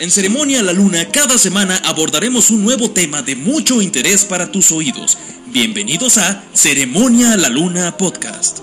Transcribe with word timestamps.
En 0.00 0.10
Ceremonia 0.10 0.62
la 0.62 0.72
Luna, 0.72 1.08
cada 1.10 1.36
semana 1.36 1.76
abordaremos 1.84 2.50
un 2.50 2.64
nuevo 2.64 2.90
tema 2.90 3.20
de 3.20 3.36
mucho 3.36 3.82
interés 3.82 4.24
para 4.24 4.50
tus 4.50 4.72
oídos. 4.72 5.18
Bienvenidos 5.48 6.16
a 6.16 6.42
Ceremonia 6.54 7.36
la 7.36 7.50
Luna 7.50 7.94
Podcast. 7.98 8.60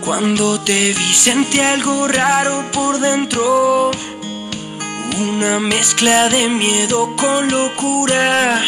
Cuando 0.00 0.58
te 0.60 0.94
vi 0.94 1.12
sentí 1.12 1.60
algo 1.60 2.08
raro 2.08 2.64
por 2.72 2.98
dentro 2.98 3.90
una 5.18 5.60
mezcla 5.60 6.28
de 6.28 6.48
miedo 6.48 7.14
con 7.16 7.50
locura. 7.50 8.62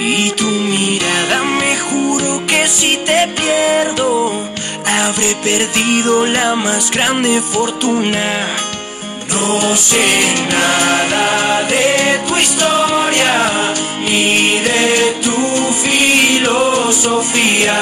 Y 0.00 0.30
tu 0.30 0.46
mirada 0.46 1.42
me 1.44 1.76
juro 1.76 2.46
que 2.46 2.66
si 2.66 2.96
te 2.98 3.28
pierdo, 3.28 4.32
habré 4.86 5.34
perdido 5.42 6.26
la 6.26 6.54
más 6.54 6.90
grande 6.90 7.40
fortuna. 7.40 8.46
No 9.28 9.76
sé 9.76 10.34
nada 10.50 11.62
de 11.68 12.20
tu 12.26 12.36
historia 12.36 13.74
ni 14.00 14.60
de 14.60 15.16
tu 15.22 15.36
filosofía. 16.38 17.78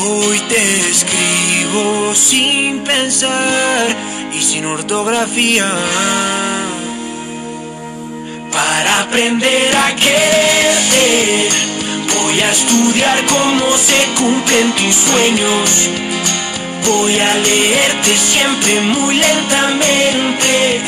Hoy 0.00 0.38
te 0.48 0.90
escribo 0.90 2.14
sin 2.14 2.80
pensar 2.84 3.96
y 4.32 4.40
sin 4.40 4.64
ortografía 4.66 5.66
para 8.58 9.02
aprender 9.02 9.70
a 9.76 9.94
quererte. 9.94 11.48
Voy 12.14 12.40
a 12.40 12.50
estudiar 12.50 13.24
cómo 13.26 13.76
se 13.76 14.00
cumplen 14.18 14.72
tus 14.72 14.94
sueños. 14.94 15.88
Voy 16.84 17.14
a 17.18 17.34
leerte 17.36 18.16
siempre 18.16 18.80
muy 18.80 19.14
lentamente. 19.14 20.80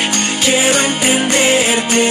Quiero 0.45 0.79
entenderte. 0.91 2.05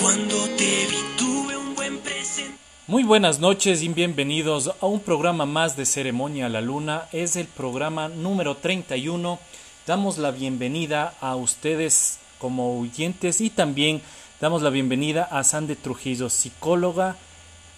Cuando 0.00 0.36
te 0.58 0.86
vi 0.90 1.02
tuve 1.18 1.56
un 1.56 1.74
buen 1.74 1.98
presente. 1.98 2.56
Muy 2.86 3.02
buenas 3.02 3.40
noches 3.40 3.82
y 3.82 3.88
bienvenidos 3.88 4.70
a 4.80 4.86
un 4.86 5.00
programa 5.00 5.44
más 5.44 5.76
de 5.76 5.86
Ceremonia 5.86 6.46
a 6.46 6.50
la 6.50 6.60
Luna. 6.60 7.08
Es 7.10 7.34
el 7.34 7.46
programa 7.46 8.08
número 8.08 8.56
31 8.56 9.40
Damos 9.84 10.16
la 10.16 10.30
bienvenida 10.30 11.14
a 11.20 11.34
ustedes 11.34 12.20
como 12.42 12.80
oyentes 12.80 13.40
y 13.40 13.50
también 13.50 14.02
damos 14.40 14.62
la 14.62 14.70
bienvenida 14.70 15.22
a 15.22 15.44
Sande 15.44 15.76
Trujillo, 15.76 16.28
psicóloga. 16.28 17.16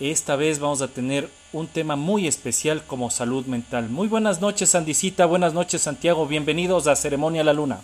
Esta 0.01 0.37
vez 0.37 0.59
vamos 0.59 0.81
a 0.81 0.89
tener 0.89 1.29
un 1.53 1.67
tema 1.67 1.97
muy 1.97 2.27
especial 2.27 2.83
como 2.87 3.11
salud 3.11 3.45
mental. 3.45 3.91
Muy 3.91 4.09
buenas 4.09 4.41
noches, 4.41 4.71
Sandicita. 4.71 5.27
Buenas 5.27 5.53
noches, 5.53 5.83
Santiago. 5.83 6.27
Bienvenidos 6.27 6.87
a 6.87 6.97
Ceremonia 6.97 7.45
la 7.45 7.53
Luna. 7.53 7.83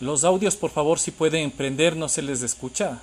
Los 0.00 0.24
audios, 0.24 0.56
por 0.56 0.72
favor, 0.72 0.98
si 0.98 1.12
pueden 1.12 1.52
prender, 1.52 1.94
no 1.94 2.08
se 2.08 2.22
les 2.22 2.42
escucha. 2.42 3.00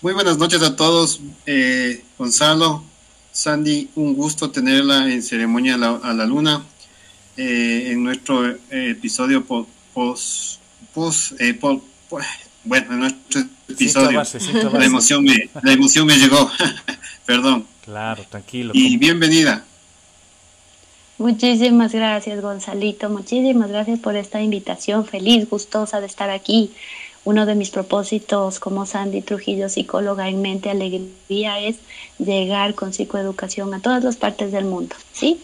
Muy 0.00 0.12
buenas 0.12 0.38
noches 0.38 0.62
a 0.62 0.76
todos. 0.76 1.20
Eh, 1.46 2.04
Gonzalo, 2.18 2.84
Sandy, 3.32 3.88
un 3.96 4.14
gusto 4.14 4.50
tenerla 4.50 5.10
en 5.10 5.22
Ceremonia 5.22 5.74
a 5.74 6.12
la, 6.12 6.26
Luna. 6.26 6.62
Eh, 7.36 7.88
en 7.92 8.04
nuestro 8.04 8.46
eh, 8.46 8.58
episodio 8.70 9.42
post, 9.42 10.60
post, 10.92 11.32
bueno, 12.64 12.92
en 12.92 12.98
nuestro 13.00 13.42
episodio, 13.68 14.22
la, 14.72 14.84
emoción 14.84 15.24
me, 15.24 15.48
la 15.62 15.72
emoción 15.72 16.06
me 16.06 16.16
llegó. 16.18 16.50
Perdón. 17.26 17.66
Claro, 17.82 18.22
tranquilo. 18.28 18.72
Y 18.74 18.98
bienvenida. 18.98 19.64
Muchísimas 21.16 21.92
gracias, 21.92 22.42
Gonzalito. 22.42 23.08
Muchísimas 23.08 23.70
gracias 23.70 23.98
por 23.98 24.14
esta 24.14 24.42
invitación. 24.42 25.06
Feliz, 25.06 25.48
gustosa 25.48 26.00
de 26.00 26.06
estar 26.06 26.28
aquí 26.28 26.70
uno 27.24 27.46
de 27.46 27.54
mis 27.54 27.70
propósitos 27.70 28.58
como 28.58 28.84
Sandy 28.86 29.22
Trujillo, 29.22 29.68
psicóloga 29.68 30.28
en 30.28 30.42
mente 30.42 30.70
alegría, 30.70 31.60
es 31.60 31.76
llegar 32.18 32.74
con 32.74 32.92
psicoeducación 32.92 33.72
a 33.74 33.80
todas 33.80 34.02
las 34.02 34.16
partes 34.16 34.52
del 34.52 34.64
mundo, 34.64 34.96
¿sí? 35.12 35.40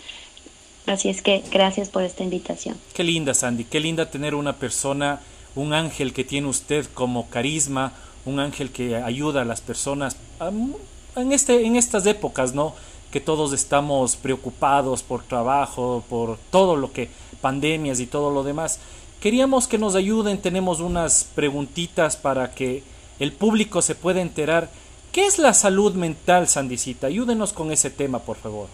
Así 0.86 1.08
es 1.08 1.22
que 1.22 1.44
gracias 1.52 1.90
por 1.90 2.02
esta 2.02 2.24
invitación. 2.24 2.76
Qué 2.94 3.04
linda, 3.04 3.34
Sandy, 3.34 3.64
qué 3.64 3.78
linda 3.78 4.10
tener 4.10 4.34
una 4.34 4.56
persona, 4.56 5.20
un 5.54 5.72
ángel 5.72 6.12
que 6.12 6.24
tiene 6.24 6.48
usted 6.48 6.86
como 6.94 7.28
carisma, 7.28 7.92
un 8.24 8.40
ángel 8.40 8.70
que 8.70 8.96
ayuda 8.96 9.42
a 9.42 9.44
las 9.44 9.60
personas 9.60 10.16
en, 11.16 11.32
este, 11.32 11.64
en 11.66 11.76
estas 11.76 12.06
épocas, 12.06 12.54
¿no? 12.54 12.74
Que 13.10 13.20
todos 13.20 13.52
estamos 13.52 14.16
preocupados 14.16 15.02
por 15.02 15.22
trabajo, 15.22 16.04
por 16.08 16.38
todo 16.50 16.76
lo 16.76 16.92
que, 16.92 17.08
pandemias 17.40 18.00
y 18.00 18.06
todo 18.06 18.30
lo 18.30 18.42
demás. 18.42 18.80
Queríamos 19.20 19.66
que 19.66 19.78
nos 19.78 19.96
ayuden, 19.96 20.40
tenemos 20.40 20.78
unas 20.80 21.24
preguntitas 21.34 22.16
para 22.16 22.52
que 22.52 22.84
el 23.18 23.32
público 23.32 23.82
se 23.82 23.96
pueda 23.96 24.20
enterar. 24.20 24.70
¿Qué 25.10 25.26
es 25.26 25.38
la 25.38 25.54
salud 25.54 25.94
mental, 25.94 26.46
Sandicita? 26.46 27.08
Ayúdenos 27.08 27.52
con 27.52 27.72
ese 27.72 27.90
tema, 27.90 28.20
por 28.20 28.36
favor. 28.36 28.68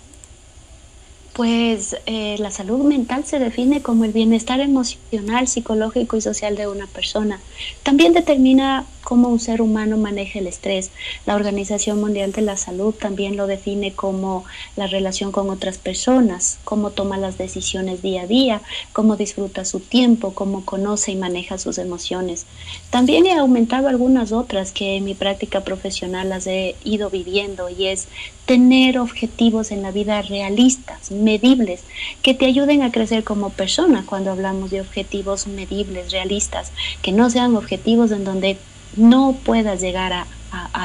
Pues 1.35 1.97
eh, 2.07 2.37
la 2.39 2.53
salud 2.53 2.85
mental 2.85 3.25
se 3.25 3.41
define 3.41 3.83
como 3.83 4.05
el 4.05 4.13
bienestar 4.13 4.61
emocional, 4.61 5.49
psicológico 5.49 6.17
y 6.17 6.21
social 6.21 6.55
de 6.55 6.69
una 6.69 6.87
persona. 6.87 7.41
También 7.83 8.13
determina 8.13 8.87
cómo 9.03 9.29
un 9.29 9.39
ser 9.39 9.61
humano 9.61 9.97
maneja 9.97 10.39
el 10.39 10.47
estrés. 10.47 10.91
La 11.27 11.35
Organización 11.35 12.01
Mundial 12.01 12.33
de 12.33 12.43
la 12.43 12.57
Salud 12.57 12.95
también 12.95 13.37
lo 13.37 13.47
define 13.47 13.93
como 13.93 14.45
la 14.77 14.87
relación 14.87 15.31
con 15.31 15.51
otras 15.51 15.77
personas, 15.79 16.59
cómo 16.65 16.91
toma 16.91 17.19
las 17.19 17.37
decisiones 17.37 18.01
día 18.01 18.23
a 18.23 18.27
día, 18.27 18.63
cómo 18.93 19.17
disfruta 19.17 19.65
su 19.65 19.81
tiempo, 19.81 20.35
cómo 20.35 20.65
conoce 20.65 21.13
y 21.13 21.17
maneja 21.17 21.59
sus 21.59 21.79
emociones. 21.79 22.47
También 22.91 23.27
he 23.27 23.35
aumentado 23.35 23.89
algunas 23.89 24.33
otras 24.33 24.73
que 24.73 24.97
en 24.97 25.05
mi 25.05 25.15
práctica 25.15 25.63
profesional 25.63 26.31
las 26.31 26.47
he 26.47 26.77
ido 26.85 27.11
viviendo 27.11 27.69
y 27.69 27.89
es 27.89 28.09
tener 28.47 28.99
objetivos 28.99 29.71
en 29.71 29.83
la 29.83 29.91
vida 29.91 30.21
realistas, 30.23 31.11
medibles, 31.11 31.83
que 32.23 32.35
te 32.35 32.47
ayuden 32.47 32.83
a 32.83 32.93
crecer 32.93 33.25
como 33.25 33.51
persona 33.51 34.05
cuando 34.07 34.31
hablamos 34.31 34.71
de 34.71 34.81
objetivos 34.81 35.47
medibles, 35.47 36.13
realistas, 36.13 36.71
que 37.03 37.13
no 37.13 37.31
sean 37.31 37.57
objetivos 37.57 38.11
en 38.11 38.25
donde 38.25 38.59
no 38.97 39.37
puedas 39.45 39.81
llegar 39.81 40.13
a, 40.13 40.27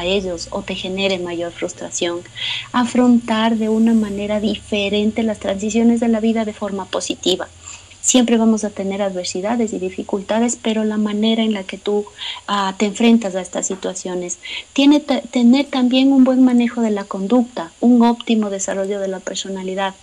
ellos 0.03 0.47
o 0.50 0.64
te 0.64 0.74
genere 0.74 1.20
mayor 1.20 1.52
frustración. 1.52 2.22
Afrontar 2.72 3.58
de 3.58 3.70
una 3.70 3.94
manera 3.94 4.40
diferente 4.40 5.22
las 5.22 5.40
transiciones 5.40 6.00
de 6.00 6.08
la 6.08 6.20
vida 6.20 6.44
de 6.46 6.53
forma 6.53 6.86
positiva. 6.86 7.47
Siempre 8.09 8.38
vamos 8.38 8.64
a 8.64 8.72
tener 8.72 9.03
adversidades 9.03 9.72
y 9.72 9.78
dificultades, 9.78 10.58
pero 10.59 10.84
la 10.84 10.97
manera 10.97 11.44
en 11.44 11.53
la 11.53 11.64
que 11.64 11.78
tú 11.78 12.06
ah, 12.47 12.74
te 12.75 12.88
enfrentas 12.88 13.36
a 13.36 13.42
estas 13.42 13.68
situaciones. 13.68 14.40
Tiene 14.74 15.00
tener 15.00 15.68
también 15.68 16.12
un 16.12 16.24
buen 16.24 16.44
manejo 16.44 16.81
de 16.81 16.90
la 16.90 17.03
conducta, 17.03 17.72
un 17.81 18.02
óptimo 18.02 18.50
desarrollo 18.50 19.00
de 19.00 19.09
la 19.09 19.20
personalidad 19.20 19.94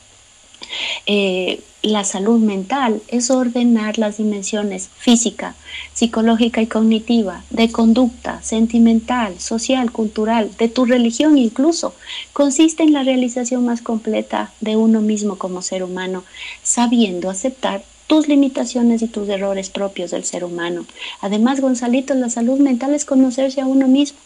eh, 1.06 1.60
la 1.82 2.04
salud 2.04 2.38
mental 2.38 3.02
es 3.08 3.30
ordenar 3.30 3.98
las 3.98 4.18
dimensiones 4.18 4.88
física, 4.96 5.56
psicológica 5.94 6.62
y 6.62 6.68
cognitiva, 6.68 7.42
de 7.50 7.70
conducta, 7.72 8.40
sentimental, 8.42 9.40
social, 9.40 9.90
cultural, 9.90 10.50
de 10.58 10.68
tu 10.68 10.84
religión 10.84 11.38
incluso. 11.38 11.92
Consiste 12.32 12.84
en 12.84 12.92
la 12.92 13.02
realización 13.02 13.64
más 13.64 13.82
completa 13.82 14.52
de 14.60 14.76
uno 14.76 15.00
mismo 15.00 15.38
como 15.38 15.60
ser 15.60 15.82
humano, 15.82 16.22
sabiendo 16.62 17.30
aceptar 17.30 17.82
tus 18.06 18.28
limitaciones 18.28 19.02
y 19.02 19.08
tus 19.08 19.28
errores 19.28 19.70
propios 19.70 20.10
del 20.10 20.24
ser 20.24 20.44
humano. 20.44 20.86
Además, 21.20 21.60
Gonzalito, 21.60 22.14
la 22.14 22.30
salud 22.30 22.58
mental 22.58 22.94
es 22.94 23.04
conocerse 23.04 23.60
a 23.60 23.66
uno 23.66 23.88
mismo 23.88 24.18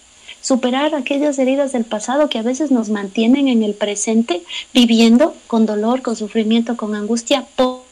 superar 0.43 0.94
aquellas 0.94 1.38
heridas 1.38 1.73
del 1.73 1.85
pasado 1.85 2.29
que 2.29 2.38
a 2.38 2.43
veces 2.43 2.71
nos 2.71 2.88
mantienen 2.88 3.49
en 3.49 3.62
el 3.62 3.75
presente 3.75 4.43
viviendo 4.73 5.35
con 5.47 5.67
dolor, 5.67 6.00
con 6.00 6.17
sufrimiento, 6.17 6.77
con 6.77 6.94
angustia 6.94 7.47
por 7.56 7.90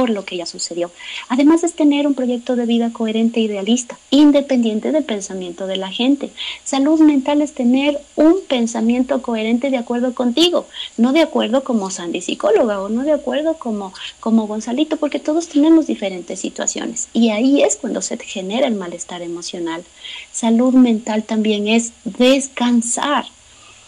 por 0.00 0.08
lo 0.08 0.24
que 0.24 0.38
ya 0.38 0.46
sucedió. 0.46 0.90
Además 1.28 1.62
es 1.62 1.74
tener 1.74 2.06
un 2.06 2.14
proyecto 2.14 2.56
de 2.56 2.64
vida 2.64 2.90
coherente 2.90 3.38
y 3.38 3.48
realista, 3.48 3.98
independiente 4.08 4.92
del 4.92 5.04
pensamiento 5.04 5.66
de 5.66 5.76
la 5.76 5.90
gente. 5.90 6.30
Salud 6.64 6.98
mental 7.00 7.42
es 7.42 7.52
tener 7.52 8.00
un 8.16 8.36
pensamiento 8.48 9.20
coherente 9.20 9.68
de 9.68 9.76
acuerdo 9.76 10.14
contigo, 10.14 10.66
no 10.96 11.12
de 11.12 11.20
acuerdo 11.20 11.64
como 11.64 11.90
Sandy 11.90 12.22
psicóloga 12.22 12.80
o 12.80 12.88
no 12.88 13.02
de 13.02 13.12
acuerdo 13.12 13.58
como, 13.58 13.92
como 14.20 14.46
Gonzalito, 14.46 14.96
porque 14.96 15.18
todos 15.18 15.48
tenemos 15.48 15.86
diferentes 15.86 16.40
situaciones 16.40 17.08
y 17.12 17.28
ahí 17.28 17.62
es 17.62 17.76
cuando 17.76 18.00
se 18.00 18.16
genera 18.16 18.68
el 18.68 18.76
malestar 18.76 19.20
emocional. 19.20 19.84
Salud 20.32 20.72
mental 20.72 21.24
también 21.24 21.68
es 21.68 21.92
descansar 22.04 23.26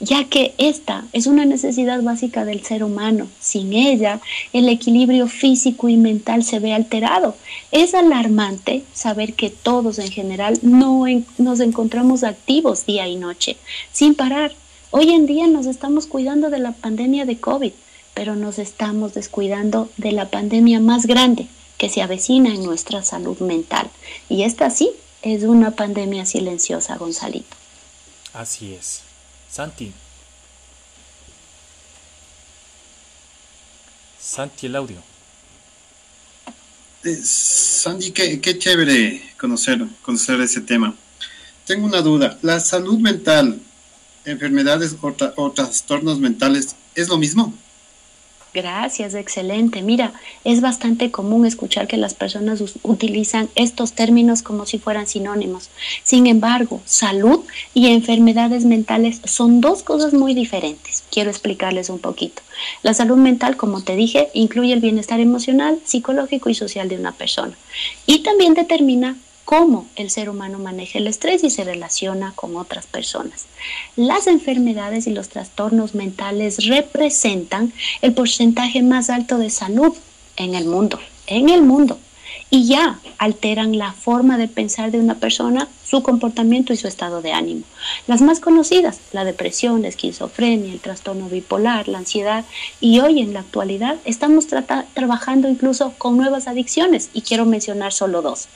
ya 0.03 0.25
que 0.25 0.53
esta 0.59 1.05
es 1.13 1.29
una 1.29 1.45
necesidad 1.45 2.03
básica 2.03 2.45
del 2.45 2.65
ser 2.65 2.83
humano. 2.83 3.29
Sin 3.41 3.73
ella, 3.73 4.21
el 4.53 4.69
equilibrio 4.69 5.29
físico 5.29 5.89
y 5.89 5.97
mental 5.97 6.43
se 6.43 6.59
ve 6.59 6.75
alterado. 6.75 7.37
Es 7.71 7.95
alarmante 7.95 8.83
saber 8.93 9.35
que 9.35 9.49
todos 9.49 10.01
en 10.01 10.11
general 10.11 10.59
no 10.63 11.05
nos 11.39 11.61
encontramos 11.61 12.25
activos 12.25 12.85
día 12.85 13.07
y 13.07 13.15
noche, 13.15 13.57
sin 13.93 14.17
parar. 14.17 14.53
Hoy 14.91 15.11
en 15.11 15.27
día 15.27 15.47
nos 15.47 15.67
estamos 15.67 16.07
cuidando 16.07 16.51
de 16.51 16.59
la 16.59 16.73
pandemia 16.73 17.25
de 17.25 17.39
COVID, 17.39 17.73
pero 18.13 18.35
nos 18.35 18.59
estamos 18.59 19.15
descuidando 19.15 19.89
de 19.99 20.11
la 20.11 20.31
pandemia 20.31 20.81
más 20.81 21.07
grande 21.07 21.47
que 21.79 21.89
se 21.89 22.03
avecina 22.03 22.53
en 22.53 22.65
nuestra 22.65 23.05
salud 23.05 23.39
mental. 23.39 23.89
Y 24.29 24.43
esta 24.43 24.69
sí 24.71 24.91
es 25.23 25.45
una 25.45 25.71
pandemia 25.71 26.27
silenciosa, 26.27 26.97
Gonzalito. 26.97 27.57
Así 28.35 28.75
es. 28.75 29.12
Santi. 29.53 29.93
Santi, 34.19 34.67
el 34.67 34.77
audio. 34.77 34.97
Eh, 37.05 37.21
Santi, 37.23 38.13
qué, 38.13 38.41
qué, 38.41 38.59
chévere 38.59 39.35
conocer, 39.39 39.87
conocer 40.01 40.41
ese 40.41 40.63
tema. 40.63 40.97
Tengo 41.67 41.85
una 41.85 42.01
duda. 42.01 42.39
¿La 42.41 42.61
salud 42.61 42.99
mental, 42.99 43.61
enfermedades 44.25 44.97
o, 45.03 45.15
o 45.37 45.53
trastornos 45.53 46.19
mentales 46.19 46.75
es 46.95 47.09
lo 47.11 47.19
mismo? 47.19 47.53
Gracias, 48.55 49.15
excelente. 49.15 49.81
Mira, 49.81 50.13
es 50.45 50.61
bastante 50.61 51.11
común 51.11 51.47
escuchar 51.47 51.87
que 51.87 51.97
las 51.97 52.13
personas 52.13 52.63
utilizan 52.83 53.49
estos 53.55 53.95
términos 53.95 54.43
como 54.43 54.67
si 54.67 54.79
fueran 54.79 55.07
sinónimos. 55.07 55.71
Sin 56.03 56.27
embargo, 56.27 56.83
salud 56.85 57.41
y 57.73 57.87
enfermedades 57.87 58.67
mentales 58.67 59.23
son 59.25 59.63
dos 59.63 59.83
cosas 59.83 60.13
muy 60.13 60.35
diferentes. 60.35 61.03
Quiero 61.11 61.31
explicarles 61.31 61.89
un 61.89 61.99
poquito. 61.99 62.43
La 62.83 62.93
salud 62.93 63.17
mental, 63.17 63.57
como 63.57 63.83
te 63.83 63.97
dije, 63.97 64.29
incluye 64.35 64.75
el 64.75 64.81
bienestar 64.81 65.19
emocional, 65.19 65.79
psicológico 65.85 66.51
y 66.51 66.55
social 66.55 66.91
de 66.91 66.97
una 66.97 67.13
persona. 67.13 67.57
Y 68.05 68.19
también 68.19 68.53
determina 68.53 69.17
cómo 69.45 69.87
el 69.97 70.11
ser 70.11 70.29
humano 70.29 70.59
maneja 70.59 70.99
el 70.99 71.07
estrés 71.07 71.45
y 71.45 71.51
se 71.51 71.65
relaciona 71.65 72.33
con 72.35 72.57
otras 72.57 72.87
personas. 72.87 73.47
Las 73.97 74.27
enfermedades 74.27 75.07
y 75.07 75.11
los 75.11 75.29
trastornos 75.29 75.95
mentales 75.95 76.67
representan 76.67 77.73
el 78.01 78.15
porcentaje 78.15 78.83
más 78.83 79.11
alto 79.11 79.39
de 79.39 79.51
salud 79.51 79.95
en 80.37 80.55
el 80.55 80.67
mundo, 80.67 80.99
en 81.27 81.49
el 81.49 81.63
mundo, 81.63 81.99
y 82.51 82.67
ya 82.67 82.99
alteran 83.19 83.79
la 83.79 83.93
forma 83.93 84.37
de 84.37 84.49
pensar 84.49 84.91
de 84.91 84.99
una 84.99 85.15
persona, 85.15 85.69
su 85.85 86.03
comportamiento 86.03 86.73
y 86.73 86.77
su 86.77 86.87
estado 86.87 87.23
de 87.23 87.33
ánimo. 87.33 87.63
Las 88.07 88.21
más 88.21 88.41
conocidas, 88.41 89.01
la 89.13 89.25
depresión, 89.25 89.83
la 89.83 89.89
esquizofrenia, 89.89 90.73
el 90.73 90.81
trastorno 90.81 91.29
bipolar, 91.29 91.89
la 91.89 91.99
ansiedad, 91.99 92.45
y 92.81 93.01
hoy 93.01 93.21
en 93.21 93.33
la 93.33 93.41
actualidad 93.41 93.97
estamos 94.05 94.47
trabajando 94.47 95.49
incluso 95.49 95.95
con 95.99 96.17
nuevas 96.17 96.47
adicciones, 96.47 97.11
y 97.13 97.23
quiero 97.23 97.45
mencionar 97.47 97.93
solo 97.93 98.23
dos. 98.23 98.49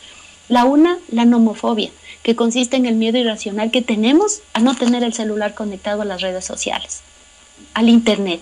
La 0.49 0.65
una, 0.65 0.99
la 1.11 1.25
nomofobia, 1.25 1.91
que 2.23 2.37
consiste 2.37 2.77
en 2.77 2.87
el 2.87 2.95
miedo 2.95 3.19
irracional 3.19 3.71
que 3.71 3.83
tenemos 3.83 4.43
a 4.53 4.61
no 4.61 4.77
tener 4.77 5.03
el 5.03 5.13
celular 5.13 5.55
conectado 5.55 6.03
a 6.03 6.05
las 6.05 6.21
redes 6.21 6.45
sociales, 6.45 7.01
al 7.75 7.89
Internet. 7.89 8.41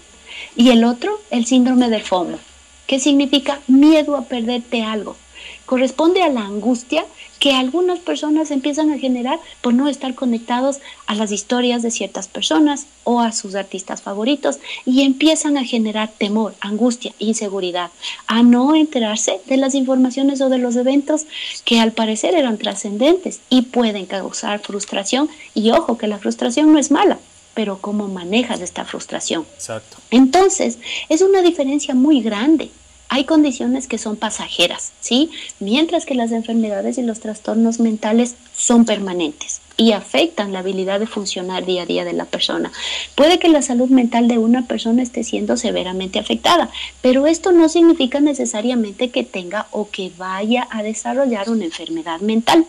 Y 0.54 0.70
el 0.70 0.84
otro, 0.84 1.20
el 1.30 1.46
síndrome 1.46 1.88
del 1.88 2.02
FOMO, 2.02 2.38
que 2.86 2.98
significa 2.98 3.60
miedo 3.66 4.16
a 4.16 4.24
perderte 4.24 4.82
algo. 4.82 5.16
Corresponde 5.64 6.22
a 6.22 6.28
la 6.28 6.42
angustia 6.42 7.06
que 7.44 7.52
algunas 7.52 7.98
personas 7.98 8.50
empiezan 8.50 8.90
a 8.90 8.98
generar 8.98 9.38
por 9.60 9.74
no 9.74 9.90
estar 9.90 10.14
conectados 10.14 10.78
a 11.06 11.14
las 11.14 11.30
historias 11.30 11.82
de 11.82 11.90
ciertas 11.90 12.26
personas 12.26 12.86
o 13.02 13.20
a 13.20 13.32
sus 13.32 13.54
artistas 13.54 14.00
favoritos 14.00 14.60
y 14.86 15.02
empiezan 15.02 15.58
a 15.58 15.64
generar 15.66 16.08
temor, 16.08 16.54
angustia, 16.62 17.12
inseguridad, 17.18 17.90
a 18.28 18.42
no 18.42 18.74
enterarse 18.74 19.42
de 19.44 19.58
las 19.58 19.74
informaciones 19.74 20.40
o 20.40 20.48
de 20.48 20.56
los 20.56 20.74
eventos 20.76 21.26
que 21.66 21.80
al 21.80 21.92
parecer 21.92 22.34
eran 22.34 22.56
trascendentes 22.56 23.40
y 23.50 23.60
pueden 23.60 24.06
causar 24.06 24.60
frustración 24.60 25.28
y 25.52 25.70
ojo 25.70 25.98
que 25.98 26.06
la 26.06 26.16
frustración 26.16 26.72
no 26.72 26.78
es 26.78 26.90
mala, 26.90 27.18
pero 27.52 27.76
cómo 27.78 28.08
manejas 28.08 28.62
esta 28.62 28.86
frustración. 28.86 29.44
Exacto. 29.56 29.98
Entonces, 30.10 30.78
es 31.10 31.20
una 31.20 31.42
diferencia 31.42 31.94
muy 31.94 32.22
grande 32.22 32.70
hay 33.14 33.26
condiciones 33.26 33.86
que 33.86 33.96
son 33.96 34.16
pasajeras, 34.16 34.90
¿sí? 34.98 35.30
Mientras 35.60 36.04
que 36.04 36.16
las 36.16 36.32
enfermedades 36.32 36.98
y 36.98 37.02
los 37.02 37.20
trastornos 37.20 37.78
mentales 37.78 38.34
son 38.64 38.84
permanentes 38.84 39.60
y 39.76 39.92
afectan 39.92 40.52
la 40.52 40.60
habilidad 40.60 41.00
de 41.00 41.06
funcionar 41.06 41.66
día 41.66 41.82
a 41.82 41.86
día 41.86 42.04
de 42.04 42.12
la 42.12 42.24
persona. 42.24 42.70
Puede 43.14 43.38
que 43.38 43.48
la 43.48 43.60
salud 43.60 43.88
mental 43.88 44.28
de 44.28 44.38
una 44.38 44.66
persona 44.66 45.02
esté 45.02 45.24
siendo 45.24 45.56
severamente 45.56 46.18
afectada, 46.18 46.70
pero 47.02 47.26
esto 47.26 47.50
no 47.52 47.68
significa 47.68 48.20
necesariamente 48.20 49.10
que 49.10 49.24
tenga 49.24 49.66
o 49.72 49.90
que 49.90 50.12
vaya 50.16 50.68
a 50.70 50.82
desarrollar 50.82 51.50
una 51.50 51.64
enfermedad 51.64 52.20
mental. 52.20 52.64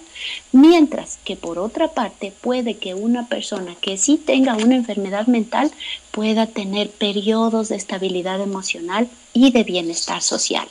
Mientras 0.52 1.20
que 1.24 1.36
por 1.36 1.60
otra 1.60 1.90
parte 1.90 2.34
puede 2.42 2.78
que 2.78 2.96
una 2.96 3.28
persona 3.28 3.76
que 3.80 3.98
sí 3.98 4.18
tenga 4.18 4.56
una 4.56 4.76
enfermedad 4.76 5.28
mental 5.28 5.72
pueda 6.12 6.48
tener 6.48 6.90
periodos 6.90 7.70
de 7.70 7.76
estabilidad 7.76 8.42
emocional 8.42 9.08
y 9.34 9.52
de 9.52 9.64
bienestar 9.64 10.22
social. 10.22 10.68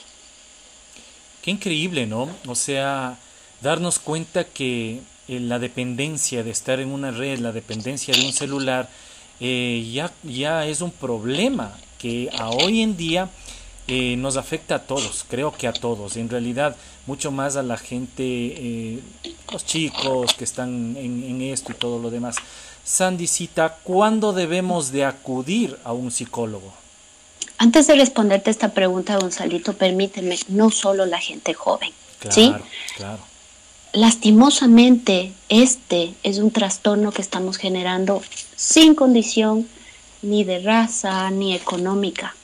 Qué 1.41 1.51
increíble, 1.51 2.07
¿no? 2.07 2.27
O 2.47 2.55
sea, 2.55 3.19
darnos 3.61 3.99
cuenta 3.99 4.43
que 4.43 4.99
eh, 5.27 5.39
la 5.39 5.59
dependencia 5.59 6.43
de 6.43 6.51
estar 6.51 6.79
en 6.79 6.89
una 6.89 7.11
red, 7.11 7.39
la 7.39 7.51
dependencia 7.51 8.13
de 8.13 8.25
un 8.25 8.33
celular, 8.33 8.89
eh, 9.39 9.89
ya, 9.91 10.11
ya 10.23 10.65
es 10.65 10.81
un 10.81 10.91
problema 10.91 11.75
que 11.97 12.29
a 12.37 12.49
hoy 12.49 12.81
en 12.81 12.95
día 12.95 13.29
eh, 13.87 14.15
nos 14.17 14.37
afecta 14.37 14.75
a 14.75 14.83
todos, 14.83 15.25
creo 15.27 15.51
que 15.51 15.67
a 15.67 15.73
todos, 15.73 16.15
en 16.17 16.29
realidad 16.29 16.75
mucho 17.07 17.31
más 17.31 17.55
a 17.55 17.63
la 17.63 17.77
gente, 17.77 19.01
los 19.51 19.65
chicos 19.65 20.33
que 20.33 20.43
están 20.43 20.95
en, 20.97 21.23
en, 21.23 21.41
esto 21.41 21.71
y 21.71 21.75
todo 21.75 21.99
lo 21.99 22.09
demás. 22.09 22.35
Sandicita, 22.83 23.77
¿cuándo 23.83 24.31
debemos 24.31 24.91
de 24.91 25.05
acudir 25.05 25.77
a 25.83 25.93
un 25.93 26.11
psicólogo? 26.11 26.73
Antes 27.57 27.87
de 27.87 27.95
responderte 27.95 28.51
esta 28.51 28.73
pregunta, 28.73 29.17
Gonzalito, 29.17 29.73
permíteme, 29.73 30.37
no 30.49 30.69
solo 30.69 31.05
la 31.05 31.19
gente 31.19 31.53
joven, 31.53 31.91
claro, 32.19 32.35
¿sí? 32.35 32.53
Claro. 32.95 33.34
Lastimosamente, 33.95 35.31
este 35.47 36.13
es 36.23 36.39
un 36.39 36.51
trastorno 36.51 37.13
que 37.13 37.21
estamos 37.21 37.55
generando 37.55 38.21
sin 38.57 38.93
condición 38.93 39.69
ni 40.21 40.43
de 40.43 40.59
raza 40.59 41.31
ni 41.31 41.55
económica. 41.55 42.35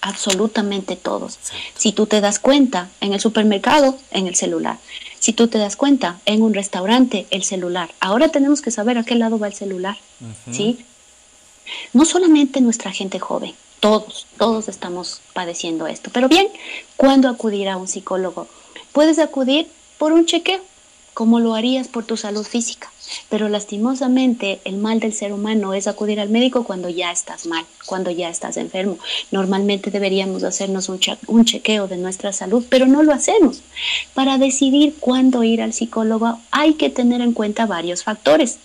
Absolutamente 0.00 0.96
todos. 0.96 1.38
Si 1.76 1.92
tú 1.92 2.06
te 2.06 2.22
das 2.22 2.38
cuenta 2.38 2.88
en 3.02 3.12
el 3.12 3.20
supermercado, 3.20 3.98
en 4.12 4.28
el 4.28 4.34
celular. 4.34 4.78
Si 5.18 5.34
tú 5.34 5.48
te 5.48 5.58
das 5.58 5.76
cuenta 5.76 6.20
en 6.24 6.40
un 6.40 6.54
restaurante, 6.54 7.26
el 7.28 7.44
celular. 7.44 7.90
Ahora 8.00 8.30
tenemos 8.30 8.62
que 8.62 8.70
saber 8.70 8.96
a 8.96 9.04
qué 9.04 9.14
lado 9.14 9.38
va 9.38 9.48
el 9.48 9.54
celular. 9.54 9.98
Uh 10.22 10.24
-huh. 10.24 10.54
¿sí? 10.54 10.86
No 11.92 12.06
solamente 12.06 12.62
nuestra 12.62 12.92
gente 12.92 13.18
joven, 13.18 13.52
todos, 13.80 14.26
todos 14.38 14.68
estamos 14.68 15.20
padeciendo 15.34 15.86
esto. 15.86 16.08
Pero 16.14 16.30
bien, 16.30 16.48
¿cuándo 16.96 17.28
acudir 17.28 17.68
a 17.68 17.76
un 17.76 17.88
psicólogo? 17.88 18.48
Puedes 18.92 19.18
acudir 19.18 19.68
por 19.98 20.12
un 20.12 20.24
chequeo 20.24 20.62
como 21.18 21.40
lo 21.40 21.56
harías 21.56 21.88
por 21.88 22.04
tu 22.04 22.16
salud 22.16 22.44
física. 22.44 22.92
Pero 23.28 23.48
lastimosamente 23.48 24.60
el 24.64 24.76
mal 24.76 25.00
del 25.00 25.12
ser 25.12 25.32
humano 25.32 25.74
es 25.74 25.88
acudir 25.88 26.20
al 26.20 26.28
médico 26.28 26.62
cuando 26.62 26.88
ya 26.90 27.10
estás 27.10 27.44
mal, 27.44 27.64
cuando 27.86 28.12
ya 28.12 28.28
estás 28.28 28.56
enfermo. 28.56 28.98
Normalmente 29.32 29.90
deberíamos 29.90 30.44
hacernos 30.44 30.88
un, 30.88 31.00
un 31.26 31.44
chequeo 31.44 31.88
de 31.88 31.96
nuestra 31.96 32.32
salud, 32.32 32.64
pero 32.68 32.86
no 32.86 33.02
lo 33.02 33.12
hacemos. 33.12 33.62
Para 34.14 34.38
decidir 34.38 34.94
cuándo 35.00 35.42
ir 35.42 35.60
al 35.60 35.72
psicólogo 35.72 36.38
hay 36.52 36.74
que 36.74 36.88
tener 36.88 37.20
en 37.20 37.32
cuenta 37.32 37.66
varios 37.66 38.04
factores. 38.04 38.58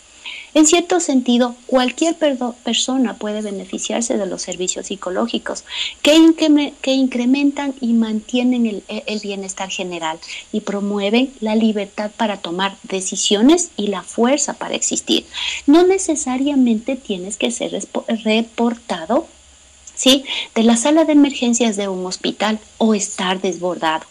En 0.54 0.68
cierto 0.68 1.00
sentido, 1.00 1.56
cualquier 1.66 2.16
persona 2.16 3.16
puede 3.16 3.42
beneficiarse 3.42 4.18
de 4.18 4.26
los 4.26 4.42
servicios 4.42 4.88
psicológicos 4.88 5.64
que, 6.02 6.74
que 6.82 6.92
incrementan 6.92 7.74
y 7.82 7.94
mantienen 7.94 8.68
el, 8.68 8.84
el, 8.88 9.20
bienestar 9.20 9.70
general 9.70 10.20
y 10.52 10.62
promueven 10.62 11.34
la 11.40 11.56
libertad 11.56 12.12
para 12.16 12.38
tomar 12.38 12.76
decisiones 12.84 13.72
y 13.78 13.88
la 13.88 14.04
fuerza 14.04 14.54
para 14.54 14.76
existir. 14.76 15.26
No 15.66 15.84
necesariamente 15.86 16.96
tienes 16.96 17.38
que 17.38 17.52
ser 17.52 17.78
reportado 18.24 19.28
¿sí? 19.96 20.24
de 20.56 20.64
la 20.64 20.78
sala 20.78 21.06
de 21.06 21.14
emergencias 21.14 21.78
de 21.78 21.88
un 21.88 22.06
hospital 22.06 22.60
o 22.78 22.94
estar 22.94 23.42
desbordado. 23.42 24.06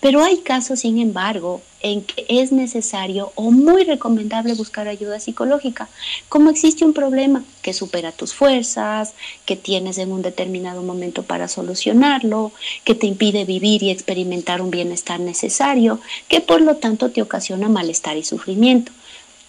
Pero 0.00 0.22
hay 0.22 0.38
casos, 0.38 0.80
sin 0.80 0.98
embargo, 0.98 1.62
en 1.82 2.02
que 2.02 2.26
es 2.28 2.52
necesario 2.52 3.32
o 3.34 3.50
muy 3.50 3.84
recomendable 3.84 4.54
buscar 4.54 4.88
ayuda 4.88 5.20
psicológica, 5.20 5.88
como 6.28 6.50
existe 6.50 6.84
un 6.84 6.92
problema 6.92 7.42
que 7.62 7.72
supera 7.72 8.12
tus 8.12 8.34
fuerzas, 8.34 9.14
que 9.46 9.56
tienes 9.56 9.98
en 9.98 10.12
un 10.12 10.22
determinado 10.22 10.82
momento 10.82 11.22
para 11.22 11.48
solucionarlo, 11.48 12.52
que 12.84 12.94
te 12.94 13.06
impide 13.06 13.44
vivir 13.44 13.82
y 13.82 13.90
experimentar 13.90 14.60
un 14.60 14.70
bienestar 14.70 15.20
necesario, 15.20 16.00
que 16.28 16.40
por 16.40 16.60
lo 16.60 16.76
tanto 16.76 17.10
te 17.10 17.22
ocasiona 17.22 17.68
malestar 17.68 18.16
y 18.16 18.24
sufrimiento. 18.24 18.92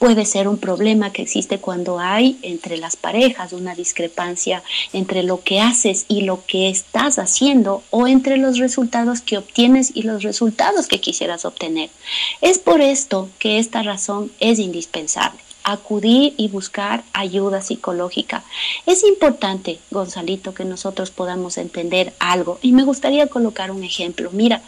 Puede 0.02 0.26
ser 0.26 0.48
un 0.48 0.58
problema 0.58 1.14
que 1.14 1.22
existe 1.22 1.60
cuando 1.60 2.00
hay 2.00 2.40
entre 2.42 2.78
las 2.78 2.96
parejas 2.96 3.54
una 3.54 3.76
discrepancia 3.76 4.64
entre 4.94 5.22
lo 5.22 5.44
que 5.44 5.60
haces 5.62 6.06
y 6.08 6.22
lo 6.22 6.44
que 6.48 6.70
estás 6.70 7.20
haciendo 7.20 7.84
o 7.92 8.08
entre 8.08 8.38
los 8.38 8.58
resultados 8.58 9.22
que 9.22 9.38
obtienes 9.38 9.92
y 9.94 10.02
los 10.02 10.24
resultados 10.24 10.88
que 10.88 11.00
quisieras 11.00 11.46
obtener. 11.46 11.92
Es 12.42 12.58
por 12.58 12.82
esto 12.82 13.30
que 13.38 13.60
esta 13.60 13.84
razón 13.84 14.32
es 14.40 14.58
indispensable 14.58 15.40
acudir 15.64 16.34
y 16.38 16.48
buscar 16.48 17.04
ayuda 17.14 17.62
psicológica. 17.62 18.44
Es 18.88 19.04
importante, 19.04 19.78
Gonzalito, 19.92 20.56
que 20.56 20.66
nosotros 20.66 21.12
podamos 21.12 21.60
entender 21.60 22.14
algo 22.18 22.58
y 22.64 22.72
me 22.72 22.84
gustaría 22.84 23.28
colocar 23.28 23.70
un 23.70 23.84
ejemplo. 23.84 24.32
Mira, 24.34 24.64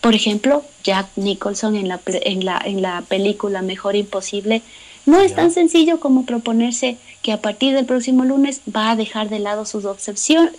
por 0.00 0.14
ejemplo, 0.14 0.64
Jack 0.84 1.08
Nicholson 1.16 1.76
en 1.76 1.88
la, 1.88 2.00
en 2.06 2.44
la, 2.44 2.62
en 2.64 2.82
la 2.82 3.02
película 3.08 3.62
Mejor 3.62 3.96
Imposible 3.96 4.62
no 5.08 5.20
es 5.20 5.34
tan 5.34 5.50
sencillo 5.50 6.00
como 6.00 6.26
proponerse 6.26 6.98
que 7.22 7.32
a 7.32 7.40
partir 7.40 7.74
del 7.74 7.86
próximo 7.86 8.24
lunes 8.24 8.60
va 8.74 8.90
a 8.90 8.96
dejar 8.96 9.30
de 9.30 9.38
lado 9.38 9.64
sus, 9.64 9.84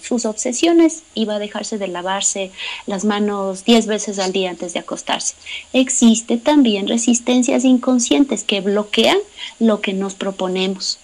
sus 0.02 0.26
obsesiones 0.26 1.04
y 1.14 1.26
va 1.26 1.36
a 1.36 1.40
dejarse 1.40 1.78
de 1.78 1.88
lavarse 1.88 2.52
las 2.88 3.06
manos 3.06 3.64
10 3.64 3.86
veces 3.86 4.18
al 4.18 4.32
día 4.32 4.50
antes 4.50 4.74
de 4.74 4.80
acostarse. 4.80 5.36
Existe 5.72 6.38
también 6.38 6.88
resistencias 6.88 7.64
inconscientes 7.64 8.44
que 8.44 8.62
bloquean 8.62 9.20
lo 9.60 9.82
que 9.82 9.94
nos 9.94 10.16
proponemos. 10.16 10.98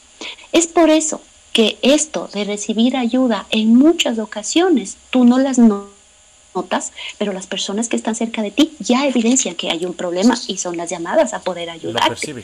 Es 0.52 0.66
por 0.66 0.90
eso 0.90 1.22
que 1.54 1.78
esto 1.84 2.30
de 2.34 2.46
recibir 2.46 2.98
ayuda 2.98 3.46
en 3.52 3.76
muchas 3.76 4.18
ocasiones 4.18 4.98
tú 5.12 5.24
no 5.24 5.38
las 5.38 5.60
notas, 5.60 5.95
pero 7.18 7.34
las 7.34 7.48
personas 7.48 7.90
que 7.90 7.96
están 7.96 8.16
cerca 8.16 8.42
de 8.42 8.52
ti 8.52 8.74
ya 8.80 9.06
evidencian 9.06 9.56
que 9.56 9.70
hay 9.70 9.86
un 9.86 9.94
problema 9.94 10.36
y 10.48 10.58
son 10.58 10.78
las 10.78 10.90
llamadas 10.90 11.34
a 11.34 11.40
poder 11.40 11.70
ayudarte. 11.70 12.44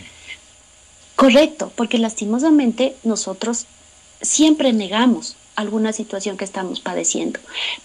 Correcto, 1.16 1.72
porque 1.76 1.98
lastimosamente 1.98 2.96
nosotros 3.04 3.66
siempre 4.22 4.74
negamos 4.74 5.36
alguna 5.56 5.94
situación 5.94 6.38
que 6.38 6.46
estamos 6.46 6.80
padeciendo, 6.80 7.40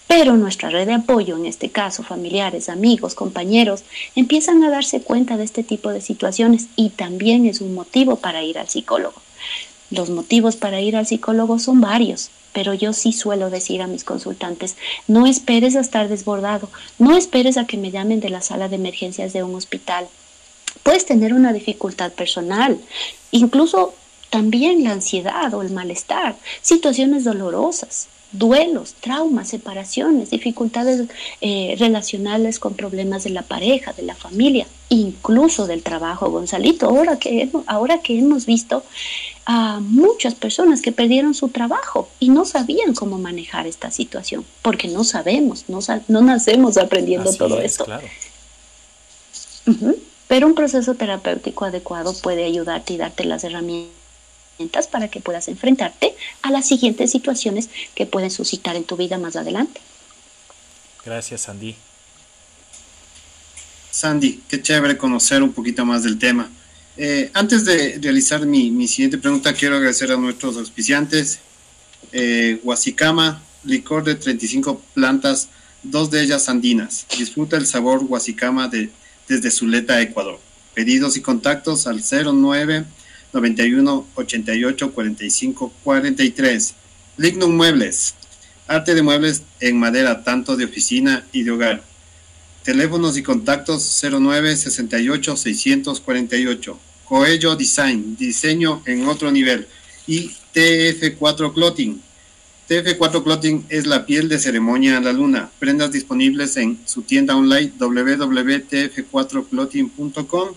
pero 0.07 0.37
nuestra 0.37 0.69
red 0.69 0.87
de 0.87 0.93
apoyo, 0.93 1.35
en 1.35 1.45
este 1.45 1.69
caso 1.69 2.01
familiares, 2.01 2.69
amigos, 2.69 3.13
compañeros, 3.13 3.83
empiezan 4.15 4.63
a 4.63 4.69
darse 4.69 5.01
cuenta 5.01 5.37
de 5.37 5.43
este 5.43 5.63
tipo 5.63 5.89
de 5.89 6.01
situaciones 6.01 6.67
y 6.75 6.89
también 6.89 7.45
es 7.45 7.61
un 7.61 7.73
motivo 7.73 8.15
para 8.15 8.41
ir 8.43 8.57
al 8.57 8.69
psicólogo. 8.69 9.21
Los 9.89 10.09
motivos 10.09 10.55
para 10.55 10.81
ir 10.81 10.95
al 10.95 11.07
psicólogo 11.07 11.59
son 11.59 11.81
varios, 11.81 12.29
pero 12.53 12.73
yo 12.73 12.93
sí 12.93 13.13
suelo 13.13 13.49
decir 13.49 13.81
a 13.81 13.87
mis 13.87 14.03
consultantes, 14.03 14.75
no 15.07 15.27
esperes 15.27 15.75
a 15.75 15.81
estar 15.81 16.09
desbordado, 16.09 16.69
no 16.99 17.15
esperes 17.15 17.57
a 17.57 17.65
que 17.65 17.77
me 17.77 17.91
llamen 17.91 18.19
de 18.19 18.29
la 18.29 18.41
sala 18.41 18.67
de 18.67 18.75
emergencias 18.75 19.33
de 19.33 19.43
un 19.43 19.55
hospital, 19.55 20.07
Puedes 20.83 21.05
tener 21.05 21.33
una 21.33 21.53
dificultad 21.53 22.11
personal, 22.13 22.79
incluso 23.31 23.93
también 24.29 24.83
la 24.83 24.91
ansiedad 24.91 25.53
o 25.53 25.61
el 25.61 25.71
malestar, 25.71 26.35
situaciones 26.61 27.23
dolorosas, 27.23 28.07
duelos, 28.31 28.93
traumas, 28.99 29.49
separaciones, 29.49 30.29
dificultades 30.29 31.07
eh, 31.41 31.75
relacionales 31.79 32.59
con 32.59 32.73
problemas 32.73 33.23
de 33.23 33.29
la 33.31 33.41
pareja, 33.41 33.93
de 33.93 34.03
la 34.03 34.15
familia, 34.15 34.67
incluso 34.89 35.67
del 35.67 35.83
trabajo, 35.83 36.29
Gonzalito. 36.29 36.87
Ahora 36.87 37.17
que, 37.17 37.43
hemos, 37.43 37.63
ahora 37.67 38.01
que 38.01 38.17
hemos 38.17 38.45
visto 38.45 38.83
a 39.45 39.79
muchas 39.79 40.35
personas 40.35 40.81
que 40.81 40.91
perdieron 40.91 41.33
su 41.33 41.49
trabajo 41.49 42.09
y 42.19 42.29
no 42.29 42.45
sabían 42.45 42.93
cómo 42.93 43.17
manejar 43.17 43.65
esta 43.65 43.91
situación, 43.91 44.45
porque 44.61 44.89
no 44.89 45.03
sabemos, 45.03 45.65
no, 45.67 45.79
no 46.07 46.21
nacemos 46.21 46.77
aprendiendo 46.77 47.33
todo 47.33 47.59
esto. 47.61 47.85
Claro. 47.85 48.07
Pero 50.27 50.47
un 50.47 50.55
proceso 50.55 50.95
terapéutico 50.95 51.65
adecuado 51.65 52.13
puede 52.13 52.43
ayudarte 52.45 52.93
y 52.93 52.97
darte 52.97 53.23
las 53.23 53.43
herramientas 53.43 53.96
para 54.91 55.07
que 55.09 55.19
puedas 55.19 55.47
enfrentarte 55.47 56.15
a 56.41 56.51
las 56.51 56.67
siguientes 56.67 57.11
situaciones 57.11 57.69
que 57.95 58.05
pueden 58.05 58.31
suscitar 58.31 58.75
en 58.75 58.83
tu 58.83 58.97
vida 58.97 59.17
más 59.17 59.35
adelante. 59.35 59.81
Gracias, 61.05 61.41
Sandy. 61.41 61.75
Sandy, 63.91 64.41
qué 64.47 64.61
chévere 64.61 64.97
conocer 64.97 65.41
un 65.41 65.53
poquito 65.53 65.85
más 65.85 66.03
del 66.03 66.17
tema. 66.17 66.49
Eh, 66.97 67.29
antes 67.33 67.65
de 67.65 67.99
realizar 68.01 68.45
mi, 68.45 68.87
siguiente 68.87 69.17
pregunta, 69.17 69.53
quiero 69.53 69.77
agradecer 69.77 70.11
a 70.11 70.17
nuestros 70.17 70.57
auspiciantes. 70.57 71.39
Eh, 72.11 72.59
Huasicama, 72.63 73.41
licor 73.63 74.03
de 74.03 74.15
35 74.15 74.81
plantas, 74.93 75.49
dos 75.83 76.09
de 76.11 76.21
ellas 76.21 76.49
andinas. 76.49 77.05
Disfruta 77.17 77.57
el 77.57 77.65
sabor 77.65 78.03
Huasicama 78.03 78.67
de 78.67 78.89
desde 79.27 79.51
Zuleta, 79.51 80.01
Ecuador. 80.01 80.39
Pedidos 80.73 81.17
y 81.17 81.21
contactos 81.21 81.87
al 81.87 82.03
09 82.03 82.85
91 83.37 84.07
88 84.15 84.91
45 84.91 85.73
43. 85.83 86.75
Lignum 87.17 87.55
Muebles. 87.55 88.15
Arte 88.67 88.95
de 88.95 89.01
muebles 89.01 89.43
en 89.59 89.79
madera, 89.79 90.23
tanto 90.23 90.57
de 90.57 90.65
oficina 90.65 91.25
y 91.31 91.43
de 91.43 91.51
hogar. 91.51 91.83
Teléfonos 92.63 93.17
y 93.17 93.23
contactos 93.23 94.01
09 94.01 94.57
68 94.57 95.37
648. 95.37 96.79
Coello 97.05 97.55
Design, 97.55 98.17
diseño 98.17 98.81
en 98.85 99.07
otro 99.07 99.31
nivel. 99.31 99.67
Y 100.05 100.31
TF4 100.53 101.53
Clothing, 101.53 102.01
TF4 102.67 103.23
Clothing 103.23 103.65
es 103.69 103.87
la 103.87 104.05
piel 104.05 104.27
de 104.27 104.39
ceremonia 104.39 104.97
a 104.97 105.01
la 105.01 105.13
luna. 105.13 105.49
Prendas 105.57 105.93
disponibles 105.93 106.57
en 106.57 106.77
su 106.85 107.03
tienda 107.03 107.37
online 107.37 107.71
www.tf4clothing.com. 107.79 110.49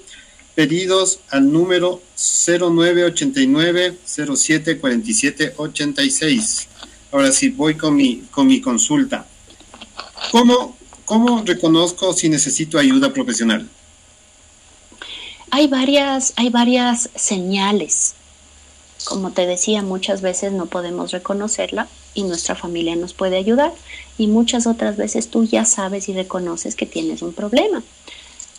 Pedidos 0.60 1.20
al 1.30 1.50
número 1.50 2.02
0989 2.16 3.96
074786. 4.04 6.68
Ahora 7.12 7.32
sí, 7.32 7.48
voy 7.48 7.78
con 7.78 7.96
mi, 7.96 8.24
con 8.30 8.46
mi 8.46 8.60
consulta. 8.60 9.26
¿Cómo, 10.30 10.76
¿Cómo 11.06 11.42
reconozco 11.46 12.12
si 12.12 12.28
necesito 12.28 12.78
ayuda 12.78 13.10
profesional? 13.10 13.66
Hay 15.50 15.66
varias, 15.66 16.34
hay 16.36 16.50
varias 16.50 17.08
señales 17.14 18.16
como 19.04 19.32
te 19.32 19.46
decía, 19.46 19.82
muchas 19.82 20.20
veces 20.20 20.52
no 20.52 20.66
podemos 20.66 21.10
reconocerla 21.10 21.88
y 22.14 22.24
nuestra 22.24 22.54
familia 22.54 22.96
nos 22.96 23.14
puede 23.14 23.38
ayudar 23.38 23.72
y 24.18 24.26
muchas 24.26 24.66
otras 24.66 24.96
veces 24.96 25.28
tú 25.28 25.44
ya 25.44 25.64
sabes 25.64 26.08
y 26.08 26.12
reconoces 26.12 26.76
que 26.76 26.86
tienes 26.86 27.22
un 27.22 27.32
problema. 27.32 27.82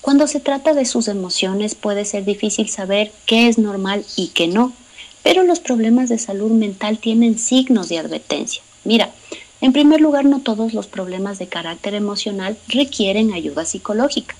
Cuando 0.01 0.25
se 0.25 0.39
trata 0.39 0.73
de 0.73 0.85
sus 0.85 1.07
emociones 1.07 1.75
puede 1.75 2.05
ser 2.05 2.25
difícil 2.25 2.69
saber 2.69 3.11
qué 3.27 3.47
es 3.47 3.59
normal 3.59 4.03
y 4.15 4.29
qué 4.29 4.47
no, 4.47 4.73
pero 5.21 5.43
los 5.43 5.59
problemas 5.59 6.09
de 6.09 6.17
salud 6.17 6.51
mental 6.51 6.97
tienen 6.97 7.37
signos 7.37 7.87
de 7.89 7.99
advertencia. 7.99 8.63
Mira, 8.83 9.11
en 9.61 9.73
primer 9.73 10.01
lugar, 10.01 10.25
no 10.25 10.39
todos 10.39 10.73
los 10.73 10.87
problemas 10.87 11.37
de 11.37 11.47
carácter 11.47 11.93
emocional 11.93 12.57
requieren 12.67 13.31
ayuda 13.31 13.63
psicológica. 13.63 14.35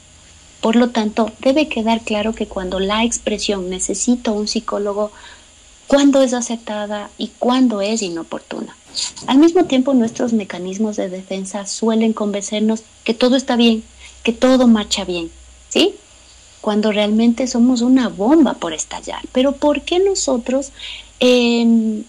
Por 0.61 0.75
lo 0.75 0.89
tanto, 0.89 1.31
debe 1.39 1.67
quedar 1.67 2.01
claro 2.01 2.33
que 2.33 2.47
cuando 2.47 2.79
la 2.79 3.03
expresión 3.03 3.69
necesito 3.69 4.33
un 4.33 4.47
psicólogo 4.47 5.11
cuándo 5.85 6.23
es 6.23 6.33
aceptada 6.33 7.11
y 7.19 7.27
cuándo 7.37 7.81
es 7.81 8.01
inoportuna. 8.01 8.75
Al 9.27 9.37
mismo 9.37 9.65
tiempo, 9.65 9.93
nuestros 9.93 10.33
mecanismos 10.33 10.95
de 10.95 11.09
defensa 11.09 11.67
suelen 11.67 12.13
convencernos 12.13 12.83
que 13.03 13.13
todo 13.13 13.35
está 13.35 13.55
bien, 13.55 13.83
que 14.23 14.33
todo 14.33 14.67
marcha 14.67 15.05
bien, 15.05 15.31
¿sí? 15.71 15.95
Cuando 16.61 16.91
realmente 16.91 17.47
somos 17.47 17.81
una 17.81 18.07
bomba 18.07 18.53
por 18.53 18.73
estallar. 18.73 19.21
Pero 19.31 19.53
¿por 19.53 19.81
qué 19.81 19.97
nosotros 19.97 20.71
em, 21.19 22.03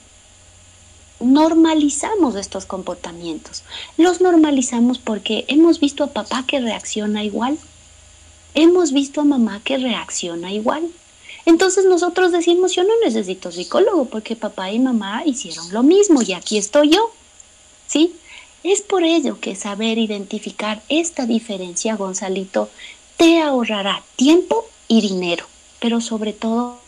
normalizamos 1.20 2.34
estos 2.34 2.66
comportamientos? 2.66 3.62
Los 3.96 4.20
normalizamos 4.20 4.98
porque 4.98 5.46
hemos 5.48 5.80
visto 5.80 6.04
a 6.04 6.08
papá 6.08 6.44
que 6.46 6.60
reacciona 6.60 7.24
igual, 7.24 7.58
hemos 8.54 8.92
visto 8.92 9.22
a 9.22 9.24
mamá 9.24 9.62
que 9.64 9.78
reacciona 9.78 10.52
igual, 10.52 10.90
entonces 11.44 11.84
nosotros 11.86 12.30
decimos, 12.32 12.74
yo 12.74 12.84
no 12.84 12.92
necesito 13.04 13.50
psicólogo 13.50 14.04
porque 14.04 14.36
papá 14.36 14.70
y 14.70 14.78
mamá 14.78 15.22
hicieron 15.24 15.72
lo 15.72 15.82
mismo 15.82 16.22
y 16.22 16.34
aquí 16.34 16.56
estoy 16.58 16.90
yo. 16.90 17.10
¿Sí? 17.86 18.14
Es 18.62 18.80
por 18.80 19.02
ello 19.02 19.40
que 19.40 19.56
saber 19.56 19.98
identificar 19.98 20.82
esta 20.88 21.26
diferencia, 21.26 21.96
Gonzalito, 21.96 22.70
te 23.16 23.40
ahorrará 23.40 24.02
tiempo 24.16 24.66
y 24.88 25.00
dinero, 25.00 25.46
pero 25.80 26.00
sobre 26.00 26.32
todo 26.32 26.80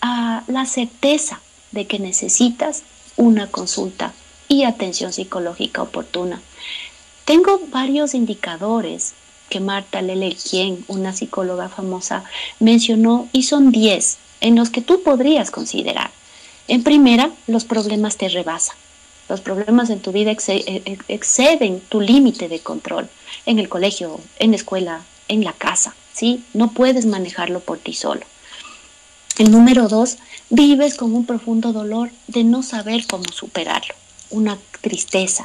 a 0.00 0.42
la 0.46 0.66
certeza 0.66 1.40
de 1.72 1.86
que 1.86 1.98
necesitas 1.98 2.82
una 3.16 3.48
consulta 3.48 4.12
y 4.48 4.64
atención 4.64 5.12
psicológica 5.12 5.82
oportuna. 5.82 6.40
Tengo 7.24 7.60
varios 7.68 8.14
indicadores 8.14 9.14
que 9.50 9.60
Marta 9.60 10.02
Lele, 10.02 10.36
quien, 10.36 10.84
una 10.88 11.12
psicóloga 11.12 11.68
famosa, 11.68 12.24
mencionó 12.60 13.28
y 13.32 13.42
son 13.42 13.70
10 13.70 14.18
en 14.40 14.56
los 14.56 14.70
que 14.70 14.82
tú 14.82 15.02
podrías 15.02 15.50
considerar. 15.50 16.10
En 16.68 16.82
primera, 16.82 17.30
los 17.46 17.64
problemas 17.64 18.16
te 18.16 18.28
rebasan. 18.28 18.76
Los 19.28 19.40
problemas 19.40 19.90
en 19.90 20.00
tu 20.00 20.12
vida 20.12 20.32
e, 20.32 20.36
e, 20.56 20.98
exceden 21.08 21.80
tu 21.80 22.00
límite 22.00 22.48
de 22.48 22.60
control. 22.60 23.08
En 23.46 23.58
el 23.58 23.68
colegio, 23.68 24.20
en 24.38 24.50
la 24.50 24.56
escuela, 24.56 25.02
en 25.28 25.44
la 25.44 25.52
casa, 25.52 25.94
¿sí? 26.12 26.42
No 26.54 26.72
puedes 26.72 27.06
manejarlo 27.06 27.60
por 27.60 27.78
ti 27.78 27.92
solo. 27.92 28.22
El 29.38 29.50
número 29.52 29.88
dos, 29.88 30.18
vives 30.50 30.94
con 30.96 31.14
un 31.14 31.26
profundo 31.26 31.72
dolor 31.72 32.10
de 32.26 32.42
no 32.44 32.62
saber 32.62 33.06
cómo 33.06 33.24
superarlo, 33.32 33.94
una 34.30 34.58
tristeza 34.80 35.44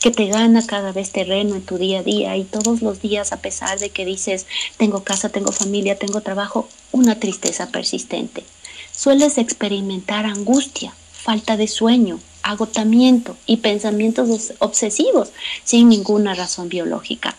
que 0.00 0.10
te 0.10 0.26
gana 0.26 0.66
cada 0.66 0.92
vez 0.92 1.10
terreno 1.10 1.54
en 1.56 1.62
tu 1.62 1.76
día 1.76 2.00
a 2.00 2.02
día 2.02 2.36
y 2.36 2.44
todos 2.44 2.82
los 2.82 3.02
días 3.02 3.32
a 3.32 3.40
pesar 3.40 3.78
de 3.78 3.90
que 3.90 4.04
dices 4.04 4.46
tengo 4.76 5.04
casa, 5.04 5.28
tengo 5.28 5.52
familia, 5.52 5.98
tengo 5.98 6.20
trabajo, 6.20 6.68
una 6.92 7.18
tristeza 7.20 7.68
persistente. 7.68 8.44
Sueles 8.92 9.38
experimentar 9.38 10.24
angustia, 10.24 10.94
falta 11.12 11.56
de 11.56 11.68
sueño, 11.68 12.20
agotamiento 12.44 13.36
y 13.46 13.56
pensamientos 13.56 14.52
obsesivos 14.60 15.30
sin 15.64 15.88
ninguna 15.88 16.34
razón 16.34 16.68
biológica. 16.68 17.36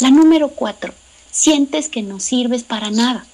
La 0.00 0.10
número 0.10 0.48
cuatro, 0.48 0.94
sientes 1.30 1.88
que 1.88 2.02
no 2.02 2.20
sirves 2.20 2.62
para 2.62 2.90
nada 2.90 3.26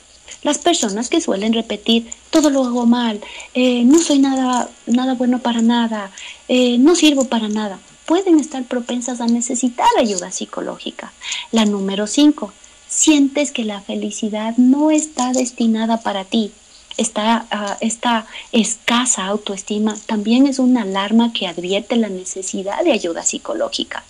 las 0.42 0.58
personas 0.58 1.08
que 1.08 1.20
suelen 1.20 1.52
repetir, 1.52 2.10
todo 2.30 2.50
lo 2.50 2.64
hago 2.64 2.86
mal, 2.86 3.20
eh, 3.54 3.84
no 3.84 3.98
soy 3.98 4.18
nada, 4.18 4.70
nada 4.86 5.14
bueno 5.14 5.40
para 5.40 5.60
nada, 5.60 6.10
eh, 6.48 6.78
no 6.78 6.94
sirvo 6.94 7.24
para 7.24 7.48
nada, 7.48 7.78
pueden 8.06 8.38
estar 8.38 8.64
propensas 8.64 9.20
a 9.20 9.26
necesitar 9.26 9.88
ayuda 9.98 10.30
psicológica. 10.30 11.12
La 11.52 11.64
número 11.64 12.06
cinco, 12.06 12.52
sientes 12.88 13.52
que 13.52 13.64
la 13.64 13.80
felicidad 13.80 14.56
no 14.56 14.90
está 14.90 15.32
destinada 15.32 15.98
para 15.98 16.24
ti. 16.24 16.52
Esta, 16.96 17.46
ah, 17.50 17.76
esta 17.80 18.26
escasa 18.52 19.26
autoestima 19.26 19.96
también 20.06 20.46
es 20.46 20.58
una 20.58 20.82
alarma 20.82 21.32
que 21.32 21.46
advierte 21.46 21.96
la 21.96 22.08
necesidad 22.08 22.82
de 22.84 22.92
ayuda 22.92 23.22
psicológica 23.22 24.04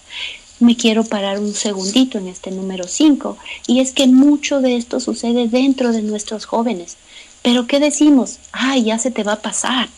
me 0.60 0.76
quiero 0.76 1.04
parar 1.04 1.38
un 1.38 1.54
segundito 1.54 2.18
en 2.18 2.28
este 2.28 2.50
número 2.50 2.86
5 2.86 3.36
y 3.66 3.80
es 3.80 3.92
que 3.92 4.06
mucho 4.06 4.60
de 4.60 4.76
esto 4.76 5.00
sucede 5.00 5.48
dentro 5.48 5.90
de 5.90 6.02
nuestros 6.02 6.44
jóvenes. 6.44 6.96
Pero 7.42 7.66
¿qué 7.66 7.80
decimos? 7.80 8.38
Ay, 8.52 8.84
ya 8.84 8.98
se 8.98 9.10
te 9.10 9.24
va 9.24 9.32
a 9.32 9.42
pasar. 9.42 9.88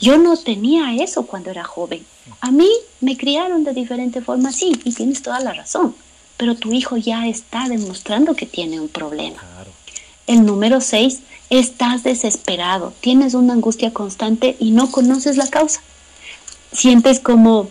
Yo 0.00 0.18
no 0.18 0.36
tenía 0.36 0.94
eso 1.02 1.26
cuando 1.26 1.50
era 1.50 1.62
joven. 1.62 2.04
A 2.40 2.50
mí 2.50 2.68
me 3.00 3.16
criaron 3.16 3.64
de 3.64 3.72
diferente 3.72 4.20
forma, 4.20 4.50
sí, 4.52 4.72
y 4.84 4.92
tienes 4.92 5.22
toda 5.22 5.40
la 5.40 5.52
razón. 5.52 5.94
Pero 6.36 6.56
tu 6.56 6.72
hijo 6.72 6.96
ya 6.96 7.28
está 7.28 7.68
demostrando 7.68 8.34
que 8.34 8.46
tiene 8.46 8.80
un 8.80 8.88
problema. 8.88 9.40
El 10.26 10.46
número 10.46 10.80
6, 10.80 11.20
estás 11.50 12.02
desesperado, 12.02 12.92
tienes 13.00 13.34
una 13.34 13.54
angustia 13.54 13.92
constante 13.92 14.56
y 14.58 14.70
no 14.70 14.90
conoces 14.90 15.36
la 15.36 15.48
causa. 15.48 15.80
Sientes 16.72 17.18
como 17.18 17.68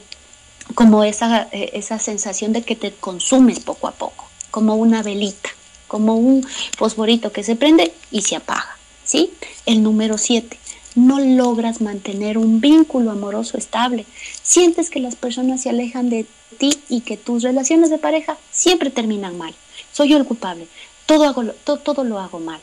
como 0.75 1.03
esa, 1.03 1.47
eh, 1.51 1.71
esa 1.73 1.99
sensación 1.99 2.53
de 2.53 2.61
que 2.61 2.75
te 2.75 2.91
consumes 2.91 3.59
poco 3.59 3.87
a 3.87 3.91
poco, 3.91 4.25
como 4.51 4.75
una 4.75 5.01
velita, 5.03 5.49
como 5.87 6.15
un 6.15 6.45
fosforito 6.77 7.31
que 7.31 7.43
se 7.43 7.55
prende 7.55 7.93
y 8.11 8.21
se 8.21 8.35
apaga. 8.35 8.77
¿sí? 9.03 9.31
El 9.65 9.83
número 9.83 10.17
7, 10.17 10.57
no 10.95 11.19
logras 11.19 11.81
mantener 11.81 12.37
un 12.37 12.61
vínculo 12.61 13.11
amoroso 13.11 13.57
estable. 13.57 14.05
Sientes 14.43 14.89
que 14.89 14.99
las 14.99 15.15
personas 15.15 15.61
se 15.61 15.69
alejan 15.69 16.09
de 16.09 16.25
ti 16.57 16.71
y 16.89 17.01
que 17.01 17.17
tus 17.17 17.43
relaciones 17.43 17.89
de 17.89 17.97
pareja 17.97 18.37
siempre 18.51 18.89
terminan 18.89 19.37
mal. 19.37 19.53
Soy 19.91 20.09
yo 20.09 20.17
el 20.17 20.25
culpable. 20.25 20.67
Todo, 21.09 22.03
lo 22.03 22.19
hago 22.19 22.39
mal. 22.39 22.59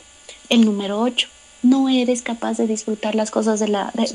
El 0.47 0.63
número 0.63 1.01
8 1.01 1.27
no 1.63 1.89
eres 1.89 2.21
capaz 2.21 2.55
de 2.57 2.65
disfrutar 2.65 3.13
las 3.13 3.29
cosas 3.29 3.61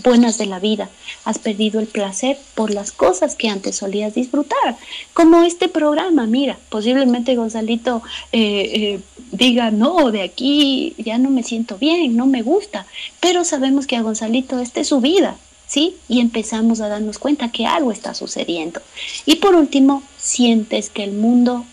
buenas 0.03 0.39
de 0.39 0.47
la 0.47 0.59
vida. 0.59 0.89
Has 1.27 1.39
perdido 1.39 1.81
el 1.81 1.87
placer 1.87 2.39
por 2.55 2.73
las 2.73 2.93
cosas 2.93 3.37
que 3.37 3.51
antes 3.51 3.77
solías 3.77 4.15
disfrutar. 4.15 4.79
Como 5.13 5.43
este 5.43 5.69
programa, 5.69 6.27
mira, 6.27 6.59
posiblemente 6.71 7.37
Gonzalito 7.37 8.03
eh, 8.33 8.71
eh, 8.75 9.01
diga, 9.33 9.71
no, 9.71 10.11
de 10.11 10.23
aquí 10.23 10.95
ya 10.97 11.19
no 11.19 11.29
me 11.29 11.43
siento 11.43 11.77
bien, 11.77 12.17
no 12.17 12.25
me 12.25 12.41
gusta. 12.41 12.87
Pero 13.21 13.45
sabemos 13.45 13.87
que 13.87 13.97
a 13.97 14.03
Gonzalito 14.03 14.61
esta 14.61 14.81
es 14.81 14.89
su 14.89 15.03
vida. 15.03 15.37
¿Sí? 15.67 15.97
Y 16.09 16.21
empezamos 16.21 16.81
a 16.81 16.89
darnos 16.89 17.19
cuenta 17.19 17.51
que 17.51 17.67
algo 17.67 17.93
está 17.93 18.15
sucediendo. 18.15 18.81
Y 19.27 19.37
por 19.37 19.55
último, 19.55 20.03
sientes 20.17 20.89
que 20.89 21.05
el 21.05 21.13
mundo 21.13 21.67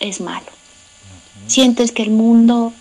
es 0.00 0.20
malo. 0.20 0.46
Sientes 1.52 1.92
que 1.92 2.02
el 2.02 2.10
mundo 2.10 2.72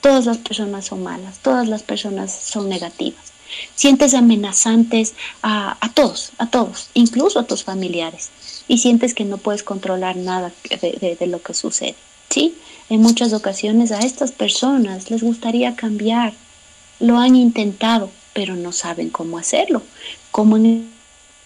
Todas 0.00 0.24
las 0.24 0.38
personas 0.38 0.86
son 0.86 1.02
malas, 1.02 1.38
todas 1.40 1.68
las 1.68 1.82
personas 1.82 2.32
son 2.32 2.68
negativas. 2.68 3.32
Sientes 3.74 4.14
amenazantes 4.14 5.14
a, 5.42 5.76
todos, 5.94 6.32
a 6.38 6.48
todos, 6.48 6.88
incluso 6.94 7.38
a 7.38 7.44
tus 7.44 7.64
familiares. 7.64 8.30
Y 8.66 8.78
sientes 8.78 9.12
que 9.12 9.24
no 9.24 9.36
puedes 9.36 9.62
controlar 9.62 10.16
nada 10.16 10.52
de, 10.80 11.16
de 11.18 11.26
lo 11.26 11.42
que 11.42 11.52
sucede. 11.52 11.96
¿sí? 12.30 12.54
En 12.88 13.02
muchas 13.02 13.32
ocasiones 13.32 13.92
a 13.92 13.98
estas 13.98 14.32
personas 14.32 15.10
les 15.10 15.22
gustaría 15.22 15.76
cambiar. 15.76 16.32
Lo 16.98 17.18
han 17.18 17.36
intentado, 17.36 18.10
pero 18.32 18.56
no 18.56 18.72
saben 18.72 19.10
cómo 19.10 19.36
hacerlo. 19.36 19.82
Como 20.30 20.56
en 20.56 20.90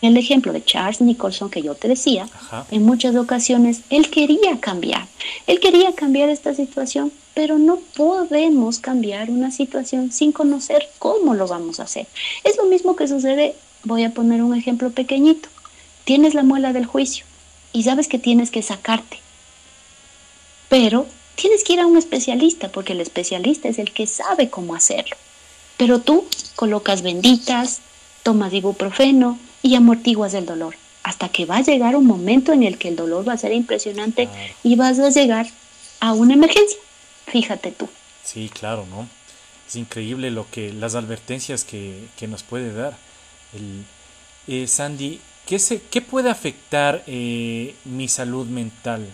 el 0.05 0.17
ejemplo 0.17 0.53
de 0.53 0.65
Charles 0.65 1.01
Nicholson 1.01 1.51
que 1.51 1.63
yo 1.63 1.75
te 1.75 1.89
decía, 1.89 2.29
en 2.71 2.85
muchas 2.85 3.15
ocasiones 3.17 3.81
él 3.91 4.11
quería 4.11 4.61
cambiar, 4.61 5.07
él 5.47 5.61
quería 5.61 5.95
cambiar 5.95 6.29
esta 6.29 6.55
situación, 6.55 7.13
pero 7.35 7.59
no 7.59 7.79
podemos 7.97 8.79
cambiar 8.79 9.31
una 9.31 9.51
situación 9.51 10.13
sin 10.13 10.33
conocer 10.33 10.89
cómo 10.99 11.35
lo 11.35 11.47
vamos 11.47 11.81
a 11.81 11.85
hacer. 11.85 12.07
Es 12.45 12.57
lo 12.57 12.65
mismo 12.65 12.97
que 12.97 13.09
sucede, 13.09 13.55
voy 13.85 14.05
a 14.05 14.11
poner 14.11 14.43
un 14.43 14.55
ejemplo 14.55 14.91
pequeñito, 14.91 15.49
tienes 16.05 16.35
la 16.35 16.43
muela 16.43 16.73
del 16.73 16.87
juicio 16.87 17.25
y 17.73 17.83
sabes 17.83 18.09
que 18.09 18.19
tienes 18.19 18.51
que 18.51 18.63
sacarte, 18.63 19.19
pero 20.69 21.07
tienes 21.35 21.65
que 21.65 21.75
ir 21.75 21.81
a 21.81 21.87
un 21.87 21.97
especialista 21.97 22.69
porque 22.71 22.93
el 22.93 23.01
especialista 23.01 23.69
es 23.69 23.79
el 23.79 23.93
que 23.93 24.07
sabe 24.07 24.51
cómo 24.51 24.75
hacerlo. 24.75 25.17
Pero 25.77 25.99
tú 26.01 26.25
colocas 26.55 27.03
benditas, 27.03 27.81
tomas 28.25 28.53
ibuprofeno, 28.53 29.39
y 29.65 29.77
amortiguas 29.77 30.35
el 30.35 30.45
dolor, 30.45 30.77
hasta 31.03 31.31
que 31.31 31.47
va 31.47 31.57
a 31.57 31.63
llegar 31.63 31.97
un 31.97 32.07
momento 32.07 32.53
en 32.53 32.63
el 32.63 32.77
que 32.77 32.89
el 32.89 32.97
dolor 32.97 33.27
va 33.27 33.33
a 33.33 33.39
ser 33.39 33.53
impresionante 33.53 34.29
y 34.63 34.77
vas 34.77 34.99
a 34.99 35.09
llegar 35.09 35.47
a 36.01 36.13
una 36.13 36.35
emergencia. 36.35 36.79
Fíjate 37.27 37.73
tú. 37.73 37.89
Sí, 38.23 38.51
claro, 38.53 38.87
¿no? 38.91 39.09
Es 39.67 39.77
increíble 39.77 40.31
lo 40.31 40.47
que 40.51 40.71
las 40.71 40.95
advertencias 40.95 41.65
que, 41.65 42.09
nos 42.29 42.43
puede 42.43 42.75
dar. 42.75 42.99
El, 43.55 43.85
eh, 44.47 44.67
Sandy, 44.67 45.19
¿qué, 45.47 45.59
se, 45.59 45.81
¿qué 45.81 46.03
puede 46.03 46.29
afectar 46.29 47.03
eh, 47.07 47.75
mi 47.87 48.09
salud 48.09 48.47
mental? 48.47 49.09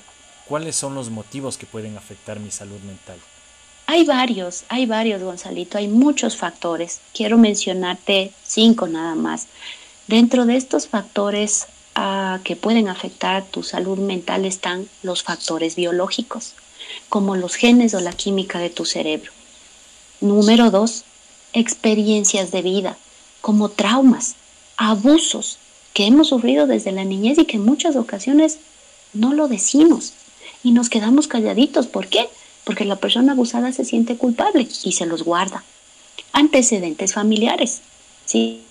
¿Cuáles 0.47 0.75
son 0.75 0.97
los 0.97 1.11
motivos 1.11 1.57
que 1.57 1.67
pueden 1.67 1.97
afectar 1.97 2.41
mi 2.41 2.51
salud 2.51 2.81
mental? 2.81 3.19
Hay 3.93 4.05
varios, 4.05 4.63
hay 4.69 4.87
varios, 4.87 5.21
Gonzalito, 5.21 5.77
hay 5.77 5.89
muchos 5.89 6.37
factores. 6.37 7.01
Quiero 7.13 7.39
mencionarte 7.39 8.31
cinco 8.45 8.87
nada 8.87 9.17
más. 9.17 9.49
Dentro 10.07 10.47
de 10.47 10.55
estos 10.55 10.87
factores 10.87 11.67
ah, 11.97 12.39
que 12.45 12.55
pueden 12.55 12.87
afectar 12.87 13.45
tu 13.45 13.65
salud 13.65 13.99
mental 13.99 14.45
están 14.45 14.89
los 15.03 15.25
factores 15.25 15.75
biológicos, 15.75 16.53
como 17.09 17.35
los 17.35 17.57
genes 17.57 17.93
o 17.95 18.01
la 18.01 18.13
química 18.13 18.61
de 18.61 18.71
tu 18.71 18.85
cerebro. 18.85 19.33
Número 20.21 20.71
dos, 20.71 21.03
experiencias 21.53 22.53
de 22.53 22.63
vida, 22.63 22.97
como 23.41 23.71
traumas, 23.71 24.37
abusos 24.77 25.59
que 25.95 26.07
hemos 26.07 26.29
sufrido 26.29 26.69
desde 26.69 26.93
la 26.93 27.03
niñez 27.03 27.39
y 27.39 27.45
que 27.45 27.57
en 27.57 27.65
muchas 27.65 27.97
ocasiones 27.97 28.61
no 29.15 29.35
lo 29.35 29.49
decimos 29.49 30.13
y 30.63 30.71
nos 30.71 30.89
quedamos 30.89 31.27
calladitos. 31.27 31.89
¿Por 31.89 32.07
qué? 32.07 32.29
Porque 32.71 32.85
la 32.85 32.95
persona 32.95 33.33
abusada 33.33 33.73
se 33.73 33.85
siente 33.85 34.17
culpable 34.17 34.69
y 34.85 34.93
se 34.93 35.05
los 35.05 35.25
guarda. 35.25 35.65
Antecedentes 36.33 37.15
familiares, 37.15 37.81
¿sí? 38.27 38.63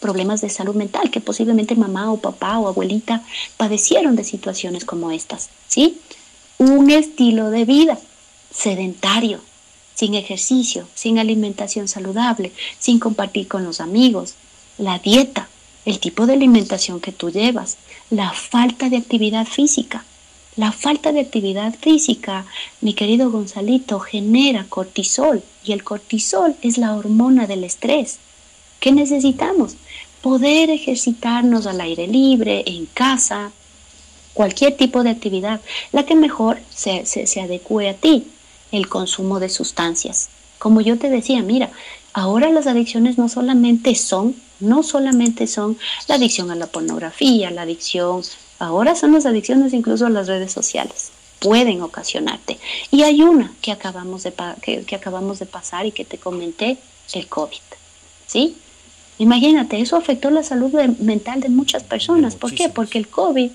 problemas 0.00 0.40
de 0.40 0.48
salud 0.48 0.74
mental, 0.74 1.10
que 1.10 1.20
posiblemente 1.20 1.74
mamá 1.74 2.10
o 2.10 2.16
papá 2.16 2.58
o 2.58 2.66
abuelita 2.66 3.22
padecieron 3.58 4.16
de 4.16 4.24
situaciones 4.24 4.86
como 4.86 5.10
estas, 5.10 5.50
¿sí? 5.68 6.00
Un 6.56 6.90
estilo 6.90 7.50
de 7.50 7.66
vida 7.66 7.98
sedentario, 8.50 9.42
sin 9.94 10.14
ejercicio, 10.14 10.88
sin 10.94 11.18
alimentación 11.18 11.88
saludable, 11.88 12.52
sin 12.78 12.98
compartir 12.98 13.48
con 13.48 13.64
los 13.64 13.82
amigos, 13.82 14.32
la 14.78 14.98
dieta, 14.98 15.50
el 15.84 15.98
tipo 15.98 16.24
de 16.24 16.32
alimentación 16.32 17.00
que 17.00 17.12
tú 17.12 17.28
llevas, 17.30 17.76
la 18.08 18.32
falta 18.32 18.88
de 18.88 18.96
actividad 18.96 19.46
física. 19.46 20.06
La 20.56 20.70
falta 20.70 21.10
de 21.10 21.18
actividad 21.18 21.74
física, 21.74 22.46
mi 22.80 22.94
querido 22.94 23.28
Gonzalito, 23.32 23.98
genera 23.98 24.66
cortisol 24.68 25.42
y 25.64 25.72
el 25.72 25.82
cortisol 25.82 26.54
es 26.62 26.78
la 26.78 26.94
hormona 26.94 27.48
del 27.48 27.64
estrés. 27.64 28.18
¿Qué 28.78 28.92
necesitamos? 28.92 29.74
Poder 30.22 30.70
ejercitarnos 30.70 31.66
al 31.66 31.80
aire 31.80 32.06
libre, 32.06 32.62
en 32.66 32.86
casa, 32.86 33.50
cualquier 34.32 34.76
tipo 34.76 35.02
de 35.02 35.10
actividad, 35.10 35.60
la 35.90 36.06
que 36.06 36.14
mejor 36.14 36.60
se, 36.72 37.04
se, 37.04 37.40
adecue 37.40 37.88
a 37.88 37.94
ti, 37.94 38.28
el 38.70 38.88
consumo 38.88 39.40
de 39.40 39.48
sustancias. 39.48 40.28
Como 40.60 40.80
yo 40.82 40.98
te 40.98 41.10
decía, 41.10 41.42
mira, 41.42 41.72
ahora 42.12 42.50
las 42.50 42.68
adicciones 42.68 43.18
no 43.18 43.28
solamente 43.28 43.96
son, 43.96 44.36
no 44.60 44.84
solamente 44.84 45.48
son 45.48 45.78
la 46.06 46.14
adicción 46.14 46.52
a 46.52 46.54
la 46.54 46.68
pornografía, 46.68 47.50
la 47.50 47.62
adicción, 47.62 48.22
ahora 48.58 48.94
son 48.94 49.12
las 49.12 49.26
adicciones 49.26 49.72
incluso 49.72 50.06
a 50.06 50.10
las 50.10 50.26
redes 50.26 50.52
sociales 50.52 51.12
pueden 51.44 51.82
ocasionarte. 51.82 52.58
Y 52.90 53.02
hay 53.02 53.20
una 53.20 53.52
que 53.60 53.70
acabamos 53.70 54.22
de, 54.22 54.32
que, 54.62 54.82
que 54.84 54.96
acabamos 54.96 55.38
de 55.38 55.46
pasar 55.46 55.84
y 55.84 55.92
que 55.92 56.06
te 56.06 56.16
comenté, 56.16 56.78
el 57.12 57.28
COVID. 57.28 57.60
¿Sí? 58.26 58.56
Imagínate, 59.18 59.78
eso 59.78 59.96
afectó 59.96 60.30
la 60.30 60.42
salud 60.42 60.72
mental 60.98 61.40
de 61.40 61.50
muchas 61.50 61.84
personas. 61.84 62.34
¿Por 62.34 62.54
qué? 62.54 62.70
Porque 62.70 62.98
el 62.98 63.08
COVID 63.08 63.50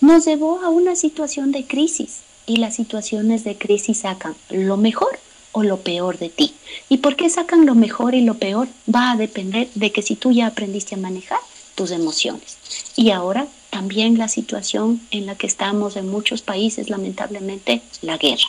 nos 0.00 0.24
llevó 0.24 0.60
a 0.62 0.68
una 0.68 0.94
situación 0.94 1.52
de 1.52 1.66
crisis 1.66 2.20
y 2.46 2.58
las 2.58 2.76
situaciones 2.76 3.42
de 3.42 3.58
crisis 3.58 3.98
sacan 3.98 4.36
lo 4.48 4.76
mejor 4.76 5.18
o 5.52 5.64
lo 5.64 5.78
peor 5.78 6.18
de 6.18 6.28
ti. 6.28 6.54
¿Y 6.88 6.98
por 6.98 7.16
qué 7.16 7.28
sacan 7.28 7.66
lo 7.66 7.74
mejor 7.74 8.14
y 8.14 8.22
lo 8.22 8.34
peor? 8.34 8.68
Va 8.92 9.10
a 9.10 9.16
depender 9.16 9.68
de 9.74 9.90
que 9.90 10.02
si 10.02 10.14
tú 10.14 10.30
ya 10.30 10.46
aprendiste 10.46 10.94
a 10.94 10.98
manejar 10.98 11.40
tus 11.74 11.90
emociones. 11.90 12.56
Y 12.94 13.10
ahora 13.10 13.48
también 13.76 14.16
la 14.16 14.28
situación 14.28 15.02
en 15.10 15.26
la 15.26 15.34
que 15.34 15.46
estamos 15.46 15.96
en 15.96 16.08
muchos 16.08 16.40
países, 16.40 16.88
lamentablemente, 16.88 17.82
la 18.00 18.16
guerra. 18.16 18.48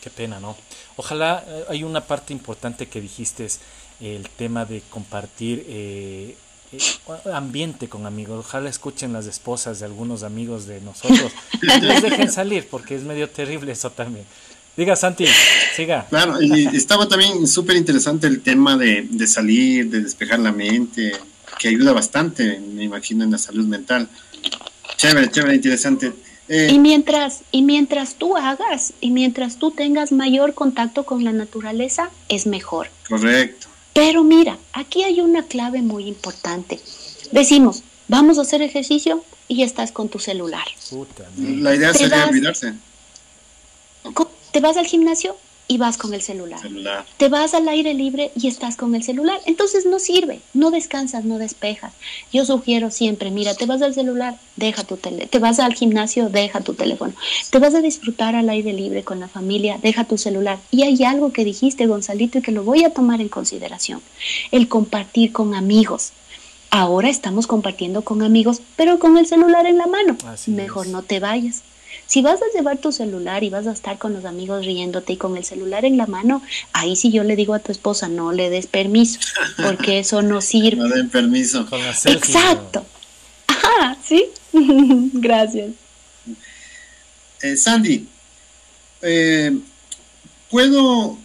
Qué 0.00 0.08
pena, 0.08 0.40
¿no? 0.40 0.56
Ojalá 0.96 1.44
eh, 1.46 1.64
hay 1.68 1.84
una 1.84 2.00
parte 2.00 2.32
importante 2.32 2.86
que 2.86 3.02
dijiste, 3.02 3.44
es 3.44 3.60
el 4.00 4.26
tema 4.30 4.64
de 4.64 4.80
compartir 4.88 5.66
eh, 5.68 6.34
eh, 6.72 6.80
ambiente 7.34 7.86
con 7.90 8.06
amigos. 8.06 8.46
Ojalá 8.46 8.70
escuchen 8.70 9.12
las 9.12 9.26
esposas 9.26 9.80
de 9.80 9.84
algunos 9.84 10.22
amigos 10.22 10.64
de 10.64 10.80
nosotros. 10.80 11.30
Les 11.82 12.00
dejen 12.00 12.32
salir 12.32 12.66
porque 12.70 12.94
es 12.94 13.02
medio 13.02 13.28
terrible 13.28 13.70
eso 13.72 13.90
también. 13.90 14.24
Diga, 14.78 14.96
Santi, 14.96 15.26
siga. 15.76 16.06
Claro, 16.08 16.40
y 16.40 16.74
estaba 16.74 17.06
también 17.06 17.46
súper 17.46 17.76
interesante 17.76 18.28
el 18.28 18.40
tema 18.40 18.78
de, 18.78 19.06
de, 19.10 19.26
salir, 19.26 19.90
de 19.90 20.00
despejar 20.00 20.38
la 20.38 20.52
mente, 20.52 21.12
que 21.58 21.68
ayuda 21.68 21.92
bastante, 21.92 22.60
me 22.60 22.84
imagino, 22.84 23.24
en 23.24 23.30
la 23.30 23.38
salud 23.38 23.66
mental. 23.66 24.08
Chévere, 24.96 25.30
chévere, 25.30 25.54
interesante. 25.54 26.12
Eh, 26.48 26.68
y 26.72 26.78
mientras 26.78 27.40
y 27.52 27.62
mientras 27.62 28.16
tú 28.16 28.36
hagas 28.36 28.92
y 29.00 29.10
mientras 29.10 29.56
tú 29.56 29.70
tengas 29.70 30.12
mayor 30.12 30.52
contacto 30.52 31.04
con 31.04 31.24
la 31.24 31.32
naturaleza 31.32 32.10
es 32.28 32.46
mejor. 32.46 32.90
Correcto. 33.08 33.68
Pero 33.94 34.24
mira, 34.24 34.58
aquí 34.72 35.04
hay 35.04 35.20
una 35.20 35.44
clave 35.44 35.80
muy 35.80 36.06
importante. 36.06 36.80
Decimos, 37.32 37.82
vamos 38.08 38.38
a 38.38 38.42
hacer 38.42 38.60
ejercicio 38.60 39.24
y 39.48 39.62
estás 39.62 39.92
con 39.92 40.08
tu 40.08 40.18
celular. 40.18 40.66
la 41.38 41.74
idea 41.74 41.94
sería 41.94 42.26
olvidarse. 42.26 42.74
Te 44.52 44.60
vas 44.60 44.76
al 44.76 44.86
gimnasio 44.86 45.36
y 45.66 45.78
vas 45.78 45.96
con 45.96 46.12
el 46.12 46.22
celular. 46.22 46.60
Te 47.16 47.28
vas 47.28 47.54
al 47.54 47.68
aire 47.68 47.94
libre 47.94 48.30
y 48.36 48.48
estás 48.48 48.76
con 48.76 48.94
el 48.94 49.02
celular. 49.02 49.40
Entonces 49.46 49.86
no 49.86 49.98
sirve, 49.98 50.40
no 50.52 50.70
descansas, 50.70 51.24
no 51.24 51.38
despejas. 51.38 51.92
Yo 52.32 52.44
sugiero 52.44 52.90
siempre, 52.90 53.30
mira, 53.30 53.54
te 53.54 53.66
vas 53.66 53.80
al 53.80 53.94
celular, 53.94 54.38
deja 54.56 54.84
tu 54.84 54.96
tele, 54.96 55.26
te 55.26 55.38
vas 55.38 55.60
al 55.60 55.74
gimnasio, 55.74 56.28
deja 56.28 56.60
tu 56.60 56.74
teléfono. 56.74 57.14
Te 57.50 57.58
vas 57.58 57.74
a 57.74 57.80
disfrutar 57.80 58.34
al 58.34 58.48
aire 58.50 58.72
libre 58.72 59.04
con 59.04 59.20
la 59.20 59.28
familia, 59.28 59.78
deja 59.82 60.04
tu 60.04 60.18
celular. 60.18 60.58
Y 60.70 60.82
hay 60.82 61.02
algo 61.04 61.32
que 61.32 61.44
dijiste, 61.44 61.86
Gonzalito, 61.86 62.38
y 62.38 62.42
que 62.42 62.52
lo 62.52 62.64
voy 62.64 62.84
a 62.84 62.90
tomar 62.90 63.20
en 63.20 63.28
consideración. 63.28 64.02
El 64.50 64.68
compartir 64.68 65.32
con 65.32 65.54
amigos. 65.54 66.12
Ahora 66.70 67.08
estamos 67.08 67.46
compartiendo 67.46 68.02
con 68.02 68.22
amigos, 68.22 68.60
pero 68.76 68.98
con 68.98 69.16
el 69.16 69.26
celular 69.26 69.64
en 69.66 69.78
la 69.78 69.86
mano. 69.86 70.16
Mejor 70.46 70.88
no 70.88 71.02
te 71.02 71.20
vayas 71.20 71.62
si 72.14 72.22
vas 72.22 72.40
a 72.42 72.56
llevar 72.56 72.78
tu 72.78 72.92
celular 72.92 73.42
y 73.42 73.50
vas 73.50 73.66
a 73.66 73.72
estar 73.72 73.98
con 73.98 74.12
los 74.12 74.24
amigos 74.24 74.64
riéndote 74.64 75.14
y 75.14 75.16
con 75.16 75.36
el 75.36 75.44
celular 75.44 75.84
en 75.84 75.96
la 75.96 76.06
mano, 76.06 76.44
ahí 76.72 76.94
sí 76.94 77.10
yo 77.10 77.24
le 77.24 77.34
digo 77.34 77.54
a 77.54 77.58
tu 77.58 77.72
esposa, 77.72 78.06
no 78.06 78.30
le 78.30 78.50
des 78.50 78.68
permiso, 78.68 79.18
porque 79.60 79.98
eso 79.98 80.22
no 80.22 80.40
sirve. 80.40 80.76
No 80.76 80.86
den 80.86 81.08
permiso. 81.08 81.66
Exacto. 82.04 82.86
Ajá, 83.48 83.98
sí. 84.04 84.26
Gracias. 85.14 85.72
Eh, 87.42 87.56
Sandy, 87.56 88.06
eh, 89.02 89.58
¿puedo 90.52 91.18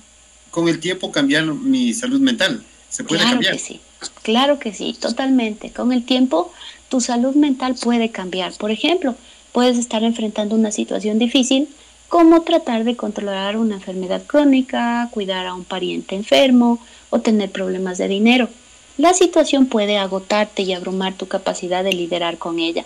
con 0.49 0.69
el 0.69 0.79
tiempo 0.79 1.11
cambiar 1.11 1.45
mi 1.45 1.93
salud 1.93 2.19
mental? 2.19 2.63
¿Se 2.89 3.03
puede 3.03 3.21
claro 3.21 3.35
cambiar? 3.35 3.53
Que 3.53 3.59
sí. 3.59 3.79
Claro 4.23 4.57
que 4.57 4.73
sí, 4.73 4.97
totalmente. 4.99 5.69
Con 5.69 5.91
el 5.91 6.03
tiempo 6.03 6.51
tu 6.87 6.99
salud 6.99 7.35
mental 7.35 7.75
puede 7.79 8.09
cambiar. 8.09 8.53
Por 8.53 8.71
ejemplo, 8.71 9.15
puedes 9.51 9.77
estar 9.77 10.03
enfrentando 10.03 10.55
una 10.55 10.71
situación 10.71 11.19
difícil 11.19 11.69
como 12.07 12.41
tratar 12.41 12.83
de 12.83 12.95
controlar 12.95 13.55
una 13.57 13.75
enfermedad 13.75 14.23
crónica, 14.25 15.07
cuidar 15.11 15.45
a 15.45 15.53
un 15.53 15.63
pariente 15.63 16.15
enfermo 16.15 16.79
o 17.11 17.19
tener 17.19 17.51
problemas 17.51 17.97
de 17.99 18.07
dinero. 18.07 18.49
La 18.97 19.13
situación 19.13 19.67
puede 19.67 19.97
agotarte 19.97 20.63
y 20.63 20.73
abrumar 20.73 21.13
tu 21.13 21.27
capacidad 21.27 21.83
de 21.83 21.93
liderar 21.93 22.37
con 22.37 22.59
ella. 22.59 22.85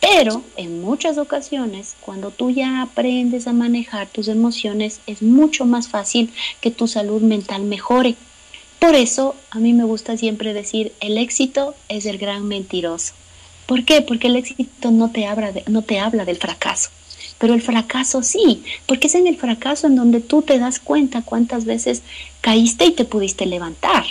Pero 0.00 0.42
en 0.56 0.80
muchas 0.80 1.18
ocasiones, 1.18 1.96
cuando 2.00 2.30
tú 2.30 2.50
ya 2.50 2.82
aprendes 2.82 3.46
a 3.46 3.52
manejar 3.52 4.08
tus 4.08 4.28
emociones, 4.28 5.00
es 5.06 5.22
mucho 5.22 5.64
más 5.66 5.88
fácil 5.88 6.32
que 6.60 6.70
tu 6.70 6.86
salud 6.86 7.20
mental 7.20 7.62
mejore. 7.62 8.14
Por 8.78 8.94
eso 8.94 9.34
a 9.50 9.58
mí 9.58 9.72
me 9.72 9.84
gusta 9.84 10.16
siempre 10.16 10.54
decir, 10.54 10.92
el 11.00 11.18
éxito 11.18 11.74
es 11.88 12.06
el 12.06 12.16
gran 12.16 12.46
mentiroso. 12.46 13.12
¿Por 13.70 13.84
qué? 13.84 14.02
Porque 14.02 14.26
el 14.26 14.34
éxito 14.34 14.90
no 14.90 15.12
te 15.12 15.28
habla, 15.28 15.52
no 15.68 15.82
te 15.82 16.00
habla 16.00 16.24
del 16.24 16.38
fracaso. 16.38 16.90
Pero 17.38 17.54
el 17.54 17.62
fracaso 17.62 18.20
sí, 18.24 18.64
porque 18.86 19.06
es 19.06 19.14
en 19.14 19.28
el 19.28 19.36
fracaso 19.36 19.86
en 19.86 19.94
donde 19.94 20.18
tú 20.18 20.42
te 20.42 20.58
das 20.58 20.80
cuenta 20.80 21.22
cuántas 21.22 21.66
veces 21.66 22.02
caíste 22.40 22.86
y 22.86 22.90
te 22.90 23.04
pudiste 23.04 23.46
levantar. 23.46 24.06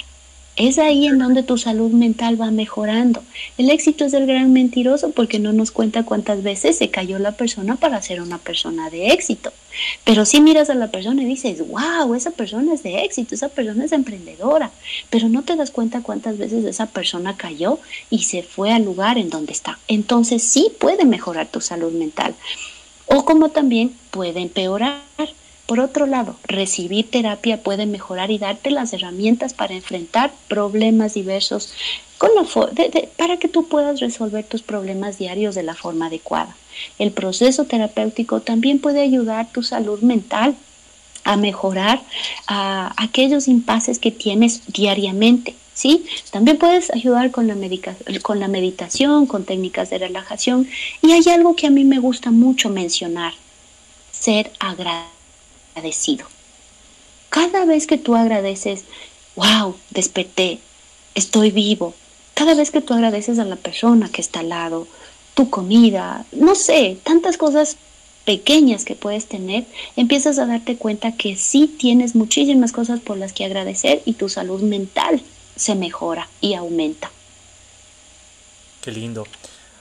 Es 0.59 0.77
ahí 0.77 1.07
en 1.07 1.19
donde 1.19 1.41
tu 1.41 1.57
salud 1.57 1.89
mental 1.91 2.39
va 2.39 2.51
mejorando. 2.51 3.23
El 3.57 3.69
éxito 3.69 4.03
es 4.03 4.11
el 4.13 4.25
gran 4.25 4.51
mentiroso 4.51 5.11
porque 5.11 5.39
no 5.39 5.53
nos 5.53 5.71
cuenta 5.71 6.03
cuántas 6.03 6.43
veces 6.43 6.77
se 6.77 6.89
cayó 6.89 7.17
la 7.17 7.31
persona 7.31 7.77
para 7.77 8.01
ser 8.01 8.21
una 8.21 8.39
persona 8.39 8.89
de 8.89 9.07
éxito. 9.07 9.53
Pero 10.03 10.25
si 10.25 10.41
miras 10.41 10.69
a 10.69 10.75
la 10.75 10.91
persona 10.91 11.23
y 11.23 11.25
dices, 11.25 11.65
wow, 11.65 12.13
esa 12.13 12.31
persona 12.31 12.73
es 12.73 12.83
de 12.83 13.05
éxito, 13.05 13.35
esa 13.35 13.47
persona 13.47 13.85
es 13.85 13.93
emprendedora. 13.93 14.69
Pero 15.09 15.29
no 15.29 15.43
te 15.43 15.55
das 15.55 15.71
cuenta 15.71 16.03
cuántas 16.03 16.37
veces 16.37 16.65
esa 16.65 16.87
persona 16.87 17.37
cayó 17.37 17.79
y 18.09 18.23
se 18.23 18.43
fue 18.43 18.73
al 18.73 18.83
lugar 18.83 19.17
en 19.17 19.29
donde 19.29 19.53
está. 19.53 19.79
Entonces 19.87 20.43
sí 20.43 20.73
puede 20.77 21.05
mejorar 21.05 21.47
tu 21.47 21.61
salud 21.61 21.93
mental. 21.93 22.35
O 23.05 23.23
como 23.23 23.47
también 23.47 23.95
puede 24.11 24.41
empeorar. 24.41 24.99
Por 25.69 25.81
otro 25.81 26.07
lado, 26.07 26.35
recibir 26.45 27.11
terapia 27.11 27.61
puede 27.61 27.85
mejorar 27.85 28.31
y 28.31 28.39
darte 28.39 28.71
las 28.71 28.91
herramientas 28.91 29.53
para 29.53 29.75
enfrentar 29.75 30.31
problemas 30.47 31.13
diversos 31.13 31.71
para 33.17 33.37
que 33.37 33.47
tú 33.47 33.67
puedas 33.67 33.99
resolver 33.99 34.43
tus 34.45 34.63
problemas 34.63 35.19
diarios 35.19 35.53
de 35.53 35.61
la 35.61 35.75
forma 35.75 36.07
adecuada. 36.07 36.55
El 36.97 37.11
proceso 37.11 37.65
terapéutico 37.65 38.41
también 38.41 38.79
puede 38.79 39.01
ayudar 39.01 39.51
tu 39.51 39.61
salud 39.61 40.01
mental 40.01 40.55
a 41.23 41.37
mejorar 41.37 42.01
a 42.47 42.91
aquellos 42.97 43.47
impases 43.47 43.99
que 43.99 44.09
tienes 44.09 44.63
diariamente. 44.73 45.53
¿sí? 45.75 46.03
También 46.31 46.57
puedes 46.57 46.89
ayudar 46.89 47.29
con 47.29 47.47
la, 47.47 47.55
con 48.23 48.39
la 48.39 48.47
meditación, 48.47 49.27
con 49.27 49.45
técnicas 49.45 49.91
de 49.91 49.99
relajación. 49.99 50.67
Y 51.03 51.11
hay 51.11 51.21
algo 51.31 51.55
que 51.55 51.67
a 51.67 51.69
mí 51.69 51.83
me 51.83 51.99
gusta 51.99 52.31
mucho 52.31 52.69
mencionar, 52.69 53.33
ser 54.11 54.51
agradecido 54.57 55.18
agradecido. 55.79 56.25
Cada 57.29 57.65
vez 57.65 57.87
que 57.87 57.97
tú 57.97 58.15
agradeces, 58.15 58.83
wow, 59.35 59.75
desperté, 59.91 60.59
estoy 61.15 61.51
vivo. 61.51 61.93
Cada 62.33 62.53
vez 62.53 62.71
que 62.71 62.81
tú 62.81 62.93
agradeces 62.93 63.39
a 63.39 63.45
la 63.45 63.55
persona 63.55 64.09
que 64.09 64.21
está 64.21 64.39
al 64.41 64.49
lado, 64.49 64.87
tu 65.35 65.49
comida, 65.49 66.25
no 66.31 66.55
sé, 66.55 66.97
tantas 67.03 67.37
cosas 67.37 67.77
pequeñas 68.25 68.83
que 68.83 68.95
puedes 68.95 69.27
tener, 69.27 69.65
empiezas 69.95 70.37
a 70.39 70.45
darte 70.45 70.75
cuenta 70.75 71.13
que 71.13 71.35
sí 71.35 71.67
tienes 71.67 72.15
muchísimas 72.15 72.71
cosas 72.71 72.99
por 72.99 73.17
las 73.17 73.33
que 73.33 73.45
agradecer 73.45 74.01
y 74.05 74.13
tu 74.13 74.27
salud 74.27 74.61
mental 74.61 75.21
se 75.55 75.75
mejora 75.75 76.27
y 76.41 76.55
aumenta. 76.55 77.11
Qué 78.81 78.91
lindo. 78.91 79.25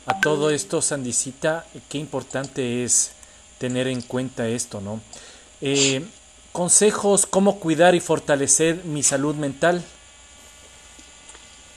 A 0.06 0.20
todo 0.20 0.50
esto, 0.50 0.80
Sandicita, 0.80 1.66
qué 1.88 1.98
importante 1.98 2.84
es 2.84 3.12
tener 3.58 3.88
en 3.88 4.00
cuenta 4.02 4.48
esto, 4.48 4.80
¿no? 4.80 5.00
Eh, 5.60 6.04
consejos, 6.52 7.26
cómo 7.26 7.58
cuidar 7.58 7.94
y 7.94 8.00
fortalecer 8.00 8.84
mi 8.84 9.02
salud 9.02 9.34
mental. 9.34 9.84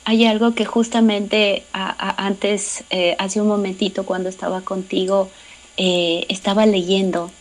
Hay 0.06 0.26
algo 0.26 0.56
que 0.56 0.66
justamente 0.66 1.64
antes, 1.74 2.84
eh, 2.90 3.16
hace 3.20 3.40
un 3.40 3.48
momentito 3.48 4.04
cuando 4.04 4.30
estaba 4.30 4.62
contigo, 4.62 5.30
eh, 5.78 6.26
estaba 6.30 6.66
leyendo, 6.66 7.32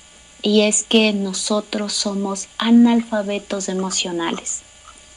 y 0.43 0.63
es 0.63 0.83
que 0.83 1.13
nosotros 1.13 1.93
somos 1.93 2.49
analfabetos 2.59 3.69
emocionales. 3.69 4.61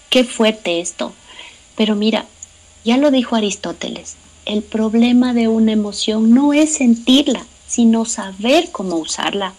Qué 0.10 0.24
fuerte 0.24 0.80
esto. 0.80 1.14
Pero 1.76 1.96
mira, 1.96 2.26
ya 2.86 2.98
lo 2.98 3.12
dijo 3.12 3.36
Aristóteles, 3.36 4.16
el 4.46 4.62
problema 4.64 5.34
de 5.34 5.48
una 5.48 5.72
emoción 5.72 6.34
no 6.34 6.54
es 6.54 6.76
sentirla, 6.76 7.46
sino 7.68 8.06
saber 8.06 8.72
cómo 8.72 8.98
usarla. 8.98 9.54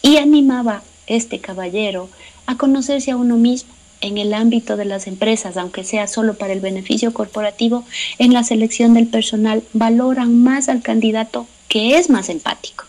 Y 0.00 0.16
animaba 0.16 0.82
este 1.08 1.40
caballero 1.40 2.08
a 2.46 2.56
conocerse 2.56 3.10
a 3.10 3.16
uno 3.16 3.36
mismo 3.36 3.72
en 4.00 4.18
el 4.18 4.32
ámbito 4.32 4.76
de 4.76 4.84
las 4.84 5.06
empresas, 5.06 5.56
aunque 5.56 5.84
sea 5.84 6.06
solo 6.06 6.34
para 6.34 6.52
el 6.52 6.60
beneficio 6.60 7.12
corporativo, 7.12 7.84
en 8.18 8.32
la 8.32 8.44
selección 8.44 8.94
del 8.94 9.08
personal 9.08 9.62
valoran 9.72 10.42
más 10.42 10.68
al 10.68 10.82
candidato 10.82 11.46
que 11.68 11.96
es 11.98 12.10
más 12.10 12.28
empático. 12.28 12.84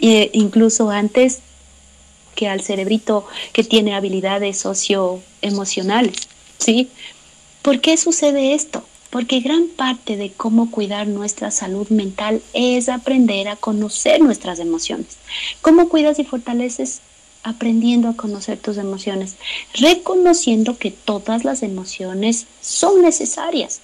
eh, 0.00 0.30
incluso 0.32 0.90
antes 0.90 1.40
que 2.36 2.48
al 2.48 2.60
cerebrito 2.60 3.26
que 3.52 3.64
tiene 3.64 3.94
habilidades 3.96 4.58
socioemocionales, 4.58 6.28
¿sí? 6.58 6.88
¿Por 7.62 7.80
qué 7.80 7.96
sucede 7.96 8.54
esto? 8.54 8.84
Porque 9.10 9.40
gran 9.40 9.66
parte 9.66 10.16
de 10.16 10.30
cómo 10.30 10.70
cuidar 10.70 11.08
nuestra 11.08 11.50
salud 11.50 11.88
mental 11.88 12.40
es 12.52 12.88
aprender 12.88 13.48
a 13.48 13.56
conocer 13.56 14.20
nuestras 14.20 14.60
emociones. 14.60 15.16
¿Cómo 15.62 15.88
cuidas 15.88 16.20
y 16.20 16.24
fortaleces? 16.24 17.00
Aprendiendo 17.48 18.08
a 18.08 18.14
conocer 18.14 18.58
tus 18.58 18.76
emociones, 18.76 19.36
reconociendo 19.72 20.76
que 20.76 20.90
todas 20.90 21.46
las 21.46 21.62
emociones 21.62 22.46
son 22.60 23.00
necesarias. 23.00 23.80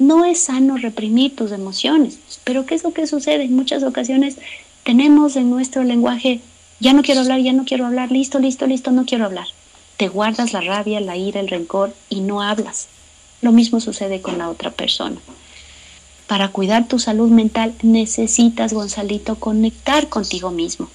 No 0.00 0.24
es 0.24 0.42
sano 0.42 0.76
reprimir 0.76 1.36
tus 1.36 1.52
emociones, 1.52 2.18
pero 2.42 2.66
¿qué 2.66 2.74
es 2.74 2.82
lo 2.82 2.92
que 2.92 3.06
sucede? 3.06 3.44
En 3.44 3.54
muchas 3.54 3.84
ocasiones 3.84 4.38
tenemos 4.82 5.36
en 5.36 5.50
nuestro 5.50 5.84
lenguaje, 5.84 6.40
ya 6.80 6.94
no 6.94 7.02
quiero 7.02 7.20
hablar, 7.20 7.40
ya 7.42 7.52
no 7.52 7.64
quiero 7.64 7.86
hablar, 7.86 8.10
listo, 8.10 8.40
listo, 8.40 8.66
listo, 8.66 8.90
no 8.90 9.04
quiero 9.04 9.24
hablar. 9.24 9.46
Te 9.98 10.08
guardas 10.08 10.52
la 10.52 10.60
rabia, 10.60 11.00
la 11.00 11.16
ira, 11.16 11.38
el 11.38 11.46
rencor 11.46 11.94
y 12.10 12.22
no 12.22 12.42
hablas. 12.42 12.88
Lo 13.40 13.52
mismo 13.52 13.78
sucede 13.78 14.20
con 14.20 14.38
la 14.38 14.48
otra 14.48 14.72
persona. 14.72 15.20
Para 16.26 16.48
cuidar 16.48 16.88
tu 16.88 16.98
salud 16.98 17.30
mental 17.30 17.72
necesitas, 17.82 18.72
Gonzalito, 18.72 19.36
conectar 19.36 20.08
contigo 20.08 20.50
mismo. 20.50 20.88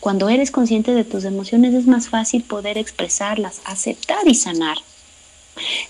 Cuando 0.00 0.28
eres 0.28 0.50
consciente 0.50 0.94
de 0.94 1.04
tus 1.04 1.24
emociones 1.24 1.74
es 1.74 1.86
más 1.86 2.08
fácil 2.08 2.42
poder 2.42 2.78
expresarlas, 2.78 3.60
aceptar 3.64 4.26
y 4.28 4.34
sanar. 4.34 4.78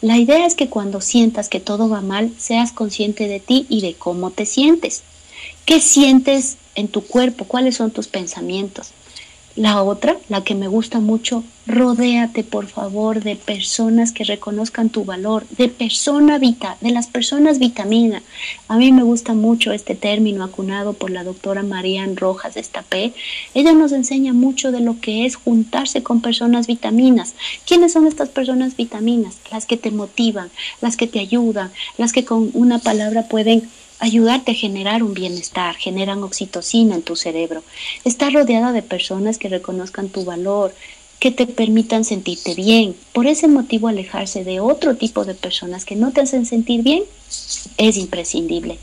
La 0.00 0.16
idea 0.16 0.46
es 0.46 0.54
que 0.54 0.68
cuando 0.68 1.00
sientas 1.00 1.48
que 1.48 1.60
todo 1.60 1.88
va 1.88 2.00
mal, 2.00 2.32
seas 2.38 2.72
consciente 2.72 3.28
de 3.28 3.40
ti 3.40 3.66
y 3.68 3.82
de 3.82 3.94
cómo 3.94 4.30
te 4.30 4.46
sientes. 4.46 5.02
¿Qué 5.66 5.80
sientes 5.80 6.56
en 6.74 6.88
tu 6.88 7.02
cuerpo? 7.02 7.44
¿Cuáles 7.44 7.76
son 7.76 7.90
tus 7.90 8.08
pensamientos? 8.08 8.92
La 9.58 9.82
otra, 9.82 10.16
la 10.28 10.44
que 10.44 10.54
me 10.54 10.68
gusta 10.68 11.00
mucho, 11.00 11.42
rodéate 11.66 12.44
por 12.44 12.68
favor 12.68 13.24
de 13.24 13.34
personas 13.34 14.12
que 14.12 14.22
reconozcan 14.22 14.88
tu 14.88 15.04
valor, 15.04 15.48
de 15.48 15.66
persona 15.66 16.38
vita, 16.38 16.76
de 16.80 16.92
las 16.92 17.08
personas 17.08 17.58
vitamina. 17.58 18.22
A 18.68 18.76
mí 18.76 18.92
me 18.92 19.02
gusta 19.02 19.34
mucho 19.34 19.72
este 19.72 19.96
término 19.96 20.44
acunado 20.44 20.92
por 20.92 21.10
la 21.10 21.24
doctora 21.24 21.64
Marian 21.64 22.16
Rojas 22.16 22.56
Estapé. 22.56 23.12
Ella 23.52 23.72
nos 23.72 23.90
enseña 23.90 24.32
mucho 24.32 24.70
de 24.70 24.78
lo 24.78 25.00
que 25.00 25.26
es 25.26 25.34
juntarse 25.34 26.04
con 26.04 26.20
personas 26.20 26.68
vitaminas. 26.68 27.34
¿Quiénes 27.66 27.94
son 27.94 28.06
estas 28.06 28.28
personas 28.28 28.76
vitaminas? 28.76 29.38
Las 29.50 29.66
que 29.66 29.76
te 29.76 29.90
motivan, 29.90 30.50
las 30.80 30.96
que 30.96 31.08
te 31.08 31.18
ayudan, 31.18 31.72
las 31.96 32.12
que 32.12 32.24
con 32.24 32.52
una 32.54 32.78
palabra 32.78 33.26
pueden 33.26 33.68
ayudarte 33.98 34.52
a 34.52 34.54
generar 34.54 35.02
un 35.02 35.14
bienestar, 35.14 35.76
generan 35.76 36.22
oxitocina 36.22 36.94
en 36.94 37.02
tu 37.02 37.16
cerebro. 37.16 37.62
Estar 38.04 38.32
rodeada 38.32 38.72
de 38.72 38.82
personas 38.82 39.38
que 39.38 39.48
reconozcan 39.48 40.08
tu 40.08 40.24
valor, 40.24 40.74
que 41.18 41.30
te 41.30 41.46
permitan 41.46 42.04
sentirte 42.04 42.54
bien. 42.54 42.94
Por 43.12 43.26
ese 43.26 43.48
motivo, 43.48 43.88
alejarse 43.88 44.44
de 44.44 44.60
otro 44.60 44.96
tipo 44.96 45.24
de 45.24 45.34
personas 45.34 45.84
que 45.84 45.96
no 45.96 46.12
te 46.12 46.20
hacen 46.20 46.46
sentir 46.46 46.82
bien 46.82 47.02
es 47.76 47.96
imprescindible. 47.96 48.78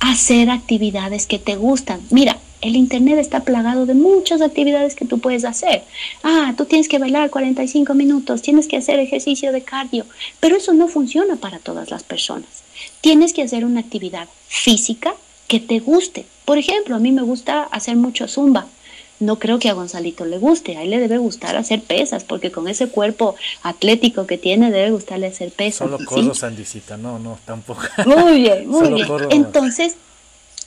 Hacer 0.00 0.50
actividades 0.50 1.26
que 1.26 1.38
te 1.38 1.56
gustan. 1.56 2.00
Mira, 2.10 2.38
el 2.60 2.74
Internet 2.74 3.18
está 3.18 3.40
plagado 3.40 3.86
de 3.86 3.94
muchas 3.94 4.40
actividades 4.40 4.96
que 4.96 5.04
tú 5.04 5.20
puedes 5.20 5.44
hacer. 5.44 5.84
Ah, 6.24 6.54
tú 6.56 6.64
tienes 6.64 6.88
que 6.88 6.98
bailar 6.98 7.30
45 7.30 7.94
minutos, 7.94 8.42
tienes 8.42 8.66
que 8.66 8.76
hacer 8.76 8.98
ejercicio 8.98 9.52
de 9.52 9.62
cardio, 9.62 10.04
pero 10.40 10.56
eso 10.56 10.72
no 10.72 10.88
funciona 10.88 11.36
para 11.36 11.60
todas 11.60 11.90
las 11.90 12.02
personas. 12.02 12.67
Tienes 13.00 13.32
que 13.32 13.42
hacer 13.42 13.64
una 13.64 13.80
actividad 13.80 14.28
física 14.46 15.14
que 15.46 15.60
te 15.60 15.80
guste. 15.80 16.26
Por 16.44 16.58
ejemplo, 16.58 16.96
a 16.96 16.98
mí 16.98 17.12
me 17.12 17.22
gusta 17.22 17.62
hacer 17.62 17.96
mucho 17.96 18.28
zumba. 18.28 18.66
No 19.20 19.40
creo 19.40 19.58
que 19.58 19.68
a 19.68 19.72
Gonzalito 19.72 20.24
le 20.24 20.38
guste, 20.38 20.76
a 20.76 20.82
él 20.82 20.90
le 20.90 21.00
debe 21.00 21.18
gustar 21.18 21.56
hacer 21.56 21.82
pesas, 21.82 22.22
porque 22.22 22.52
con 22.52 22.68
ese 22.68 22.88
cuerpo 22.88 23.34
atlético 23.62 24.26
que 24.26 24.38
tiene 24.38 24.70
debe 24.70 24.92
gustarle 24.92 25.26
hacer 25.26 25.50
pesas. 25.50 25.90
Solo 25.90 25.98
corro, 26.04 26.34
Sandicita, 26.34 26.96
no, 26.96 27.18
no, 27.18 27.38
tampoco. 27.44 27.82
Muy 28.06 28.42
bien, 28.42 28.68
muy 28.68 28.92
bien. 28.92 29.08
Entonces, 29.30 29.96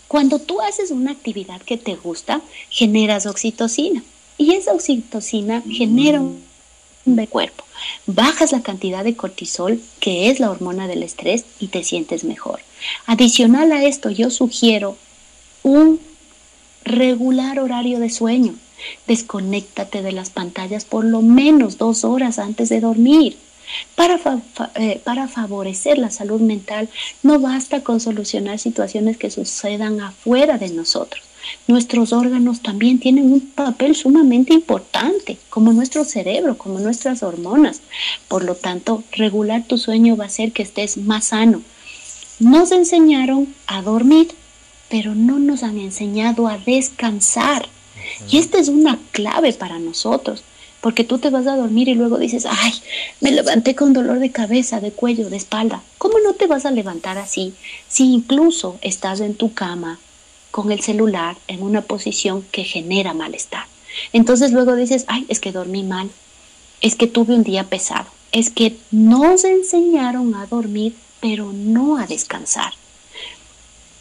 cuando 0.09 0.39
tú 0.39 0.59
haces 0.59 0.91
una 0.91 1.11
actividad 1.11 1.61
que 1.61 1.77
te 1.77 1.95
gusta, 1.95 2.41
generas 2.69 3.25
oxitocina. 3.25 4.03
Y 4.37 4.55
esa 4.55 4.73
oxitocina 4.73 5.63
genera 5.69 6.19
un 6.19 6.43
de 7.05 7.27
cuerpo. 7.27 7.63
Bajas 8.05 8.51
la 8.51 8.61
cantidad 8.61 9.03
de 9.03 9.15
cortisol, 9.15 9.81
que 9.99 10.29
es 10.29 10.39
la 10.39 10.51
hormona 10.51 10.87
del 10.87 11.03
estrés, 11.03 11.45
y 11.59 11.67
te 11.67 11.83
sientes 11.83 12.23
mejor. 12.23 12.59
Adicional 13.05 13.71
a 13.71 13.83
esto, 13.83 14.09
yo 14.09 14.29
sugiero 14.29 14.97
un 15.63 15.99
regular 16.83 17.59
horario 17.59 17.99
de 17.99 18.09
sueño. 18.09 18.55
Desconéctate 19.07 20.01
de 20.01 20.11
las 20.11 20.29
pantallas 20.31 20.85
por 20.85 21.05
lo 21.05 21.21
menos 21.21 21.77
dos 21.77 22.03
horas 22.03 22.39
antes 22.39 22.69
de 22.69 22.79
dormir. 22.79 23.37
Para, 23.95 24.19
eh, 24.75 24.99
para, 25.01 25.29
favorecer 25.29 25.97
la 25.97 26.11
salud 26.11 26.41
mental 26.41 26.89
no 27.23 27.39
basta 27.39 27.81
con 27.81 28.01
solucionar 28.01 28.59
situaciones 28.59 29.17
que 29.17 29.31
sucedan 29.31 30.01
afuera 30.01 30.57
de 30.57 30.71
nosotros. 30.71 31.23
Nuestros 31.67 32.13
órganos 32.13 32.61
también 32.61 32.99
tienen 32.99 33.31
un 33.31 33.41
papel 33.41 33.95
sumamente 33.95 34.53
importante, 34.53 35.37
como 35.49 35.73
nuestro 35.73 36.03
cerebro, 36.03 36.57
como 36.57 36.79
nuestras 36.79 37.23
hormonas. 37.23 37.81
Por 38.27 38.43
lo 38.43 38.55
tanto, 38.55 39.03
regular 39.11 39.63
tu 39.63 39.77
sueño 39.77 40.17
va 40.17 40.25
a 40.25 40.27
hacer 40.27 40.51
que 40.51 40.63
estés 40.63 40.97
más 40.97 41.25
sano. 41.25 41.61
Nos 42.39 42.71
enseñaron 42.71 43.53
a 43.67 43.81
dormir, 43.81 44.29
pero 44.89 45.15
no 45.15 45.39
nos 45.39 45.63
han 45.63 45.77
enseñado 45.77 46.47
a 46.47 46.57
descansar. 46.57 47.67
Y 48.29 48.37
esta 48.37 48.57
es 48.57 48.67
una 48.67 48.99
clave 49.11 49.53
para 49.53 49.79
nosotros 49.79 50.43
porque 50.81 51.03
tú 51.03 51.19
te 51.19 51.29
vas 51.29 51.45
a 51.47 51.55
dormir 51.55 51.87
y 51.87 51.93
luego 51.93 52.17
dices, 52.17 52.47
ay, 52.49 52.73
me 53.21 53.31
levanté 53.31 53.75
con 53.75 53.93
dolor 53.93 54.19
de 54.19 54.31
cabeza, 54.31 54.81
de 54.81 54.91
cuello, 54.91 55.29
de 55.29 55.37
espalda. 55.37 55.83
¿Cómo 55.99 56.17
no 56.19 56.33
te 56.33 56.47
vas 56.47 56.65
a 56.65 56.71
levantar 56.71 57.19
así 57.19 57.53
si 57.87 58.11
incluso 58.11 58.79
estás 58.81 59.19
en 59.21 59.35
tu 59.35 59.53
cama 59.53 59.99
con 60.51 60.71
el 60.71 60.81
celular 60.81 61.37
en 61.47 61.63
una 61.63 61.81
posición 61.81 62.45
que 62.51 62.63
genera 62.63 63.13
malestar? 63.13 63.65
Entonces 64.13 64.51
luego 64.51 64.75
dices, 64.75 65.05
ay, 65.07 65.25
es 65.29 65.39
que 65.39 65.51
dormí 65.51 65.83
mal, 65.83 66.09
es 66.81 66.95
que 66.95 67.07
tuve 67.07 67.35
un 67.35 67.43
día 67.43 67.65
pesado, 67.65 68.07
es 68.31 68.49
que 68.49 68.77
nos 68.91 69.43
enseñaron 69.43 70.35
a 70.35 70.45
dormir, 70.45 70.95
pero 71.19 71.51
no 71.53 71.97
a 71.97 72.07
descansar. 72.07 72.73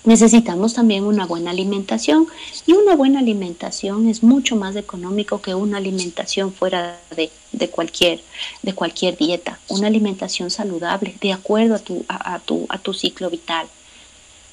Necesitamos 0.03 0.73
también 0.73 1.05
una 1.05 1.27
buena 1.27 1.51
alimentación 1.51 2.27
y 2.67 2.73
una 2.73 2.97
buena 2.97 3.19
alimentación 3.19 4.09
es 4.09 4.23
mucho 4.23 4.57
más 4.57 4.75
económico 4.77 5.43
que 5.43 5.55
una 5.55 5.77
alimentación 5.77 6.55
fuera 6.55 6.99
de, 7.15 7.69
cualquier, 7.69 8.23
de 8.63 8.73
cualquier 8.73 9.19
dieta. 9.19 9.59
Una 9.69 9.89
alimentación 9.89 10.51
saludable 10.51 11.17
de 11.21 11.35
acuerdo 11.35 11.75
a 11.75 11.81
tu, 11.81 12.03
a, 12.09 12.39
tu, 12.39 12.65
a 12.71 12.79
tu 12.79 12.95
ciclo 12.95 13.29
vital. 13.29 13.67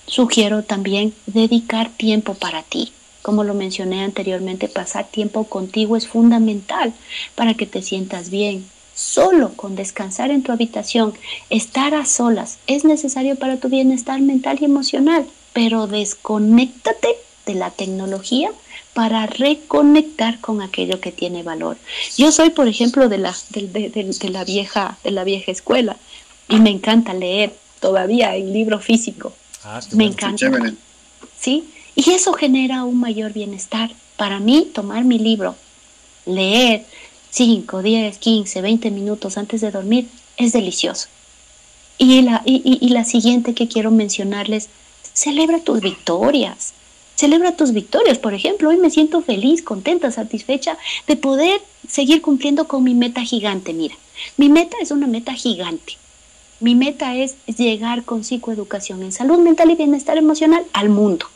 Sugiero 0.07 0.63
también 0.63 1.13
dedicar 1.25 1.89
tiempo 1.89 2.33
para 2.33 2.63
ti. 2.63 2.93
Como 3.21 3.43
lo 3.43 3.53
mencioné 3.53 4.03
anteriormente, 4.03 4.69
pasar 4.69 5.05
tiempo 5.05 5.43
contigo 5.43 5.97
es 5.97 6.07
fundamental 6.07 6.93
para 7.35 7.55
que 7.55 7.65
te 7.65 7.81
sientas 7.81 8.29
bien, 8.29 8.65
solo 8.95 9.53
con 9.57 9.75
descansar 9.75 10.31
en 10.31 10.43
tu 10.43 10.53
habitación, 10.53 11.13
estar 11.49 11.93
a 11.93 12.05
solas, 12.05 12.57
es 12.67 12.85
necesario 12.85 13.35
para 13.35 13.57
tu 13.57 13.67
bienestar 13.67 14.21
mental 14.21 14.59
y 14.61 14.65
emocional, 14.65 15.27
pero 15.51 15.87
desconéctate 15.87 17.17
de 17.45 17.55
la 17.55 17.71
tecnología 17.71 18.51
para 18.93 19.27
reconectar 19.27 20.39
con 20.39 20.61
aquello 20.61 21.01
que 21.01 21.11
tiene 21.11 21.43
valor. 21.43 21.77
Yo 22.17 22.31
soy, 22.31 22.49
por 22.49 22.69
ejemplo, 22.69 23.09
de 23.09 23.17
la, 23.17 23.35
de, 23.49 24.29
la, 24.29 24.43
vieja, 24.45 24.97
de 25.03 25.11
la 25.11 25.23
vieja 25.25 25.51
escuela 25.51 25.97
y 26.47 26.59
me 26.59 26.69
encanta 26.69 27.13
leer 27.13 27.53
todavía 27.79 28.35
en 28.35 28.53
libro 28.53 28.79
físico. 28.79 29.33
Ah, 29.69 29.81
me 29.91 30.05
encanta. 30.05 30.49
¿Sí? 31.37 31.65
Y 31.93 32.11
eso 32.11 32.31
genera 32.31 32.85
un 32.85 32.97
mayor 32.99 33.33
bienestar. 33.33 33.91
Para 34.15 34.39
mí, 34.39 34.69
tomar 34.73 35.03
mi 35.03 35.19
libro, 35.19 35.55
leer, 36.25 36.85
5, 37.31 37.81
10, 37.81 38.17
15, 38.17 38.61
20 38.61 38.91
minutos 38.91 39.37
antes 39.37 39.59
de 39.59 39.71
dormir 39.71 40.07
es 40.37 40.53
delicioso. 40.53 41.09
Y 41.97 42.21
la, 42.21 42.41
y, 42.45 42.89
la 42.89 43.03
siguiente 43.03 43.53
que 43.53 43.67
quiero 43.67 43.91
mencionarles, 43.91 44.69
celebra 45.13 45.59
tus 45.59 45.81
victorias. 45.81 46.73
Celebra 47.15 47.57
tus 47.57 47.73
victorias. 47.73 48.19
Por 48.19 48.33
ejemplo, 48.33 48.69
hoy 48.69 48.77
me 48.77 48.89
siento 48.89 49.21
feliz, 49.21 49.63
contenta, 49.63 50.11
satisfecha 50.11 50.77
de 51.07 51.17
poder 51.17 51.61
seguir 51.89 52.21
cumpliendo 52.21 52.69
con 52.69 52.83
mi 52.83 52.93
meta 52.93 53.21
gigante. 53.21 53.73
Mira, 53.73 53.95
mi 54.37 54.47
meta 54.47 54.77
es 54.81 54.91
una 54.91 55.07
meta 55.07 55.33
gigante. 55.33 55.97
Mi 56.59 56.73
meta 56.73 57.15
es 57.15 57.35
llegar 57.45 58.03
con 58.03 58.23
psicoeducación 58.23 59.03
en 59.03 59.11
salud 59.11 59.37
mental 59.39 59.69
y 59.71 59.75
bienestar 59.75 60.17
emocional 60.17 60.65
al 60.73 60.89
mundo. 60.89 61.27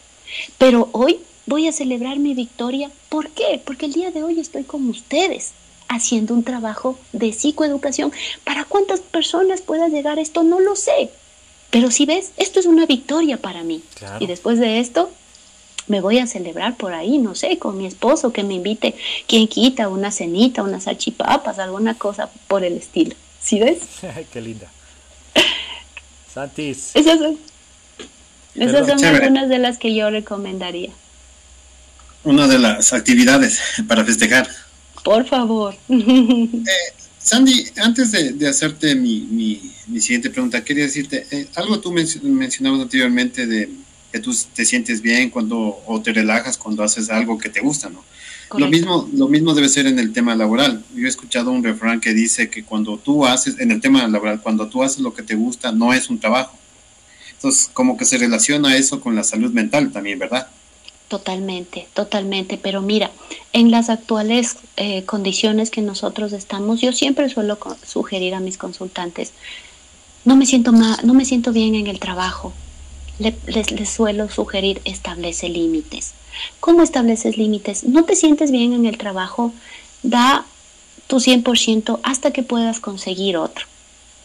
Pero 0.57 0.89
hoy 0.93 1.19
voy 1.45 1.67
a 1.67 1.73
celebrar 1.73 2.17
mi 2.17 2.34
victoria. 2.34 2.89
¿Por 3.10 3.29
qué? 3.29 3.62
Porque 3.63 3.86
el 3.86 3.93
día 3.93 4.12
de 4.12 4.23
hoy 4.23 4.39
estoy 4.39 4.63
con 4.63 4.89
ustedes 4.89 5.53
haciendo 5.89 6.34
un 6.34 6.43
trabajo 6.43 6.97
de 7.12 7.34
psicoeducación. 7.34 8.12
¿Para 8.43 8.63
cuántas 8.63 9.01
personas 9.01 9.62
pueda 9.62 9.89
llegar 9.89 10.17
esto? 10.17 10.43
No 10.43 10.60
lo 10.60 10.75
sé. 10.75 11.12
Pero 11.69 11.91
si 11.91 12.05
ves, 12.05 12.31
esto 12.38 12.60
es 12.60 12.65
una 12.65 12.86
victoria 12.86 13.38
para 13.38 13.63
mí. 13.63 13.84
Y 14.19 14.27
después 14.27 14.60
de 14.60 14.79
esto, 14.79 15.12
me 15.88 16.01
voy 16.01 16.19
a 16.19 16.27
celebrar 16.27 16.75
por 16.75 16.93
ahí, 16.93 17.17
no 17.17 17.36
sé, 17.36 17.57
con 17.57 17.77
mi 17.77 17.86
esposo, 17.86 18.34
que 18.34 18.43
me 18.43 18.55
invite, 18.55 18.95
quien 19.27 19.47
quita, 19.47 19.88
una 19.88 20.12
cenita, 20.12 20.63
unas 20.63 20.86
salchipapas, 20.86 21.60
alguna 21.60 21.95
cosa 21.95 22.29
por 22.47 22.63
el 22.63 22.73
estilo. 22.73 23.15
¿Sí 23.39 23.60
ves? 23.60 23.81
Qué 24.34 24.41
linda. 24.41 24.71
Santis. 26.34 26.91
Esas 26.94 27.20
son, 27.20 27.38
esas 28.56 28.88
son 28.88 29.04
algunas 29.04 29.50
de 29.50 29.60
las 29.60 29.78
que 29.78 29.94
yo 29.94 30.10
recomendaría. 30.10 30.91
Una 32.24 32.48
de 32.48 32.60
las 32.60 32.94
actividades 32.94 33.60
para 33.88 34.06
festejar. 34.06 34.48
Por 35.04 35.26
favor. 35.26 35.76
Eh, 35.89 36.94
Sandy, 37.24 37.65
antes 37.78 38.12
de, 38.12 38.48
hacerte 38.48 38.96
mi, 38.96 39.22
mi, 39.88 40.02
siguiente 40.02 40.32
pregunta, 40.32 40.63
quería 40.63 40.86
decirte, 40.86 41.28
eh, 41.30 41.48
algo 41.56 41.80
tú 41.80 41.91
mencionabas 41.91 42.82
anteriormente 42.82 43.46
de 43.46 43.70
que 44.12 44.20
tú 44.20 44.36
te 44.56 44.65
sientes 44.65 45.02
bien 45.02 45.30
cuando 45.30 45.84
o 45.86 46.02
te 46.02 46.13
relajas 46.13 46.58
cuando 46.58 46.84
haces 46.84 47.12
algo 47.12 47.38
que 47.38 47.50
te 47.50 47.62
gusta, 47.62 47.89
¿no? 47.89 48.04
Lo 48.58 48.68
mismo, 48.68 49.10
lo 49.14 49.28
mismo 49.28 49.54
debe 49.54 49.70
ser 49.70 49.88
en 49.88 50.00
el 50.00 50.14
tema 50.14 50.36
laboral. 50.36 50.84
Yo 50.96 51.06
he 51.06 51.10
escuchado 51.10 51.52
un 51.52 51.64
refrán 51.64 52.02
que 52.02 52.14
dice 52.14 52.50
que 52.50 52.64
cuando 52.64 52.98
tú 52.98 53.26
haces, 53.26 53.60
en 53.60 53.72
el 53.72 53.82
tema 53.82 54.06
laboral, 54.08 54.42
cuando 54.42 54.68
tú 54.68 54.84
haces 54.84 55.00
lo 55.00 55.14
que 55.14 55.24
te 55.24 55.36
gusta, 55.36 55.72
no 55.72 55.94
es 55.94 56.10
un 56.10 56.20
trabajo. 56.20 56.58
Entonces, 57.34 57.70
como 57.74 57.98
que 57.98 58.06
se 58.06 58.18
relaciona 58.18 58.76
eso 58.76 59.02
con 59.02 59.16
la 59.16 59.24
salud 59.24 59.52
mental 59.52 59.92
también, 59.92 60.20
¿verdad? 60.20 60.48
Totalmente, 61.08 61.88
totalmente. 61.94 62.58
Pero 62.58 62.82
mira, 62.82 63.12
en 63.52 63.72
las 63.72 63.90
actuales 63.90 64.58
eh, 64.78 65.04
condiciones 65.04 65.72
que 65.72 65.82
nosotros 65.82 66.32
estamos, 66.32 66.82
yo 66.82 66.94
siempre 66.94 67.28
suelo 67.30 67.58
sugerir 67.86 68.36
a 68.36 68.40
mis 68.40 68.58
consultantes, 68.58 69.34
no 70.24 70.36
me 70.36 70.46
siento 70.46 70.72
mal, 70.72 70.98
no 71.04 71.14
me 71.14 71.26
siento 71.26 71.52
bien 71.52 71.76
en 71.76 71.88
el 71.88 72.00
trabajo. 72.00 72.54
Les, 73.21 73.89
suelo 73.89 74.29
sugerir 74.29 74.81
establece 74.86 75.49
límites. 75.49 76.13
¿Cómo 76.60 76.81
estableces 76.81 77.38
límites? 77.38 77.84
No 77.84 78.05
te 78.05 78.15
sientes 78.15 78.51
bien 78.51 78.73
en 78.73 78.86
el 78.86 78.97
trabajo, 78.97 79.53
da 80.03 80.45
tu 81.07 81.17
100% 81.17 81.99
hasta 82.03 82.31
que 82.31 82.43
puedas 82.43 82.79
conseguir 82.79 83.38
otro. 83.38 83.65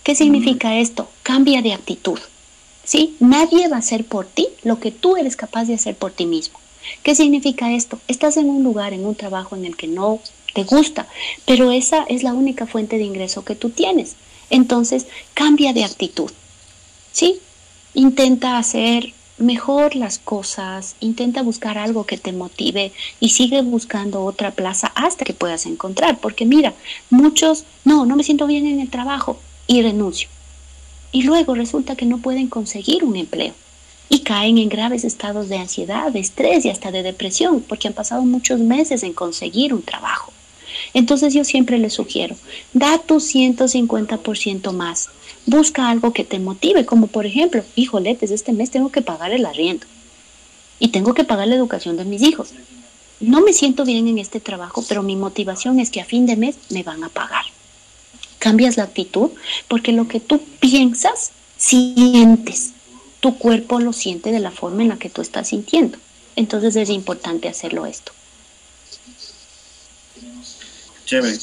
¿Qué 0.03 0.15
significa 0.15 0.79
esto? 0.79 1.09
Cambia 1.23 1.63
de 1.63 1.73
actitud. 1.73 2.19
¿Sí? 2.85 3.17
Nadie 3.19 3.69
va 3.69 3.77
a 3.77 3.81
hacer 3.81 4.05
por 4.05 4.27
ti 4.27 4.47
lo 4.63 4.79
que 4.79 4.93
tú 4.93 5.17
eres 5.17 5.35
capaz 5.35 5.65
de 5.65 5.75
hacer 5.75 5.97
por 5.97 6.13
ti 6.13 6.27
mismo. 6.27 6.61
¿Qué 7.03 7.17
significa 7.17 7.73
esto? 7.73 7.99
Estás 8.07 8.37
en 8.37 8.49
un 8.49 8.63
lugar, 8.63 8.93
en 8.93 9.05
un 9.05 9.17
trabajo 9.17 9.57
en 9.57 9.65
el 9.65 9.77
que 9.77 9.89
no 9.89 10.21
te 10.55 10.63
gusta, 10.63 11.09
pero 11.45 11.73
esa 11.73 12.05
es 12.09 12.23
la 12.23 12.33
única 12.33 12.67
fuente 12.67 12.99
de 12.99 13.05
ingreso 13.05 13.45
que 13.45 13.57
tú 13.57 13.71
tienes. 13.71 14.15
Entonces, 14.51 15.07
cambia 15.35 15.73
de 15.73 15.85
actitud. 15.85 16.31
¿Sí? 17.13 17.41
Intenta 17.99 18.59
hacer 18.59 19.15
mejor 19.39 19.97
las 19.97 20.19
cosas, 20.19 20.97
intenta 21.01 21.43
buscar 21.43 21.79
algo 21.79 22.05
que 22.05 22.19
te 22.19 22.31
motive 22.31 22.93
y 23.21 23.31
sigue 23.31 23.63
buscando 23.63 24.23
otra 24.23 24.51
plaza 24.51 24.93
hasta 24.95 25.25
que 25.25 25.33
puedas 25.33 25.65
encontrar, 25.65 26.19
porque 26.19 26.45
mira, 26.45 26.75
muchos, 27.09 27.65
no, 27.87 28.05
no 28.05 28.15
me 28.15 28.23
siento 28.23 28.47
bien 28.47 28.67
en 28.67 28.81
el 28.81 28.91
trabajo 28.91 29.39
y 29.67 29.81
renuncio. 29.81 30.29
Y 31.11 31.23
luego 31.23 31.55
resulta 31.55 31.97
que 31.97 32.05
no 32.05 32.19
pueden 32.19 32.49
conseguir 32.49 33.03
un 33.03 33.17
empleo 33.17 33.55
y 34.11 34.19
caen 34.19 34.59
en 34.59 34.69
graves 34.69 35.03
estados 35.03 35.49
de 35.49 35.57
ansiedad, 35.57 36.13
de 36.13 36.21
estrés 36.21 36.67
y 36.67 36.69
hasta 36.69 36.93
de 36.93 37.03
depresión, 37.03 37.63
porque 37.63 37.89
han 37.89 37.95
pasado 37.95 38.21
muchos 38.27 38.61
meses 38.61 39.05
en 39.05 39.15
conseguir 39.15 39.73
un 39.73 39.81
trabajo. 39.81 40.35
Entonces 40.93 41.33
yo 41.33 41.45
siempre 41.45 41.79
les 41.79 41.95
sugiero, 41.95 42.37
da 42.75 42.99
tu 42.99 43.21
150% 43.21 44.73
más, 44.73 45.09
busca 45.47 45.89
algo 45.89 46.13
que 46.13 46.25
te 46.25 46.39
motive, 46.39 46.85
como 46.85 47.07
por 47.07 47.25
ejemplo, 47.25 47.65
híjole, 47.75 48.17
desde 48.21 48.35
este 48.35 48.53
mes 48.53 48.71
tengo 48.71 48.91
que 48.91 49.03
pagar 49.03 49.33
el 49.33 49.47
arriendo 49.47 49.87
y 50.79 50.89
tengo 50.89 51.15
que 51.15 51.25
pagar 51.25 51.49
la 51.49 51.55
educación 51.55 51.97
de 51.97 52.05
mis 52.05 52.23
hijos. 52.23 52.51
No 53.21 53.41
me 53.41 53.53
siento 53.53 53.85
bien 53.85 54.09
en 54.09 54.19
este 54.19 54.41
trabajo, 54.41 54.85
pero 54.87 55.03
mi 55.03 55.17
motivación 55.17 55.81
es 55.81 55.91
que 55.91 56.01
a 56.01 56.05
fin 56.05 56.27
de 56.27 56.37
mes 56.37 56.57
me 56.69 56.83
van 56.83 57.03
a 57.03 57.09
pagar. 57.09 57.45
Cambias 58.39 58.77
la 58.77 58.83
actitud 58.83 59.31
porque 59.69 59.93
lo 59.93 60.07
que 60.07 60.21
tú 60.21 60.41
piensas, 60.61 61.33
sientes 61.57 62.73
tu 63.21 63.39
cuerpo 63.39 63.81
lo 63.81 63.93
siente 63.93 64.31
de 64.31 64.41
la 64.41 64.51
forma 64.51 64.83
en 64.83 64.89
la 64.89 64.99
que 64.99 65.11
tú 65.11 65.23
estás 65.23 65.49
sintiendo. 65.49 65.99
Entonces 66.37 66.77
es 66.77 66.91
importante 66.91 67.49
hacerlo 67.49 67.87
esto. 67.87 68.13
Chévere, 71.07 71.39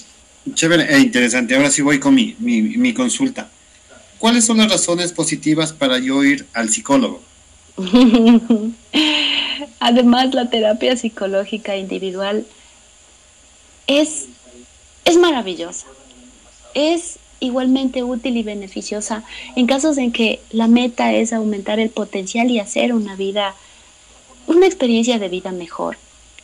chévere 0.53 0.95
e 0.95 0.99
interesante. 0.99 1.55
Ahora 1.55 1.71
sí 1.71 1.81
voy 1.81 1.99
con 1.99 2.13
mi, 2.13 2.35
mi, 2.39 2.93
consulta. 2.93 3.49
¿Cuáles 4.23 4.45
son 4.45 4.59
las 4.59 4.71
razones 4.71 5.11
positivas 5.11 5.73
para 5.73 5.99
yo 5.99 6.23
ir 6.23 6.45
al 6.53 6.69
psicólogo? 6.69 7.19
Además, 9.81 10.33
la 10.33 10.49
terapia 10.49 10.95
psicológica 10.95 11.75
individual 11.75 12.45
es, 13.85 14.27
es 15.03 15.17
maravillosa. 15.17 15.87
Es 16.73 17.19
igualmente 17.41 18.03
útil 18.03 18.37
y 18.37 18.43
beneficiosa 18.43 19.25
en 19.57 19.67
casos 19.67 19.97
en 19.97 20.13
que 20.13 20.39
la 20.51 20.69
meta 20.69 21.11
es 21.11 21.33
aumentar 21.33 21.81
el 21.81 21.89
potencial 21.89 22.49
y 22.49 22.59
hacer 22.59 22.93
una 22.93 23.17
vida, 23.17 23.55
una 24.47 24.67
experiencia 24.67 25.19
de 25.19 25.27
vida 25.27 25.51
mejor. 25.51 25.97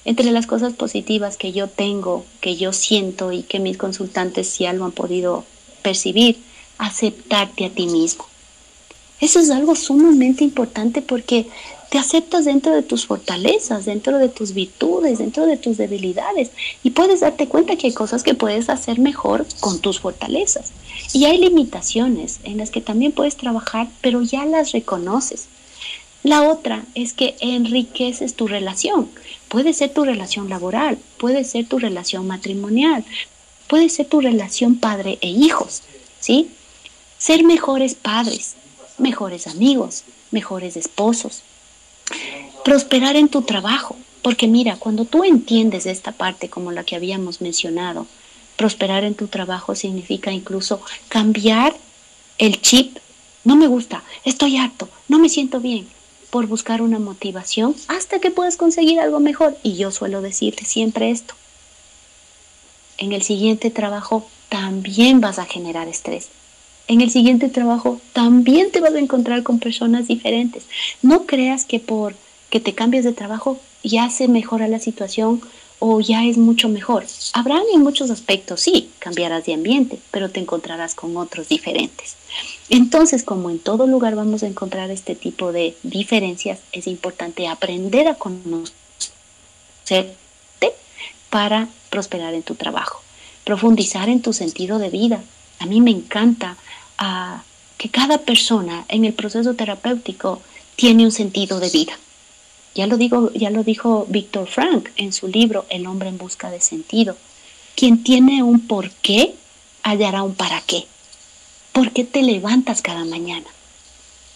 Entre 0.04 0.30
las 0.32 0.48
cosas 0.48 0.74
positivas 0.74 1.38
que 1.38 1.54
yo 1.54 1.70
tengo, 1.70 2.26
que 2.42 2.58
yo 2.58 2.74
siento 2.74 3.32
y 3.32 3.44
que 3.44 3.60
mis 3.60 3.78
consultantes 3.78 4.50
si 4.50 4.66
algo 4.66 4.84
han 4.84 4.92
podido 4.92 5.46
percibir, 5.82 6.49
aceptarte 6.80 7.66
a 7.66 7.70
ti 7.70 7.86
mismo. 7.86 8.26
Eso 9.22 9.40
es 9.40 9.52
algo 9.52 9.76
sumamente 9.76 10.44
importante 10.44 11.02
porque 11.02 11.48
te 11.90 11.98
aceptas 11.98 12.46
dentro 12.46 12.74
de 12.74 12.84
tus 12.84 13.06
fortalezas, 13.06 13.86
dentro 13.86 14.18
de 14.18 14.30
tus 14.30 14.54
virtudes, 14.54 15.18
dentro 15.18 15.46
de 15.46 15.58
tus 15.58 15.78
debilidades 15.78 16.52
y 16.84 16.92
puedes 16.92 17.20
darte 17.20 17.48
cuenta 17.48 17.76
que 17.76 17.88
hay 17.88 17.94
cosas 17.94 18.24
que 18.24 18.36
puedes 18.36 18.70
hacer 18.70 19.00
mejor 19.00 19.46
con 19.60 19.80
tus 19.80 20.00
fortalezas. 20.00 20.72
Y 21.14 21.26
hay 21.26 21.38
limitaciones 21.40 22.40
en 22.44 22.58
las 22.58 22.70
que 22.70 22.82
también 22.82 23.12
puedes 23.12 23.36
trabajar, 23.36 23.88
pero 24.02 24.22
ya 24.22 24.46
las 24.46 24.72
reconoces. 24.72 25.48
La 26.24 26.44
otra 26.44 26.84
es 26.96 27.14
que 27.14 27.36
enriqueces 27.40 28.36
tu 28.36 28.48
relación. 28.48 29.10
Puede 29.48 29.74
ser 29.74 29.92
tu 29.92 30.06
relación 30.06 30.50
laboral, 30.50 30.98
puede 31.18 31.44
ser 31.44 31.66
tu 31.66 31.80
relación 31.80 32.28
matrimonial, 32.28 33.04
puede 33.68 33.90
ser 33.90 34.06
tu 34.06 34.22
relación 34.22 34.76
padre 34.76 35.18
e 35.22 35.30
hijos, 35.30 35.82
¿sí? 36.20 36.52
Ser 37.20 37.44
mejores 37.44 37.94
padres, 37.94 38.56
mejores 38.98 39.46
amigos, 39.46 40.04
mejores 40.32 40.76
esposos. 40.76 41.44
Prosperar 42.66 43.16
en 43.16 43.30
tu 43.30 43.44
trabajo, 43.44 43.96
porque 44.24 44.48
mira, 44.48 44.78
cuando 44.78 45.06
tú 45.06 45.24
entiendes 45.24 45.86
esta 45.86 46.12
parte 46.12 46.50
como 46.50 46.72
la 46.72 46.84
que 46.84 46.96
habíamos 46.96 47.42
mencionado, 47.42 48.08
Prosperar 48.60 49.06
en 49.06 49.16
tu 49.16 49.28
trabajo 49.28 49.74
significa 49.74 50.34
incluso 50.34 50.82
cambiar 51.08 51.74
el 52.40 52.62
chip. 52.62 52.98
No 53.46 53.56
me 53.56 53.68
gusta, 53.68 54.04
estoy 54.26 54.58
harto, 54.58 54.90
no 55.08 55.18
me 55.18 55.30
siento 55.30 55.62
bien, 55.62 55.88
por 56.30 56.46
buscar 56.46 56.82
una 56.82 57.00
motivación 57.00 57.74
hasta 57.88 58.20
que 58.20 58.32
puedas 58.32 58.58
conseguir 58.58 59.00
algo 59.00 59.22
mejor. 59.22 59.58
Y 59.64 59.78
yo 59.78 59.92
suelo 59.92 60.22
decirte 60.22 60.66
siempre 60.66 61.10
esto. 61.10 61.36
En 62.98 63.14
el 63.14 63.22
siguiente 63.22 63.72
trabajo 63.72 64.28
también 64.50 65.22
vas 65.22 65.40
a 65.40 65.46
generar 65.46 65.88
estrés. 65.88 66.28
En 66.90 67.02
el 67.02 67.12
siguiente 67.12 67.50
trabajo 67.50 68.02
también 68.14 68.72
te 68.72 68.82
vas 68.82 68.96
a 68.96 69.00
encontrar 69.00 69.44
con 69.44 69.60
personas 69.60 70.08
diferentes. 70.08 70.66
No 71.04 71.28
creas 71.28 71.64
que 71.64 71.80
por 71.80 72.16
que 72.50 72.60
te 72.60 72.74
cambies 72.74 73.04
de 73.04 73.14
trabajo 73.14 73.60
ya 73.84 74.10
se 74.10 74.28
mejora 74.28 74.68
la 74.68 74.80
situación 74.80 75.40
o 75.78 76.02
ya 76.02 76.26
es 76.26 76.40
mucho 76.40 76.68
mejor. 76.68 77.06
Habrán 77.34 77.62
en 77.72 77.84
muchos 77.84 78.10
aspectos, 78.10 78.62
sí, 78.62 78.90
cambiarás 78.98 79.46
de 79.46 79.54
ambiente, 79.54 80.00
pero 80.10 80.32
te 80.32 80.40
encontrarás 80.40 80.96
con 80.96 81.16
otros 81.16 81.48
diferentes. 81.48 82.16
Entonces, 82.70 83.24
como 83.24 83.52
en 83.52 83.60
todo 83.60 83.86
lugar 83.86 84.16
vamos 84.16 84.42
a 84.42 84.48
encontrar 84.48 84.90
este 84.90 85.14
tipo 85.14 85.52
de 85.52 85.78
diferencias, 85.84 86.58
es 86.72 86.88
importante 86.88 87.48
aprender 87.48 88.08
a 88.08 88.16
conocerte 88.16 88.74
para 91.30 91.68
prosperar 91.92 92.34
en 92.34 92.42
tu 92.42 92.56
trabajo, 92.56 93.04
profundizar 93.44 94.10
en 94.10 94.24
tu 94.24 94.34
sentido 94.34 94.80
de 94.80 94.90
vida. 94.90 95.22
A 95.60 95.68
mí 95.68 95.82
me 95.82 95.92
encanta 95.92 96.58
que 97.78 97.90
cada 97.90 98.20
persona 98.20 98.86
en 98.90 99.06
el 99.06 99.14
proceso 99.14 99.54
terapéutico 99.54 100.42
tiene 100.76 101.06
un 101.06 101.12
sentido 101.12 101.60
de 101.60 101.70
vida 101.70 101.94
ya 102.76 102.88
lo, 102.88 102.98
digo, 102.98 103.32
ya 103.34 103.50
lo 103.50 103.64
dijo 103.64 104.06
Víctor 104.10 104.48
Frank 104.48 104.90
en 104.96 105.12
su 105.12 105.28
libro 105.28 105.66
El 105.70 105.88
hombre 105.88 106.10
en 106.10 106.18
busca 106.18 106.52
de 106.52 106.62
sentido. 106.62 107.18
Quien 107.76 108.04
tiene 108.04 108.44
un 108.44 108.68
por 108.68 108.92
qué, 108.92 109.36
hallará 109.84 110.24
un 110.24 110.36
para 110.36 110.62
qué. 110.62 110.86
¿Por 111.72 111.92
qué 111.92 112.04
te 112.04 112.22
levantas 112.22 112.82
cada 112.82 113.06
mañana? 113.06 113.48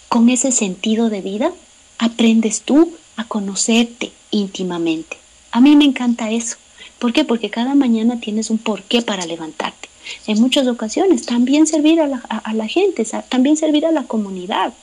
Con 0.10 0.30
ese 0.30 0.52
sentido 0.52 1.10
de 1.10 1.22
vida, 1.22 1.52
aprendes 2.00 2.62
tú 2.62 2.94
a 3.16 3.26
conocerte 3.26 4.12
íntimamente. 4.32 5.18
A 5.52 5.62
mí 5.62 5.76
me 5.76 5.86
encanta 5.86 6.32
eso. 6.32 6.58
¿Por 7.00 7.14
qué? 7.14 7.26
Porque 7.26 7.50
cada 7.50 7.76
mañana 7.76 8.20
tienes 8.20 8.50
un 8.50 8.58
porqué 8.58 9.02
para 9.02 9.26
levantarte. 9.26 9.90
En 10.28 10.40
muchas 10.42 10.68
ocasiones 10.68 11.26
también 11.26 11.68
servir 11.68 12.00
a 12.02 12.08
la, 12.08 12.68
gente, 12.68 13.06
también 13.30 13.58
servir 13.58 13.86
a 13.86 13.92
la 13.92 14.04
comunidad 14.04 14.74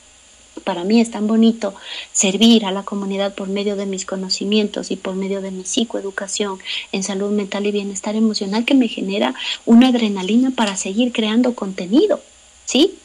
para 0.63 0.83
mí 0.83 0.99
es 0.99 1.09
tan 1.09 1.27
bonito 1.27 1.73
servir 2.11 2.65
a 2.65 2.71
la 2.71 2.83
comunidad 2.83 3.33
por 3.33 3.47
medio 3.47 3.75
de 3.75 3.85
mis 3.85 4.05
conocimientos 4.05 4.91
y 4.91 4.95
por 4.95 5.15
medio 5.15 5.41
de 5.41 5.49
mi 5.49 5.63
psicoeducación 5.63 6.59
en 6.91 7.03
salud 7.03 7.31
mental 7.31 7.65
y 7.65 7.71
bienestar 7.71 8.15
emocional 8.15 8.65
que 8.65 8.75
me 8.75 8.87
genera 8.87 9.33
una 9.65 9.87
adrenalina 9.87 10.51
para 10.51 10.75
seguir 10.75 11.13
creando 11.13 11.55
contenido, 11.55 12.21
¿sí? 12.65 12.95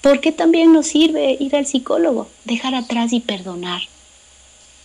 Porque 0.00 0.32
también 0.32 0.72
nos 0.72 0.88
sirve 0.88 1.36
ir 1.38 1.56
al 1.56 1.66
psicólogo, 1.66 2.28
dejar 2.44 2.74
atrás 2.74 3.12
y 3.12 3.20
perdonar. 3.20 3.82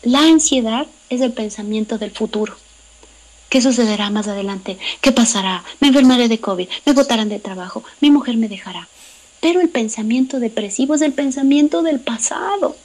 La 0.03 0.21
ansiedad 0.21 0.87
es 1.09 1.21
el 1.21 1.33
pensamiento 1.33 1.97
del 1.97 2.11
futuro. 2.11 2.55
¿Qué 3.49 3.61
sucederá 3.61 4.11
más 4.11 4.27
adelante? 4.27 4.77
¿Qué 5.01 5.11
pasará? 5.11 5.63
Me 5.79 5.87
enfermaré 5.87 6.27
de 6.27 6.39
COVID, 6.39 6.69
me 6.85 6.93
botarán 6.93 7.29
de 7.29 7.39
trabajo, 7.39 7.83
mi 7.99 8.11
mujer 8.11 8.37
me 8.37 8.47
dejará. 8.47 8.87
Pero 9.41 9.59
el 9.59 9.69
pensamiento 9.69 10.39
depresivo 10.39 10.93
es 10.93 11.01
el 11.01 11.13
pensamiento 11.13 11.81
del 11.81 11.99
pasado. 11.99 12.75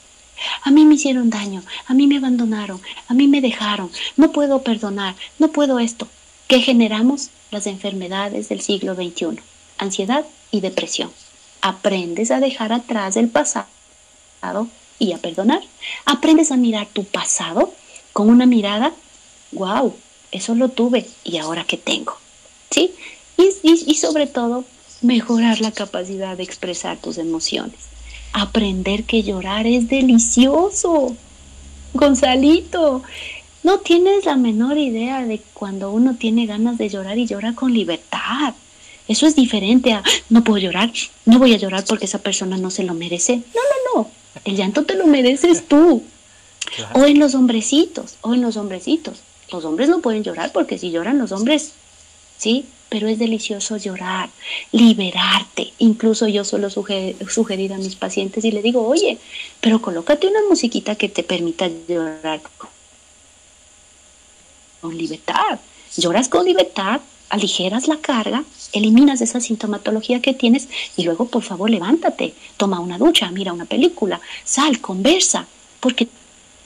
A 0.62 0.70
mí 0.70 0.86
me 0.86 0.94
hicieron 0.94 1.28
daño, 1.28 1.62
a 1.86 1.92
mí 1.92 2.06
me 2.06 2.16
abandonaron, 2.16 2.80
a 3.08 3.14
mí 3.14 3.28
me 3.28 3.42
dejaron, 3.42 3.90
no 4.16 4.32
puedo 4.32 4.62
perdonar, 4.62 5.14
no 5.38 5.48
puedo 5.48 5.78
esto. 5.78 6.08
¿Qué 6.48 6.60
generamos? 6.60 7.28
Las 7.50 7.66
enfermedades 7.66 8.48
del 8.48 8.60
siglo 8.60 8.94
XXI, 8.94 9.38
ansiedad 9.78 10.24
y 10.50 10.60
depresión. 10.60 11.10
Aprendes 11.60 12.30
a 12.30 12.40
dejar 12.40 12.72
atrás 12.72 13.16
el 13.16 13.28
pasado 13.28 13.66
y 14.98 15.12
a 15.12 15.18
perdonar. 15.18 15.60
Aprendes 16.06 16.50
a 16.52 16.56
mirar 16.56 16.86
tu 16.92 17.04
pasado 17.04 17.74
con 18.12 18.28
una 18.28 18.46
mirada, 18.46 18.92
wow, 19.52 19.94
eso 20.34 20.54
lo 20.54 20.68
tuve 20.68 21.06
y 21.24 21.38
ahora 21.38 21.64
qué 21.64 21.76
tengo. 21.76 22.16
¿Sí? 22.70 22.92
Y, 23.36 23.50
y 23.62 23.94
sobre 23.94 24.26
todo, 24.26 24.64
mejorar 25.00 25.60
la 25.60 25.70
capacidad 25.70 26.36
de 26.36 26.42
expresar 26.42 26.98
tus 26.98 27.18
emociones. 27.18 27.78
Aprender 28.32 29.04
que 29.04 29.22
llorar 29.22 29.66
es 29.66 29.88
delicioso. 29.88 31.16
Gonzalito, 31.92 33.02
no 33.62 33.78
tienes 33.78 34.24
la 34.24 34.36
menor 34.36 34.76
idea 34.76 35.24
de 35.24 35.40
cuando 35.54 35.90
uno 35.90 36.16
tiene 36.16 36.46
ganas 36.46 36.76
de 36.78 36.88
llorar 36.88 37.16
y 37.18 37.26
llora 37.26 37.54
con 37.54 37.72
libertad. 37.72 38.54
Eso 39.06 39.26
es 39.26 39.36
diferente 39.36 39.92
a 39.92 40.02
no 40.30 40.42
puedo 40.42 40.58
llorar, 40.58 40.90
no 41.26 41.38
voy 41.38 41.54
a 41.54 41.58
llorar 41.58 41.84
porque 41.86 42.06
esa 42.06 42.18
persona 42.18 42.56
no 42.56 42.70
se 42.70 42.82
lo 42.82 42.94
merece. 42.94 43.36
No, 43.36 43.42
no, 43.94 44.02
no. 44.02 44.10
El 44.44 44.56
llanto 44.56 44.84
te 44.84 44.94
lo 44.94 45.06
mereces 45.06 45.68
tú. 45.68 46.02
O 46.94 47.04
en 47.04 47.18
los 47.18 47.34
hombrecitos, 47.34 48.16
o 48.22 48.34
en 48.34 48.40
los 48.40 48.56
hombrecitos. 48.56 49.20
Los 49.52 49.64
hombres 49.64 49.88
no 49.88 50.00
pueden 50.00 50.22
llorar 50.22 50.52
porque 50.52 50.78
si 50.78 50.90
lloran 50.90 51.18
los 51.18 51.32
hombres, 51.32 51.72
¿sí? 52.38 52.66
pero 52.94 53.08
es 53.08 53.18
delicioso 53.18 53.76
llorar, 53.76 54.30
liberarte. 54.70 55.72
Incluso 55.78 56.28
yo 56.28 56.44
suelo 56.44 56.70
sugerir, 56.70 57.72
a 57.72 57.76
mis 57.76 57.96
pacientes 57.96 58.44
y 58.44 58.52
le 58.52 58.62
digo, 58.62 58.86
oye, 58.86 59.18
pero 59.60 59.82
colócate 59.82 60.28
una 60.28 60.38
musiquita 60.48 60.94
que 60.94 61.08
te 61.08 61.24
permita 61.24 61.68
llorar 61.88 62.40
con 64.80 64.96
libertad. 64.96 65.58
Lloras 65.96 66.28
con 66.28 66.44
libertad, 66.44 67.00
aligeras 67.30 67.88
la 67.88 67.96
carga, 67.96 68.44
eliminas 68.72 69.20
esa 69.22 69.40
sintomatología 69.40 70.22
que 70.22 70.32
tienes 70.32 70.68
y 70.96 71.02
luego 71.02 71.26
por 71.26 71.42
favor 71.42 71.70
levántate, 71.70 72.34
toma 72.56 72.78
una 72.78 72.98
ducha, 72.98 73.28
mira 73.32 73.52
una 73.52 73.64
película, 73.64 74.20
sal, 74.44 74.80
conversa, 74.80 75.48
porque 75.80 76.06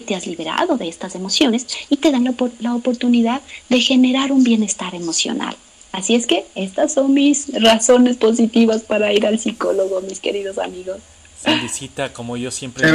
te 0.04 0.14
has 0.14 0.26
liberado 0.26 0.76
de 0.76 0.88
estas 0.88 1.14
emociones 1.14 1.66
y 1.88 1.96
te 1.96 2.10
dan 2.10 2.24
la 2.60 2.74
oportunidad 2.74 3.42
de 3.68 3.80
generar 3.80 4.32
un 4.32 4.44
bienestar 4.44 4.94
emocional. 4.94 5.56
Así 5.92 6.14
es 6.14 6.26
que 6.26 6.46
estas 6.54 6.92
son 6.92 7.14
mis 7.14 7.50
razones 7.62 8.16
positivas 8.16 8.82
para 8.82 9.12
ir 9.12 9.26
al 9.26 9.38
psicólogo, 9.38 10.00
mis 10.02 10.20
queridos 10.20 10.58
amigos. 10.58 10.98
Sandicita, 11.42 12.12
como 12.12 12.36
yo 12.36 12.50
siempre 12.50 12.86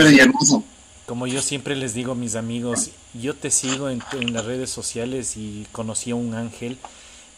como 1.06 1.28
yo 1.28 1.41
siempre 1.41 1.76
les 1.76 1.93
digo 1.93 2.14
a 2.14 2.16
mis 2.16 2.36
amigos, 2.36 2.91
yo 3.14 3.36
te 3.36 3.51
sigo 3.51 3.89
en, 3.89 4.01
las 4.32 4.45
redes 4.45 4.70
sociales 4.70 5.36
y 5.36 5.68
conocí 5.72 6.12
a 6.12 6.16
un 6.16 6.34
ángel, 6.34 6.78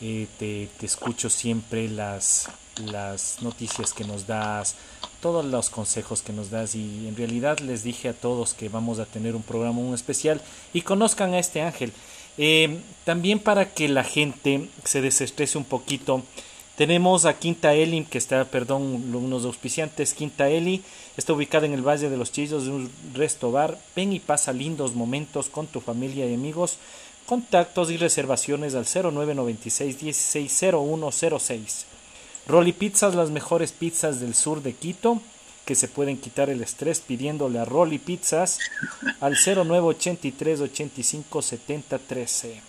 eh, 0.01 0.28
te, 0.38 0.70
te, 0.78 0.86
escucho 0.86 1.32
siempre 1.32 1.89
las, 1.89 2.47
las 2.86 3.41
noticias 3.41 3.91
que 3.91 4.03
nos 4.03 4.28
das, 4.28 4.76
todos 5.22 5.45
los 5.45 5.70
consejos 5.70 6.22
que 6.22 6.34
nos 6.34 6.49
das 6.49 6.76
y 6.76 7.07
en 7.07 7.16
realidad 7.16 7.59
les 7.59 7.84
dije 7.84 8.09
a 8.09 8.13
todos 8.13 8.53
que 8.53 8.70
vamos 8.70 8.99
a 8.99 9.05
tener 9.05 9.36
un 9.36 9.43
programa 9.43 9.80
muy 9.80 9.95
especial 9.95 10.41
y 10.74 10.82
conozcan 10.82 11.34
a 11.34 11.39
este 11.39 11.61
ángel. 11.61 11.91
Eh, 12.38 12.80
también 13.03 13.39
para 13.39 13.74
que 13.74 13.88
la 13.88 14.03
gente 14.03 14.70
se 14.84 15.01
desestrese 15.01 15.57
un 15.57 15.66
poquito, 15.66 16.24
tenemos 16.76 17.24
a 17.24 17.39
Quinta 17.39 17.74
Eli, 17.74 18.03
que 18.03 18.18
está, 18.18 18.43
perdón, 18.43 19.16
unos 19.16 19.45
auspiciantes. 19.45 20.13
Quinta 20.13 20.49
Eli 20.49 20.84
está 21.16 21.32
ubicada 21.32 21.66
en 21.66 21.72
el 21.74 21.88
Valle 21.88 22.09
de 22.09 22.18
los 22.18 22.34
Chillos, 22.34 22.66
de 22.66 22.72
un 22.72 22.91
resto 23.13 23.49
bar. 23.49 23.80
Ven 23.95 24.11
y 24.11 24.20
pasa 24.20 24.51
lindos 24.51 24.93
momentos 24.93 25.47
con 25.47 25.68
tu 25.68 25.80
familia 25.80 26.26
y 26.26 26.34
amigos. 26.34 26.78
Contactos 27.26 27.91
y 27.91 27.97
reservaciones 27.97 28.76
al 28.76 28.86
0996 28.86 30.03
160106. 30.03 31.86
Rolly 32.47 32.73
Pizzas, 32.73 33.15
las 33.15 33.31
mejores 33.31 33.71
pizzas 33.71 34.19
del 34.19 34.35
sur 34.35 34.61
de 34.61 34.73
Quito 34.73 35.19
que 35.65 35.75
se 35.75 35.87
pueden 35.87 36.17
quitar 36.17 36.49
el 36.49 36.61
estrés 36.61 36.99
pidiéndole 36.99 37.57
a 37.57 37.65
Rolly 37.65 37.97
Pizzas 37.97 38.59
al 39.19 39.35
0983 39.35 40.61
85 40.61 41.41
70 41.41 41.97
13. 41.97 42.61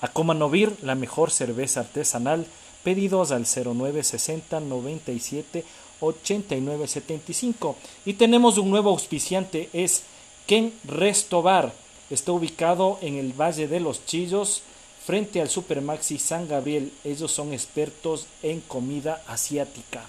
A 0.00 0.08
Comanovir, 0.08 0.76
la 0.82 0.94
mejor 0.94 1.32
cerveza 1.32 1.80
artesanal, 1.80 2.46
pedidos 2.84 3.32
al 3.32 3.44
0960 3.44 4.60
97 4.60 5.64
89 6.00 6.86
75. 6.86 7.76
Y 8.06 8.14
tenemos 8.14 8.56
un 8.56 8.70
nuevo 8.70 8.90
auspiciante, 8.90 9.68
es 9.72 10.04
Ken 10.46 10.72
Resto 10.84 11.42
Bar. 11.42 11.72
Está 12.08 12.30
ubicado 12.30 12.98
en 13.02 13.16
el 13.16 13.32
Valle 13.32 13.66
de 13.66 13.80
los 13.80 14.06
Chillos, 14.06 14.62
frente 15.08 15.40
al 15.40 15.48
Supermaxi 15.48 16.18
San 16.18 16.46
Gabriel. 16.46 16.92
Ellos 17.02 17.32
son 17.32 17.54
expertos 17.54 18.26
en 18.42 18.60
comida 18.60 19.22
asiática 19.26 20.04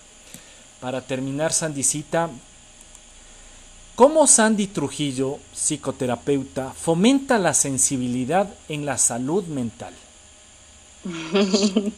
para 0.81 0.99
terminar, 0.99 1.53
Sandicita, 1.53 2.29
¿cómo 3.95 4.27
Sandy 4.27 4.67
Trujillo, 4.67 5.39
psicoterapeuta, 5.53 6.73
fomenta 6.73 7.39
la 7.39 7.53
sensibilidad 7.53 8.53
en 8.67 8.85
la 8.85 8.97
salud 8.97 9.45
mental? 9.45 9.93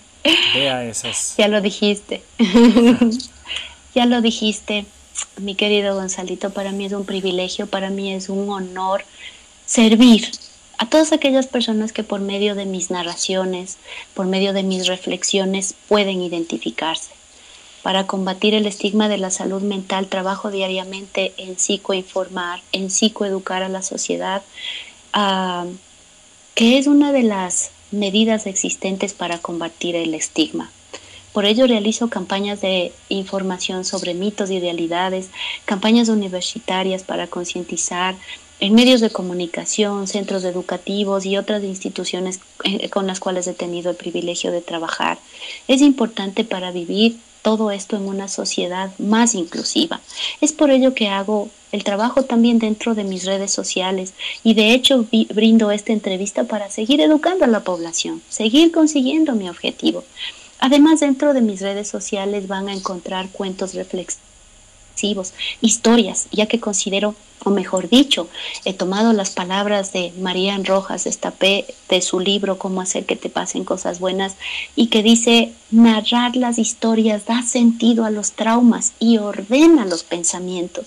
Vea 0.54 0.86
esas. 0.86 1.34
Ya 1.39 1.47
lo 1.47 1.60
dijiste. 1.60 2.22
ya 3.95 4.06
lo 4.06 4.22
dijiste, 4.22 4.86
mi 5.38 5.56
querido 5.56 5.95
Gonzalito. 5.95 6.52
Para 6.52 6.72
mí 6.72 6.86
es 6.86 6.93
un 6.93 7.06
privilegio, 7.06 7.66
para 7.66 7.89
mí 7.89 8.14
es 8.14 8.30
un 8.30 8.47
honor 8.52 9.06
servir 9.66 10.30
a 10.82 10.88
todas 10.88 11.12
aquellas 11.12 11.46
personas 11.46 11.94
que 11.94 12.04
por 12.04 12.22
medio 12.22 12.56
de 12.56 12.66
mis 12.66 12.90
narraciones, 12.90 13.78
por 14.16 14.26
medio 14.26 14.52
de 14.52 14.64
mis 14.64 14.88
reflexiones, 14.88 15.76
pueden 15.88 16.24
identificarse. 16.24 17.12
Para 17.84 18.08
combatir 18.08 18.56
el 18.56 18.66
estigma 18.66 19.08
de 19.08 19.20
la 19.20 19.30
salud 19.30 19.62
mental, 19.62 20.08
trabajo 20.08 20.50
diariamente 20.50 21.36
en 21.38 21.60
psicoinformar, 21.60 22.64
en 22.72 22.90
psicoeducar 22.90 23.62
a 23.62 23.70
la 23.70 23.84
sociedad, 23.84 24.42
ah, 25.14 25.68
que 26.56 26.80
es 26.80 26.88
una 26.88 27.12
de 27.12 27.24
las 27.24 27.70
medidas 27.92 28.48
existentes 28.48 29.14
para 29.14 29.38
combatir 29.38 29.96
el 29.96 30.16
estigma. 30.16 30.72
Por 31.32 31.46
ello 31.46 31.68
realizo 31.68 32.10
campañas 32.10 32.60
de 32.60 32.92
información 33.08 33.86
sobre 33.86 34.16
mitos 34.16 34.50
y 34.50 34.60
realidades, 34.60 35.30
campañas 35.66 36.10
universitarias 36.10 37.04
para 37.04 37.28
concientizar 37.28 38.16
en 38.62 38.76
medios 38.76 39.01
de 39.01 39.09
comunicación, 39.09 40.07
centros 40.07 40.43
educativos 40.43 41.26
y 41.26 41.36
otras 41.36 41.64
instituciones 41.64 42.39
eh, 42.64 42.89
con 42.89 43.07
las 43.07 43.20
cuales 43.20 43.47
he 43.47 43.53
tenido 43.53 43.89
el 43.89 43.97
privilegio 43.97 44.51
de 44.51 44.62
trabajar. 44.62 45.18
Es 45.68 45.82
importante 45.82 46.43
para 46.43 46.72
vivir 46.72 47.18
todo 47.41 47.72
esto 47.72 47.95
en 47.95 48.07
una 48.07 48.28
sociedad 48.28 48.91
más 48.99 49.34
inclusiva. 49.34 49.99
Es 50.41 50.53
por 50.53 50.70
ello 50.70 50.93
que 50.93 51.09
hago 51.09 51.49
el 51.72 51.84
trabajo 51.84 52.24
también 52.24 52.59
dentro 52.59 52.93
de 52.93 53.03
mis 53.03 53.26
redes 53.26 53.51
sociales 53.51 54.14
y 54.43 54.53
de 54.53 54.74
hecho 54.74 55.07
brindo 55.34 55.72
esta 55.72 55.91
entrevista 55.91 56.43
para 56.43 56.70
seguir 56.70 57.01
educando 57.01 57.45
a 57.45 57.47
la 57.47 57.64
población, 57.64 58.22
seguir 58.30 58.72
consiguiendo 58.72 59.34
mi 59.34 59.49
objetivo. 59.49 60.03
Además, 60.59 60.99
dentro 60.99 61.34
de 61.34 61.41
mis 61.41 61.62
redes 61.62 61.88
sociales 61.88 62.47
van 62.47 62.70
a 62.70 62.74
encontrar 62.74 63.30
cuentos 63.30 63.74
reflexivos 63.74 64.31
historias, 65.62 66.28
ya 66.32 66.46
que 66.46 66.60
considero, 66.60 67.16
o 67.44 67.50
mejor 67.50 67.89
dicho, 67.89 68.28
he 68.66 68.74
tomado 68.74 69.14
las 69.14 69.32
palabras 69.32 69.94
de 69.94 70.14
Marían 70.20 70.64
Rojas 70.64 71.08
Estapé 71.08 71.66
de 71.89 72.02
su 72.02 72.20
libro 72.20 72.60
Cómo 72.60 72.82
hacer 72.82 73.06
que 73.06 73.16
te 73.16 73.30
pasen 73.30 73.64
cosas 73.64 74.00
buenas 74.00 74.36
y 74.76 74.88
que 74.88 75.02
dice, 75.02 75.54
narrar 75.72 76.36
las 76.36 76.60
historias 76.60 77.26
da 77.26 77.42
sentido 77.42 78.06
a 78.06 78.12
los 78.12 78.34
traumas 78.34 78.94
y 79.00 79.18
ordena 79.18 79.86
los 79.86 80.04
pensamientos. 80.04 80.86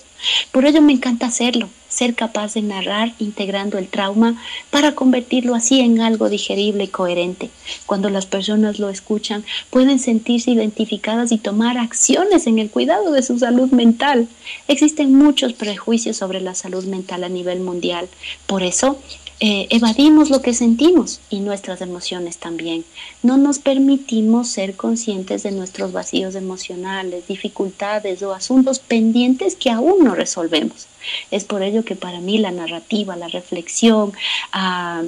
Por 0.51 0.65
ello 0.65 0.81
me 0.81 0.93
encanta 0.93 1.27
hacerlo, 1.27 1.69
ser 1.95 2.13
capaz 2.13 2.53
de 2.53 2.61
narrar 2.61 3.13
integrando 3.19 3.77
el 3.77 3.87
trauma 3.87 4.41
para 4.69 4.93
convertirlo 4.93 5.55
así 5.55 5.79
en 5.79 6.01
algo 6.01 6.29
digerible 6.29 6.83
y 6.83 6.87
coherente. 6.89 7.49
Cuando 7.85 8.09
las 8.09 8.25
personas 8.25 8.79
lo 8.79 8.89
escuchan, 8.89 9.45
pueden 9.69 9.97
sentirse 9.99 10.51
identificadas 10.51 11.31
y 11.31 11.37
tomar 11.37 11.77
acciones 11.77 12.47
en 12.47 12.59
el 12.59 12.69
cuidado 12.69 13.11
de 13.11 13.23
su 13.23 13.39
salud 13.39 13.71
mental. 13.71 14.27
Existen 14.67 15.15
muchos 15.15 15.53
prejuicios 15.53 16.17
sobre 16.17 16.41
la 16.41 16.53
salud 16.53 16.83
mental 16.85 17.23
a 17.23 17.29
nivel 17.29 17.61
mundial. 17.61 18.09
Por 18.45 18.61
eso, 18.63 18.99
eh, 19.41 19.67
evadimos 19.69 20.29
lo 20.29 20.41
que 20.41 20.53
sentimos 20.53 21.19
y 21.29 21.39
nuestras 21.39 21.81
emociones 21.81 22.37
también. 22.37 22.85
No 23.21 23.35
nos 23.35 23.59
permitimos 23.59 24.47
ser 24.47 24.75
conscientes 24.75 25.43
de 25.43 25.51
nuestros 25.51 25.91
vacíos 25.91 26.35
emocionales, 26.35 27.27
dificultades 27.27 28.23
o 28.23 28.33
asuntos 28.33 28.79
pendientes 28.79 29.55
que 29.57 29.71
aún 29.71 30.05
no 30.05 30.15
resolvemos. 30.15 30.87
Es 31.31 31.43
por 31.43 31.63
ello 31.63 31.83
que 31.83 31.97
para 31.97 32.21
mí 32.21 32.37
la 32.37 32.51
narrativa, 32.51 33.17
la 33.17 33.27
reflexión, 33.27 34.13
ah, 34.53 35.03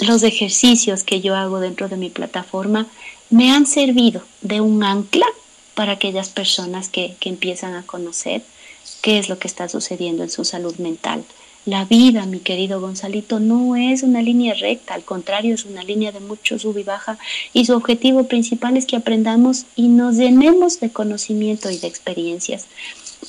los 0.00 0.22
ejercicios 0.22 1.02
que 1.02 1.20
yo 1.20 1.34
hago 1.34 1.58
dentro 1.58 1.88
de 1.88 1.96
mi 1.96 2.10
plataforma 2.10 2.86
me 3.30 3.50
han 3.50 3.66
servido 3.66 4.22
de 4.40 4.60
un 4.60 4.84
ancla 4.84 5.26
para 5.74 5.92
aquellas 5.92 6.28
personas 6.28 6.88
que, 6.88 7.16
que 7.18 7.28
empiezan 7.28 7.74
a 7.74 7.82
conocer 7.82 8.42
qué 9.02 9.18
es 9.18 9.28
lo 9.28 9.38
que 9.40 9.48
está 9.48 9.68
sucediendo 9.68 10.22
en 10.22 10.30
su 10.30 10.44
salud 10.44 10.76
mental 10.76 11.24
la 11.66 11.84
vida, 11.84 12.26
mi 12.26 12.38
querido 12.38 12.80
Gonzalito, 12.80 13.40
no 13.40 13.74
es 13.74 14.04
una 14.04 14.22
línea 14.22 14.54
recta, 14.54 14.94
al 14.94 15.02
contrario, 15.02 15.52
es 15.52 15.64
una 15.64 15.82
línea 15.82 16.12
de 16.12 16.20
mucho 16.20 16.60
sub 16.60 16.78
y 16.78 16.84
baja 16.84 17.18
y 17.52 17.64
su 17.64 17.74
objetivo 17.74 18.24
principal 18.24 18.76
es 18.76 18.86
que 18.86 18.94
aprendamos 18.94 19.66
y 19.74 19.88
nos 19.88 20.16
llenemos 20.16 20.78
de 20.78 20.90
conocimiento 20.90 21.68
y 21.68 21.78
de 21.78 21.88
experiencias. 21.88 22.66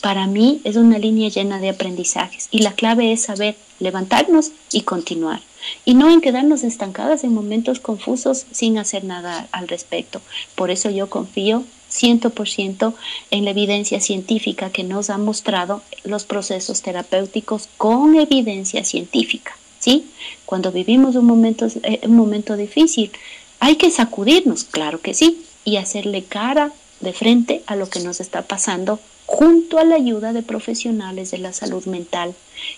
Para 0.01 0.27
mí 0.27 0.61
es 0.63 0.75
una 0.75 0.99
línea 0.99 1.29
llena 1.29 1.59
de 1.59 1.69
aprendizajes 1.69 2.47
y 2.51 2.59
la 2.59 2.73
clave 2.73 3.11
es 3.11 3.23
saber 3.23 3.55
levantarnos 3.79 4.51
y 4.71 4.81
continuar 4.81 5.41
y 5.83 5.95
no 5.95 6.11
en 6.11 6.21
quedarnos 6.21 6.63
estancadas 6.63 7.23
en 7.23 7.33
momentos 7.33 7.79
confusos 7.79 8.45
sin 8.51 8.77
hacer 8.77 9.03
nada 9.03 9.47
al 9.51 9.67
respecto. 9.67 10.21
Por 10.53 10.69
eso 10.69 10.91
yo 10.91 11.09
confío 11.09 11.63
100% 12.01 12.93
en 13.31 13.45
la 13.45 13.51
evidencia 13.51 13.99
científica 13.99 14.69
que 14.69 14.83
nos 14.83 15.09
ha 15.09 15.17
mostrado 15.17 15.81
los 16.03 16.25
procesos 16.25 16.81
terapéuticos 16.81 17.69
con 17.77 18.15
evidencia 18.15 18.83
científica. 18.83 19.57
¿sí? 19.79 20.05
Cuando 20.45 20.71
vivimos 20.71 21.15
un 21.15 21.25
momento, 21.25 21.67
eh, 21.83 22.01
un 22.03 22.15
momento 22.15 22.55
difícil, 22.55 23.11
hay 23.59 23.75
que 23.75 23.91
sacudirnos, 23.91 24.63
claro 24.63 25.01
que 25.01 25.13
sí, 25.13 25.43
y 25.65 25.77
hacerle 25.77 26.23
cara 26.23 26.71
de 26.99 27.13
frente 27.13 27.63
a 27.67 27.75
lo 27.75 27.89
que 27.89 27.99
nos 27.99 28.19
está 28.19 28.43
pasando 28.43 28.99
junto 29.25 29.77
a 29.77 29.83
la 29.83 29.95
ayuda 29.95 30.33
de 30.33 30.41
profesionales 30.41 31.31
de 31.31 31.37
la 31.37 31.53
salud 31.53 31.85
mental. 31.85 32.33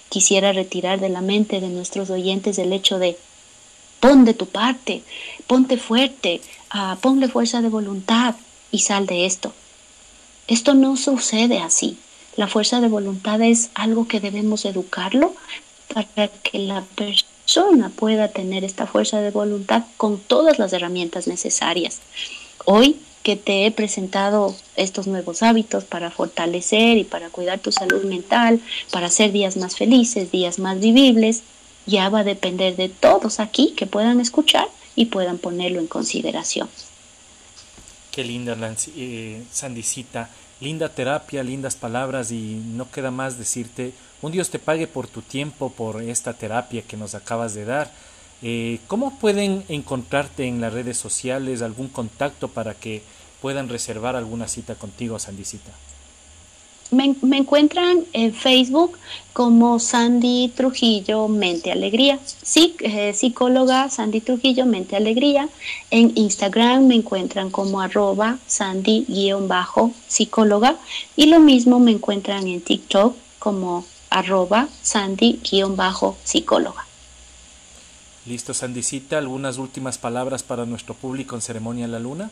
Quisiera 0.09 0.51
retirar 0.51 0.99
de 0.99 1.09
la 1.09 1.21
mente 1.21 1.61
de 1.61 1.69
nuestros 1.69 2.09
oyentes 2.09 2.57
el 2.57 2.73
hecho 2.73 2.99
de 2.99 3.17
pon 3.99 4.25
de 4.25 4.33
tu 4.33 4.47
parte, 4.47 5.03
ponte 5.47 5.77
fuerte, 5.77 6.41
uh, 6.73 6.97
ponle 6.99 7.27
fuerza 7.27 7.61
de 7.61 7.69
voluntad, 7.69 8.35
y 8.71 8.79
sal 8.79 9.05
de 9.05 9.25
esto. 9.25 9.53
Esto 10.47 10.73
no 10.73 10.97
sucede 10.97 11.59
así. 11.59 11.97
La 12.35 12.47
fuerza 12.47 12.81
de 12.81 12.87
voluntad 12.87 13.41
es 13.41 13.69
algo 13.73 14.07
que 14.07 14.19
debemos 14.19 14.65
educarlo 14.65 15.35
para 15.93 16.27
que 16.27 16.59
la 16.59 16.83
persona 16.95 17.89
pueda 17.89 18.29
tener 18.29 18.63
esta 18.63 18.87
fuerza 18.87 19.21
de 19.21 19.31
voluntad 19.31 19.83
con 19.97 20.19
todas 20.19 20.59
las 20.59 20.73
herramientas 20.73 21.27
necesarias. 21.27 21.99
Hoy 22.65 22.97
que 23.23 23.35
te 23.35 23.65
he 23.65 23.71
presentado 23.71 24.55
estos 24.75 25.07
nuevos 25.07 25.43
hábitos 25.43 25.83
para 25.83 26.09
fortalecer 26.09 26.97
y 26.97 27.03
para 27.03 27.29
cuidar 27.29 27.59
tu 27.59 27.71
salud 27.71 28.03
mental, 28.03 28.61
para 28.91 29.07
hacer 29.07 29.31
días 29.31 29.57
más 29.57 29.75
felices, 29.75 30.31
días 30.31 30.57
más 30.59 30.79
vivibles, 30.79 31.43
ya 31.85 32.09
va 32.09 32.19
a 32.19 32.23
depender 32.23 32.75
de 32.75 32.89
todos 32.89 33.39
aquí 33.39 33.73
que 33.75 33.87
puedan 33.87 34.19
escuchar 34.19 34.67
y 34.95 35.05
puedan 35.05 35.37
ponerlo 35.37 35.79
en 35.79 35.87
consideración. 35.87 36.69
Qué 38.19 38.25
linda, 38.25 38.57
eh, 38.97 39.45
Sandicita. 39.49 40.29
Linda 40.59 40.89
terapia, 40.89 41.41
lindas 41.41 41.77
palabras 41.77 42.31
y 42.31 42.61
no 42.65 42.91
queda 42.91 43.11
más 43.11 43.37
decirte, 43.37 43.93
un 44.21 44.33
Dios 44.33 44.49
te 44.49 44.59
pague 44.59 44.87
por 44.87 45.07
tu 45.07 45.21
tiempo, 45.21 45.71
por 45.71 46.01
esta 46.01 46.33
terapia 46.33 46.81
que 46.81 46.97
nos 46.97 47.15
acabas 47.15 47.53
de 47.53 47.63
dar. 47.63 47.89
Eh, 48.41 48.79
¿Cómo 48.87 49.17
pueden 49.19 49.63
encontrarte 49.69 50.45
en 50.47 50.59
las 50.59 50.73
redes 50.73 50.97
sociales, 50.97 51.61
algún 51.61 51.87
contacto 51.87 52.49
para 52.49 52.73
que 52.73 53.03
puedan 53.41 53.69
reservar 53.69 54.17
alguna 54.17 54.49
cita 54.49 54.75
contigo, 54.75 55.17
Sandicita? 55.17 55.71
Me, 56.91 57.15
encuentran 57.37 58.05
en 58.13 58.33
Facebook 58.33 58.97
como 59.31 59.79
Sandy 59.79 60.51
Trujillo 60.55 61.27
Mente 61.27 61.71
Alegría, 61.71 62.17
sí, 62.41 62.75
eh, 62.79 63.13
psicóloga 63.13 63.91
Sandy 63.91 64.21
Trujillo 64.21 64.65
Mente 64.65 64.95
Alegría. 64.95 65.49
En 65.91 66.13
Instagram 66.15 66.87
me 66.87 66.95
encuentran 66.95 67.51
como 67.51 67.79
arroba 67.79 68.39
Sandy-psicóloga 68.47 70.77
y 71.15 71.27
lo 71.27 71.39
mismo 71.39 71.79
me 71.79 71.91
encuentran 71.91 72.47
en 72.47 72.61
TikTok 72.61 73.15
como 73.37 73.85
arroba 74.09 74.67
Sandy-psicóloga. 74.81 76.85
Listo, 78.25 78.53
Sandycita, 78.53 79.17
¿algunas 79.17 79.57
últimas 79.57 79.97
palabras 79.97 80.43
para 80.43 80.65
nuestro 80.65 80.95
público 80.95 81.35
en 81.35 81.41
Ceremonia 81.41 81.85
en 81.85 81.91
la 81.91 81.99
Luna? 81.99 82.31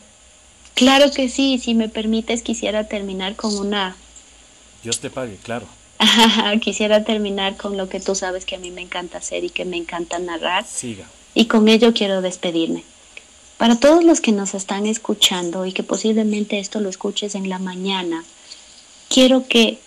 Claro 0.74 1.10
que 1.10 1.28
sí, 1.28 1.58
si 1.58 1.74
me 1.74 1.88
permites 1.88 2.42
quisiera 2.42 2.84
terminar 2.84 3.34
con 3.34 3.56
una 3.56 3.96
Dios 4.88 5.00
te 5.00 5.10
pague, 5.10 5.36
claro. 5.36 5.66
Quisiera 6.62 7.04
terminar 7.04 7.58
con 7.58 7.76
lo 7.76 7.90
que 7.90 8.00
tú 8.00 8.14
sabes 8.14 8.46
que 8.46 8.54
a 8.54 8.58
mí 8.58 8.70
me 8.70 8.80
encanta 8.80 9.18
hacer 9.18 9.44
y 9.44 9.50
que 9.50 9.66
me 9.66 9.76
encanta 9.76 10.18
narrar. 10.18 10.64
Siga. 10.66 11.04
Y 11.34 11.44
con 11.44 11.68
ello 11.68 11.92
quiero 11.92 12.22
despedirme. 12.22 12.84
Para 13.58 13.78
todos 13.78 14.02
los 14.02 14.22
que 14.22 14.32
nos 14.32 14.54
están 14.54 14.86
escuchando 14.86 15.66
y 15.66 15.72
que 15.72 15.82
posiblemente 15.82 16.58
esto 16.58 16.80
lo 16.80 16.88
escuches 16.88 17.34
en 17.34 17.50
la 17.50 17.58
mañana, 17.58 18.24
quiero 19.10 19.46
que 19.46 19.78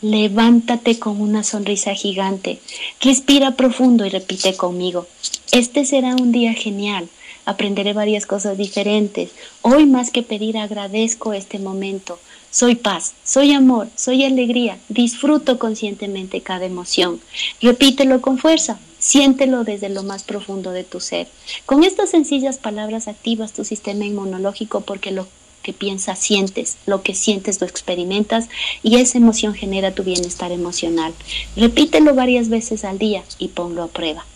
levántate 0.00 0.98
con 0.98 1.20
una 1.20 1.44
sonrisa 1.44 1.92
gigante, 1.92 2.58
respira 3.02 3.50
profundo 3.50 4.06
y 4.06 4.08
repite 4.08 4.56
conmigo. 4.56 5.06
Este 5.52 5.84
será 5.84 6.14
un 6.14 6.32
día 6.32 6.54
genial. 6.54 7.10
Aprenderé 7.48 7.94
varias 7.94 8.26
cosas 8.26 8.58
diferentes. 8.58 9.30
Hoy 9.62 9.86
más 9.86 10.10
que 10.10 10.22
pedir 10.22 10.58
agradezco 10.58 11.32
este 11.32 11.58
momento 11.58 12.18
soy 12.50 12.74
paz, 12.74 13.14
soy 13.24 13.52
amor, 13.52 13.88
soy 13.96 14.24
alegría, 14.24 14.78
disfruto 14.90 15.58
conscientemente 15.58 16.42
cada 16.42 16.66
emoción. 16.66 17.20
Repítelo 17.62 18.20
con 18.20 18.36
fuerza, 18.36 18.78
siéntelo 18.98 19.64
desde 19.64 19.88
lo 19.88 20.02
más 20.02 20.24
profundo 20.24 20.72
de 20.72 20.84
tu 20.84 21.00
ser. 21.00 21.26
Con 21.64 21.84
estas 21.84 22.10
sencillas 22.10 22.58
palabras 22.58 23.08
activas 23.08 23.54
tu 23.54 23.64
sistema 23.64 24.04
inmunológico 24.04 24.82
porque 24.82 25.10
lo 25.10 25.26
que 25.62 25.72
piensas 25.72 26.18
sientes, 26.18 26.76
lo 26.84 27.02
que 27.02 27.14
sientes 27.14 27.62
lo 27.62 27.66
experimentas 27.66 28.48
y 28.82 28.96
esa 28.96 29.16
emoción 29.16 29.54
genera 29.54 29.94
tu 29.94 30.02
bienestar 30.02 30.52
emocional. 30.52 31.14
Repítelo 31.56 32.14
varias 32.14 32.50
veces 32.50 32.84
al 32.84 32.98
día 32.98 33.24
y 33.38 33.48
ponlo 33.48 33.84
a 33.84 33.88
prueba. 33.88 34.26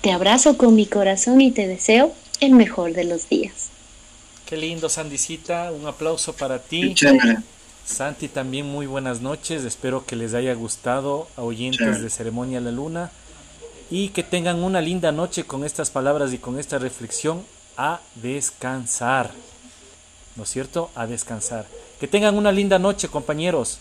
Te 0.00 0.10
abrazo 0.10 0.56
con 0.56 0.74
mi 0.74 0.86
corazón 0.86 1.42
y 1.42 1.50
te 1.52 1.66
deseo 1.66 2.12
el 2.42 2.52
mejor 2.52 2.92
de 2.92 3.04
los 3.04 3.28
días. 3.28 3.70
Qué 4.46 4.56
lindo, 4.56 4.88
Sandicita. 4.88 5.70
Un 5.72 5.86
aplauso 5.86 6.32
para 6.34 6.58
ti. 6.58 6.94
Santi, 7.84 8.28
también 8.28 8.66
muy 8.66 8.86
buenas 8.86 9.20
noches. 9.20 9.64
Espero 9.64 10.04
que 10.04 10.16
les 10.16 10.34
haya 10.34 10.52
gustado 10.54 11.28
a 11.36 11.42
oyentes 11.42 12.02
de 12.02 12.10
Ceremonia 12.10 12.60
la 12.60 12.72
Luna 12.72 13.10
y 13.90 14.08
que 14.08 14.22
tengan 14.22 14.62
una 14.62 14.80
linda 14.80 15.12
noche 15.12 15.44
con 15.44 15.64
estas 15.64 15.90
palabras 15.90 16.32
y 16.32 16.38
con 16.38 16.58
esta 16.58 16.78
reflexión 16.78 17.42
a 17.76 18.00
descansar. 18.16 19.30
¿No 20.34 20.42
es 20.42 20.48
cierto? 20.48 20.90
A 20.94 21.06
descansar. 21.06 21.66
Que 22.00 22.08
tengan 22.08 22.36
una 22.36 22.50
linda 22.50 22.78
noche, 22.78 23.08
compañeros. 23.08 23.78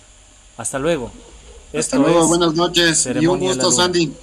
Hasta 0.58 0.78
luego. 0.78 1.12
Hasta 1.74 1.98
luego, 1.98 2.28
buenas 2.28 2.54
noches 2.54 3.10
y 3.20 3.26
un 3.26 3.40
gusto, 3.40 3.72
Sandy. 3.72 4.14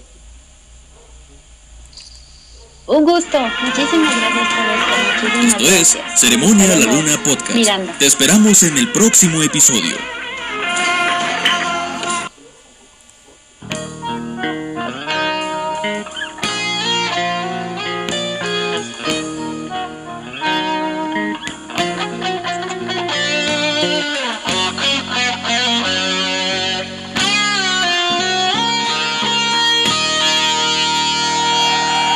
Un 2.89 3.05
gusto. 3.05 3.39
Muchísimas 3.63 4.15
gracias 4.17 4.49
por 4.55 5.61
esto. 5.61 5.67
esto 5.67 5.69
es 5.69 6.21
Ceremonia 6.21 6.73
a 6.73 6.77
la 6.77 6.87
Luna 6.87 7.23
Podcast. 7.23 7.99
Te 7.99 8.07
esperamos 8.07 8.63
en 8.63 8.79
el 8.79 8.91
próximo 8.93 9.43
episodio. 9.43 10.18